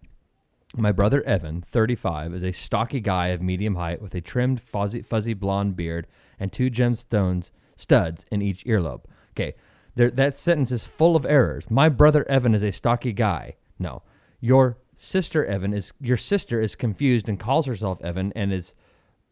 [0.75, 5.01] My brother Evan, 35, is a stocky guy of medium height with a trimmed fuzzy,
[5.01, 6.05] fuzzy blonde beard
[6.39, 9.03] and two gemstones studs in each earlobe.
[9.31, 9.55] Okay,
[9.95, 11.65] there, that sentence is full of errors.
[11.69, 13.55] My brother Evan is a stocky guy.
[13.79, 14.03] No,
[14.39, 18.73] your sister Evan is your sister is confused and calls herself Evan and is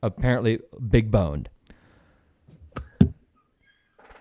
[0.02, 0.60] apparently
[0.90, 1.50] big boned.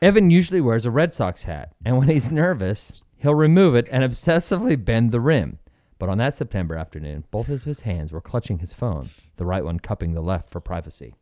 [0.01, 4.02] Evan usually wears a Red Sox hat, and when he's nervous, he'll remove it and
[4.02, 5.60] obsessively bend the rim.
[6.01, 9.64] But on that September afternoon, both of his hands were clutching his phone, the right
[9.64, 11.14] one cupping the left for privacy.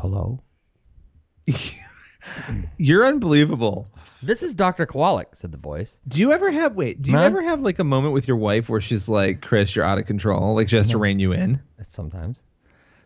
[0.00, 0.40] Hello?
[2.78, 3.88] You're unbelievable.
[4.22, 4.86] This is Dr.
[4.86, 5.98] Kowalik, said the voice.
[6.06, 7.02] Do you ever have wait?
[7.02, 7.24] Do you Huh?
[7.24, 10.06] ever have like a moment with your wife where she's like, "Chris, you're out of
[10.06, 11.60] control," like she has to rein you in?
[11.82, 12.40] Sometimes.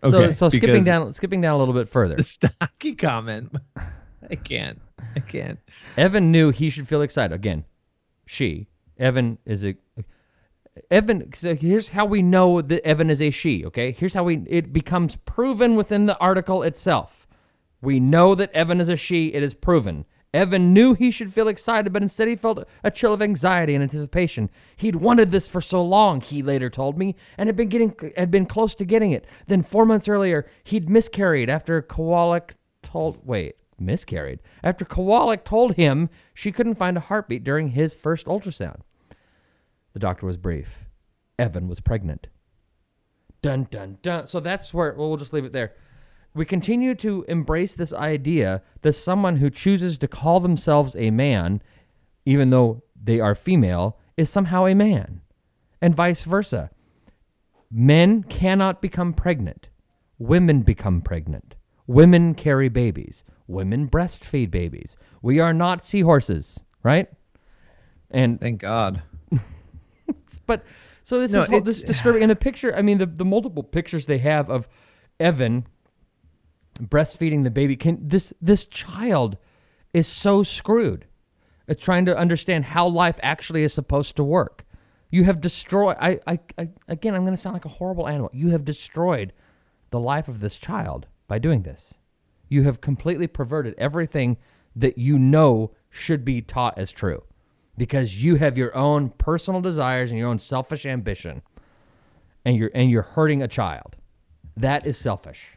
[0.04, 2.14] Okay, so so skipping because down skipping down a little bit further.
[2.16, 3.52] The stocky comment.
[4.30, 4.80] I can't.
[5.14, 5.58] I can't.
[5.96, 7.34] Evan knew he should feel excited.
[7.34, 7.64] Again,
[8.26, 8.66] she.
[8.98, 9.74] Evan is a.
[10.90, 11.32] Evan.
[11.32, 13.64] So here's how we know that Evan is a she.
[13.64, 13.92] Okay.
[13.92, 14.42] Here's how we.
[14.46, 17.25] It becomes proven within the article itself.
[17.86, 19.28] We know that Evan is a she.
[19.28, 20.06] It is proven.
[20.34, 23.82] Evan knew he should feel excited, but instead he felt a chill of anxiety and
[23.84, 24.50] anticipation.
[24.74, 28.28] He'd wanted this for so long, he later told me, and had been getting had
[28.28, 29.24] been close to getting it.
[29.46, 34.40] Then four months earlier, he'd miscarried after Kowalik told wait, miscarried.
[34.64, 38.80] After Kowalik told him she couldn't find a heartbeat during his first ultrasound.
[39.92, 40.86] The doctor was brief.
[41.38, 42.26] Evan was pregnant.
[43.42, 44.26] Dun dun dun.
[44.26, 45.74] So that's where well, we'll just leave it there.
[46.36, 51.62] We continue to embrace this idea that someone who chooses to call themselves a man,
[52.26, 55.22] even though they are female, is somehow a man,
[55.80, 56.70] and vice versa.
[57.70, 59.68] Men cannot become pregnant.
[60.18, 61.54] Women become pregnant.
[61.86, 63.24] Women carry babies.
[63.46, 64.98] Women breastfeed babies.
[65.22, 67.08] We are not seahorses, right?
[68.10, 69.02] And thank God.
[70.46, 70.66] but
[71.02, 72.20] so this No, is this disturbing.
[72.20, 74.68] And the picture, I mean, the, the multiple pictures they have of
[75.18, 75.66] Evan
[76.78, 77.76] breastfeeding the baby.
[77.76, 79.36] Can this this child
[79.92, 81.06] is so screwed
[81.68, 84.64] at trying to understand how life actually is supposed to work.
[85.10, 85.96] You have destroyed.
[86.00, 88.30] I, I, I again, I'm going to sound like a horrible animal.
[88.32, 89.32] You have destroyed
[89.90, 91.94] the life of this child by doing this.
[92.48, 94.36] You have completely perverted everything
[94.74, 97.24] that you know should be taught as true,
[97.78, 101.42] because you have your own personal desires and your own selfish ambition,
[102.44, 103.96] and you're and you're hurting a child.
[104.56, 105.55] That is selfish.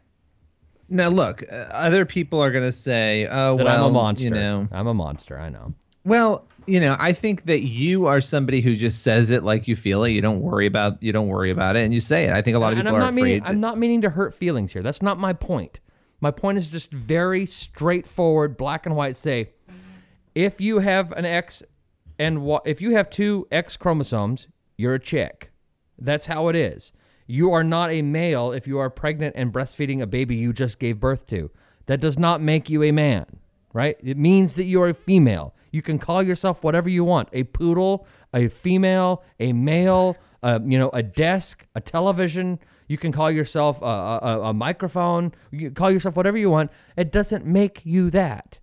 [0.89, 4.25] Now look, uh, other people are gonna say, "Oh, that well, I'm a monster.
[4.25, 5.39] You know, I'm a monster.
[5.39, 5.73] I know.
[6.05, 9.75] Well, you know, I think that you are somebody who just says it like you
[9.75, 10.11] feel it.
[10.11, 12.31] You don't worry about you don't worry about it, and you say it.
[12.31, 13.23] I think a lot of and people I'm are not afraid.
[13.23, 14.81] meaning that- I'm not meaning to hurt feelings here.
[14.81, 15.79] That's not my point.
[16.21, 19.15] My point is just very straightforward, black and white.
[19.15, 19.51] Say,
[20.35, 21.63] if you have an X
[22.17, 24.47] and if you have two X chromosomes,
[24.77, 25.51] you're a chick.
[25.97, 26.93] That's how it is.
[27.31, 30.79] You are not a male if you are pregnant and breastfeeding a baby you just
[30.79, 31.51] gave birth to.
[31.85, 33.27] That does not make you a man,
[33.71, 33.95] right?
[34.03, 35.53] It means that you are a female.
[35.71, 40.79] You can call yourself whatever you want: a poodle, a female, a male, uh, you
[40.79, 42.57] know, a desk, a television.
[42.87, 45.31] You can call yourself a, a, a microphone.
[45.51, 46.71] You call yourself whatever you want.
[46.97, 48.57] It doesn't make you that.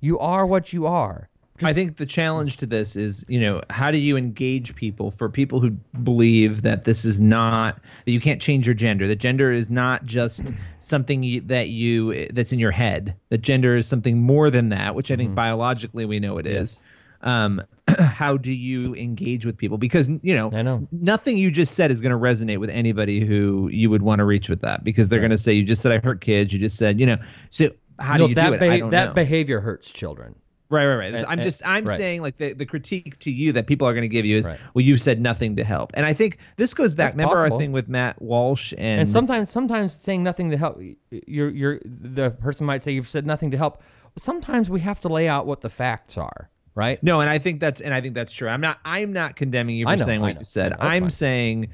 [0.00, 1.30] You are what you are.
[1.64, 5.28] I think the challenge to this is, you know, how do you engage people for
[5.28, 5.70] people who
[6.02, 9.06] believe that this is not that you can't change your gender.
[9.08, 13.14] That gender is not just something you, that you that's in your head.
[13.30, 16.80] That gender is something more than that, which I think biologically we know it is.
[17.22, 17.62] Um,
[17.98, 19.78] how do you engage with people?
[19.78, 23.24] Because you know, I know nothing you just said is going to resonate with anybody
[23.24, 25.82] who you would want to reach with that because they're going to say you just
[25.82, 26.52] said I hurt kids.
[26.52, 27.18] You just said you know.
[27.50, 27.70] So
[28.00, 28.60] how No, do you that do it?
[28.60, 29.14] beha- I don't that know.
[29.14, 30.34] behavior hurts children.
[30.72, 31.14] Right, right, right.
[31.14, 31.96] And- I'm just, I'm right.
[31.98, 34.48] saying, like the, the critique to you that people are going to give you is,
[34.48, 37.08] well, you've said nothing to help, and I think this goes back.
[37.08, 37.56] That's remember possible.
[37.56, 40.80] our thing with Matt Walsh and, And sometimes, sometimes saying nothing to help,
[41.10, 43.82] you're, you're, the person might say you've said nothing to help.
[44.16, 47.02] Sometimes we have to lay out what the facts are, right?
[47.02, 48.48] no, and I think that's, and I think that's true.
[48.48, 50.72] I'm not, I'm not condemning you for know, saying what you said.
[50.72, 51.10] I know, that's I'm fine.
[51.10, 51.68] saying,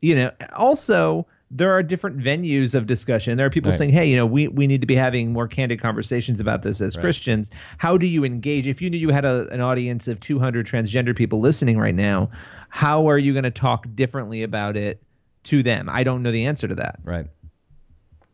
[0.00, 3.36] you know, also there are different venues of discussion.
[3.38, 3.78] There are people Right.
[3.78, 6.80] saying, hey, you know, we we need to be having more candid conversations about this
[6.80, 7.02] as Right.
[7.02, 7.50] Christians.
[7.78, 8.66] How do you engage?
[8.66, 12.30] If you knew you had a, an audience of 200 transgender people listening right now,
[12.68, 15.02] how are you going to talk differently about it
[15.44, 15.88] to them?
[15.90, 17.00] I don't know the answer to that.
[17.02, 17.26] Right.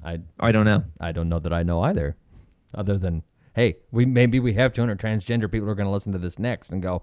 [0.05, 0.85] I I don't know.
[1.01, 2.17] I don't know that I know either.
[2.75, 3.23] Other than,
[3.55, 6.39] hey, we maybe we have 200 transgender people who are going to listen to this
[6.41, 7.03] next and go,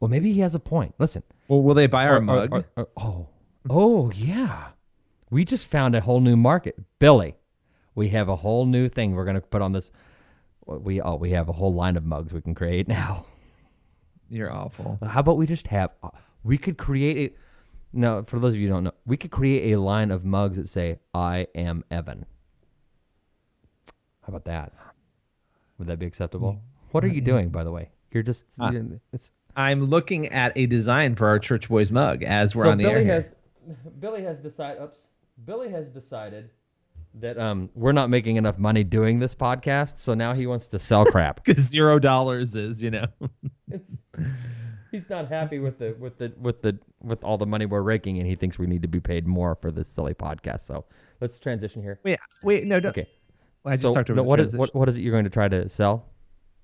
[0.00, 0.94] well, maybe he has a point.
[0.98, 1.22] Listen.
[1.48, 2.48] Well, will they buy our Or- mug?
[2.52, 3.26] or- or- oh,
[3.68, 4.68] oh yeah.
[5.30, 7.36] We just found a whole new market, Billy.
[7.94, 9.90] We have a whole new thing we're going to put on this.
[10.66, 13.26] We oh we have a whole line of mugs we can create now.
[14.30, 14.98] You're awful.
[15.06, 15.90] How about we just have?
[16.42, 17.36] We could create a.
[17.96, 20.56] No, for those of you who don't know, we could create a line of mugs
[20.56, 22.26] that say "I am Evan."
[24.22, 24.72] How about that?
[25.78, 26.58] Would that be acceptable?
[26.92, 27.90] What are you doing, by the way?
[28.10, 28.44] You're just.
[28.58, 32.64] Uh, you're- it's, I'm looking at a design for our Church Boys mug as we're
[32.64, 33.20] so on the Billy air.
[33.20, 33.32] here.
[34.00, 34.82] Billy has decided.
[34.82, 34.98] Oops.
[35.42, 36.50] Billy has decided
[37.14, 40.78] that um we're not making enough money doing this podcast, so now he wants to
[40.78, 41.40] sell crap.
[41.44, 43.06] Because zero dollars is, you know.
[44.90, 48.18] He's not happy with the with the with the with all the money we're raking,
[48.18, 50.62] and he thinks we need to be paid more for this silly podcast.
[50.62, 50.84] So
[51.20, 51.98] let's transition here.
[52.04, 52.90] Wait, wait, no, don't.
[52.90, 53.08] Okay.
[53.64, 55.30] I just so, talked over no, what is what, what is it you're going to
[55.30, 56.06] try to sell?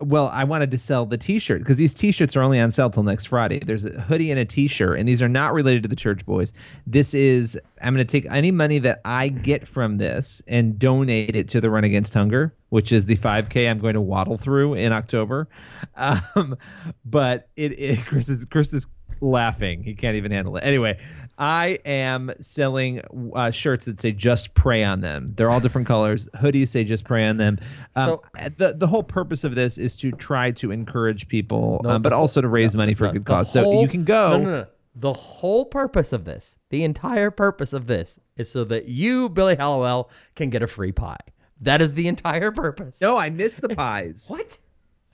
[0.01, 3.03] Well, I wanted to sell the T-shirt because these T-shirts are only on sale till
[3.03, 3.59] next Friday.
[3.59, 6.55] There's a hoodie and a T-shirt, and these are not related to the Church Boys.
[6.87, 11.37] This is I'm going to take any money that I get from this and donate
[11.37, 14.75] it to the Run Against Hunger, which is the 5K I'm going to waddle through
[14.75, 15.49] in October.
[15.97, 16.57] Um,
[17.05, 18.87] but it, it Chris is Chris is
[19.21, 19.83] laughing.
[19.83, 20.61] He can't even handle it.
[20.61, 20.99] Anyway,
[21.41, 23.01] I am selling
[23.35, 25.33] uh, shirts that say "Just Pray" on them.
[25.37, 26.29] They're all different colors.
[26.37, 27.59] Hoodies say "Just Pray" on them.
[27.97, 28.19] Um,
[28.59, 32.13] the the whole purpose of this is to try to encourage people, No, um, but
[32.13, 33.51] also to raise no, money for no, a good cause.
[33.51, 34.37] so you can go.
[34.37, 34.67] No, no, no.
[34.95, 39.57] The whole purpose of this, the entire purpose of this, is so that you, Billy
[39.57, 41.17] Hallowell, can get a free pie.
[41.63, 43.01] That is the entire purpose.
[43.01, 44.27] No, I missed the pies.
[44.29, 44.59] what?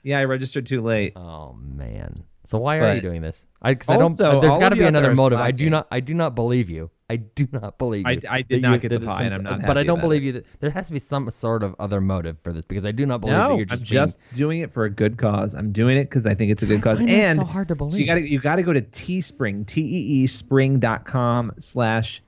[0.03, 1.13] Yeah, I registered too late.
[1.15, 2.15] Oh man.
[2.47, 3.43] So why are you doing this?
[3.61, 4.41] I, cause I don't.
[4.41, 5.39] There's got to be you out there another motive.
[5.39, 5.87] I do not.
[5.91, 6.89] I do not believe you.
[7.09, 8.21] I do not believe you.
[8.29, 10.31] I did not you- get the pie, and I'm not But I don't believe you.
[10.31, 13.05] That there has to be some sort of other motive for this because I do
[13.05, 15.55] not believe that you're just, I'm just doing it for a good cause.
[15.55, 17.01] I'm doing it because I think it's a good cause.
[17.01, 18.07] And so hard to so you believe.
[18.07, 22.21] got to you got to go to Teespring, T E E Spring.com slash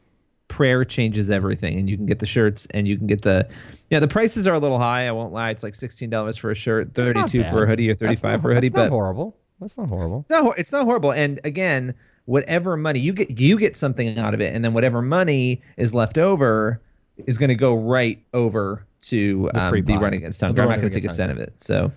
[0.49, 3.47] prayer changes everything, and you can get the shirts and you can get the.
[3.89, 5.07] Yeah, the prices are a little high.
[5.07, 5.51] I won't lie.
[5.51, 7.93] It's like sixteen dollars for a shirt, That's not thirty two for a hoodie, or
[7.93, 8.69] That's thirty not for a hoodie.
[8.69, 9.37] But horrible.
[9.59, 10.25] That's not horrible.
[10.29, 11.11] no, it's not horrible.
[11.11, 11.95] And again,
[12.25, 15.93] whatever money you get, you get something out of it, and then whatever money is
[15.93, 16.81] left over
[17.17, 20.61] is going to go right over to The um, free the run against hunger.
[20.61, 21.53] I'm not going to take a Against cent of it.
[21.57, 21.91] So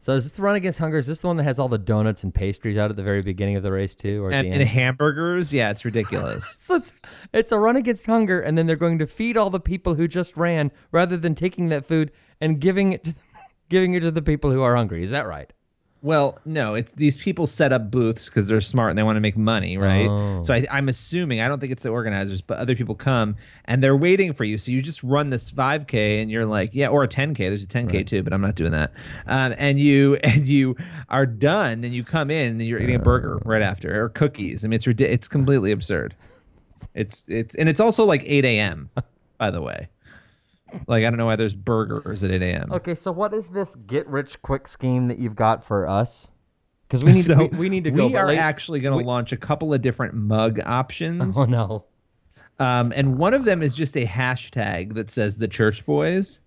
[0.00, 0.98] So is this the run against hunger?
[0.98, 3.22] Is this the one that has all the donuts and pastries out at the very
[3.22, 6.58] beginning of the race too, or and, and hamburgers, yeah, it's ridiculous.
[6.66, 6.92] So it's
[7.32, 10.08] it's a run against hunger, and then they're going to feed all the people who
[10.08, 13.14] just ran, rather than taking that food and giving it to,
[13.68, 15.02] giving it to the people who are hungry.
[15.02, 15.52] Is that right?
[16.06, 19.20] Well, no, it's these people set up booths because they're smart and they want to
[19.20, 20.06] make money, right?
[20.06, 20.40] Oh.
[20.44, 23.34] So I, I'm assuming I don't think it's the organizers, but other people come
[23.64, 24.56] and they're waiting for you.
[24.56, 27.38] So you just run this 5K and you're like, yeah, or a 10K.
[27.38, 28.92] There's a 10K too, but I'm not doing that.
[29.26, 30.76] Um, and you and you
[31.08, 34.64] are done and you come in and you're eating a burger right after or cookies.
[34.64, 36.14] I mean, it's it's completely absurd.
[36.94, 38.90] It's it's and it's also like 8 a.m.
[39.38, 39.88] By the way,
[40.86, 42.72] like I don't know why there's burgers at 8 a.m.
[42.72, 46.30] Okay, so what is this get rich quick scheme that you've got for us?
[46.88, 48.06] Because we need So we, we need to go.
[48.06, 51.36] We are actually going to launch a couple of different mug options.
[51.36, 51.84] Oh no!
[52.58, 56.40] Um, and one of them is just a hashtag that says the Church Boys,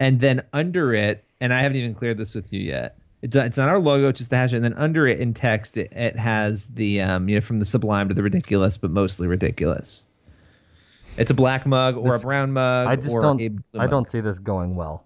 [0.00, 2.98] and then under it, and I haven't even cleared this with you yet.
[3.20, 4.56] It's it's not our logo, it's just the hashtag.
[4.56, 7.64] And then under it in text, it, it has the um, you know from the
[7.64, 10.04] sublime to the ridiculous, but mostly ridiculous.
[11.18, 12.86] It's a black mug or This- a brown mug.
[12.86, 13.42] I just don't.
[13.74, 13.90] I mug.
[13.90, 15.04] don't see this going well.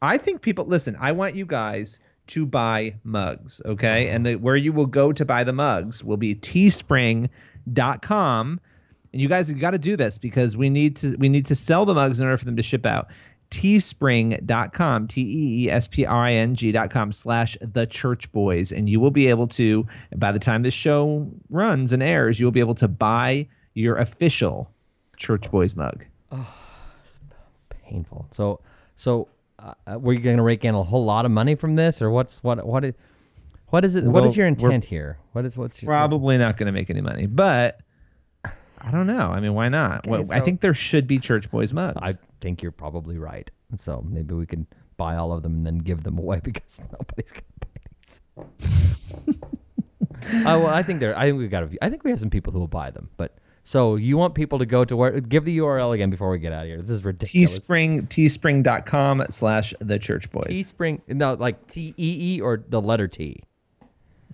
[0.00, 0.96] I think people listen.
[0.98, 1.98] I want you guys
[2.28, 4.08] to buy mugs, okay?
[4.08, 8.60] And the, where you will go to buy the mugs will be teespring.com.
[9.12, 11.54] And you guys have got to do this because we need to we need to
[11.54, 13.08] sell the mugs in order for them to ship out.
[13.50, 18.72] Teespring.com, T E E S P R I N G.com slash the church boys.
[18.72, 22.50] And you will be able to, by the time this show runs and airs, you'll
[22.50, 24.70] be able to buy your official
[25.22, 26.04] church boys mug.
[26.30, 26.54] Oh
[27.92, 28.26] painful.
[28.30, 28.60] So
[28.96, 29.28] so
[29.58, 32.10] uh, were you going to rake in a whole lot of money from this, or
[32.10, 32.94] what's what what is
[33.68, 34.04] what is it?
[34.04, 35.18] what Well, is your intent here?
[35.32, 37.80] What is what's your probably not going to make any money, but
[38.44, 39.28] I don't know.
[39.28, 39.98] I mean, why not?
[40.00, 41.98] Okay, Well, I think there should be church boys mugs.
[42.02, 43.50] I think you're probably right.
[43.76, 44.66] So maybe we can
[44.96, 49.40] buy all of them and then give them away because nobody's gonna buy these.
[50.34, 51.16] uh, well, I think there.
[51.16, 51.68] I think we got.
[51.80, 53.10] I think we have some people who will buy them.
[53.16, 55.20] But so you want people to go to where?
[55.20, 56.82] Give the URL again before we get out of here.
[56.82, 57.58] This is ridiculous.
[57.58, 60.46] Teespring, teespring.com slash the church boys.
[60.48, 61.00] Teespring.
[61.08, 63.42] No, like T E E or the letter T.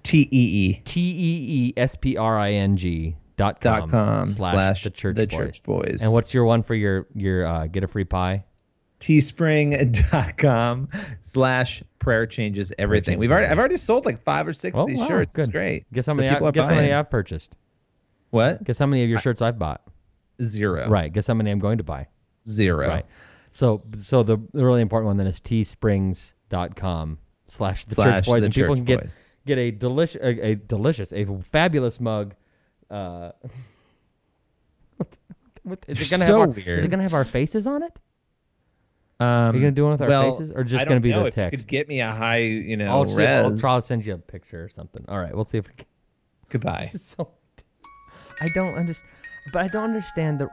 [0.02, 0.82] T E E.
[0.84, 4.90] T E E S P R I N G dot com, Dot com slash the
[4.90, 5.36] church the boys.
[5.36, 5.98] church boys.
[6.00, 8.44] And what's your one for your your uh, get a free pie?
[9.00, 10.88] Teespring.com
[11.20, 13.18] slash prayer changes everything.
[13.18, 13.46] We've already.
[13.46, 15.34] I've already sold like five or six Oh, of these wow, shirts.
[15.36, 15.86] It's great.
[15.92, 16.28] Guess how many?
[16.28, 16.92] people I, guess how many.
[16.92, 17.54] I've purchased.
[18.30, 18.64] What?
[18.64, 19.82] Guess how many of your shirts I've bought?
[20.42, 20.88] Zero.
[20.88, 21.12] Right.
[21.12, 22.06] Guess how many I'm going to buy?
[22.46, 22.88] Zero.
[22.88, 23.06] Right.
[23.50, 28.54] So so the, the really important one then is teesprings.com slash the church boys and
[28.54, 29.22] people can get boys.
[29.46, 32.34] get a delicious a, a delicious a fabulous mug
[32.90, 33.32] uh
[34.98, 35.16] what,
[35.62, 37.98] what, is it gonna so have our, is it gonna have our faces on it
[39.18, 41.22] Um, are you gonna do one with our well, faces or just gonna be know
[41.22, 43.80] the if you text could get me a high, you know, I'll, see I'll try
[43.80, 45.86] to send you a picture or something all right we'll see if we can
[46.48, 46.92] Goodbye.
[46.98, 47.30] so
[48.40, 49.10] I don't understand
[49.52, 50.48] but I don't understand the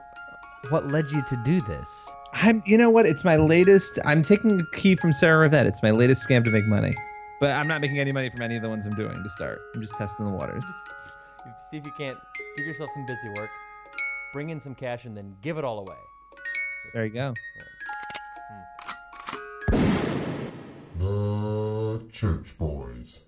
[0.70, 2.08] what led you to do this
[2.38, 3.06] I'm, you know what?
[3.06, 3.98] It's my latest.
[4.04, 5.64] I'm taking a key from Sarah Rivette.
[5.64, 6.94] It's my latest scam to make money.
[7.40, 9.58] But I'm not making any money from any of the ones I'm doing to start.
[9.74, 10.64] I'm just testing the waters.
[11.70, 12.18] See if you can't
[12.58, 13.48] give yourself some busy work,
[14.34, 15.96] bring in some cash, and then give it all away.
[16.92, 17.34] There you go.
[19.70, 20.98] Hmm.
[20.98, 23.22] The Church Boys.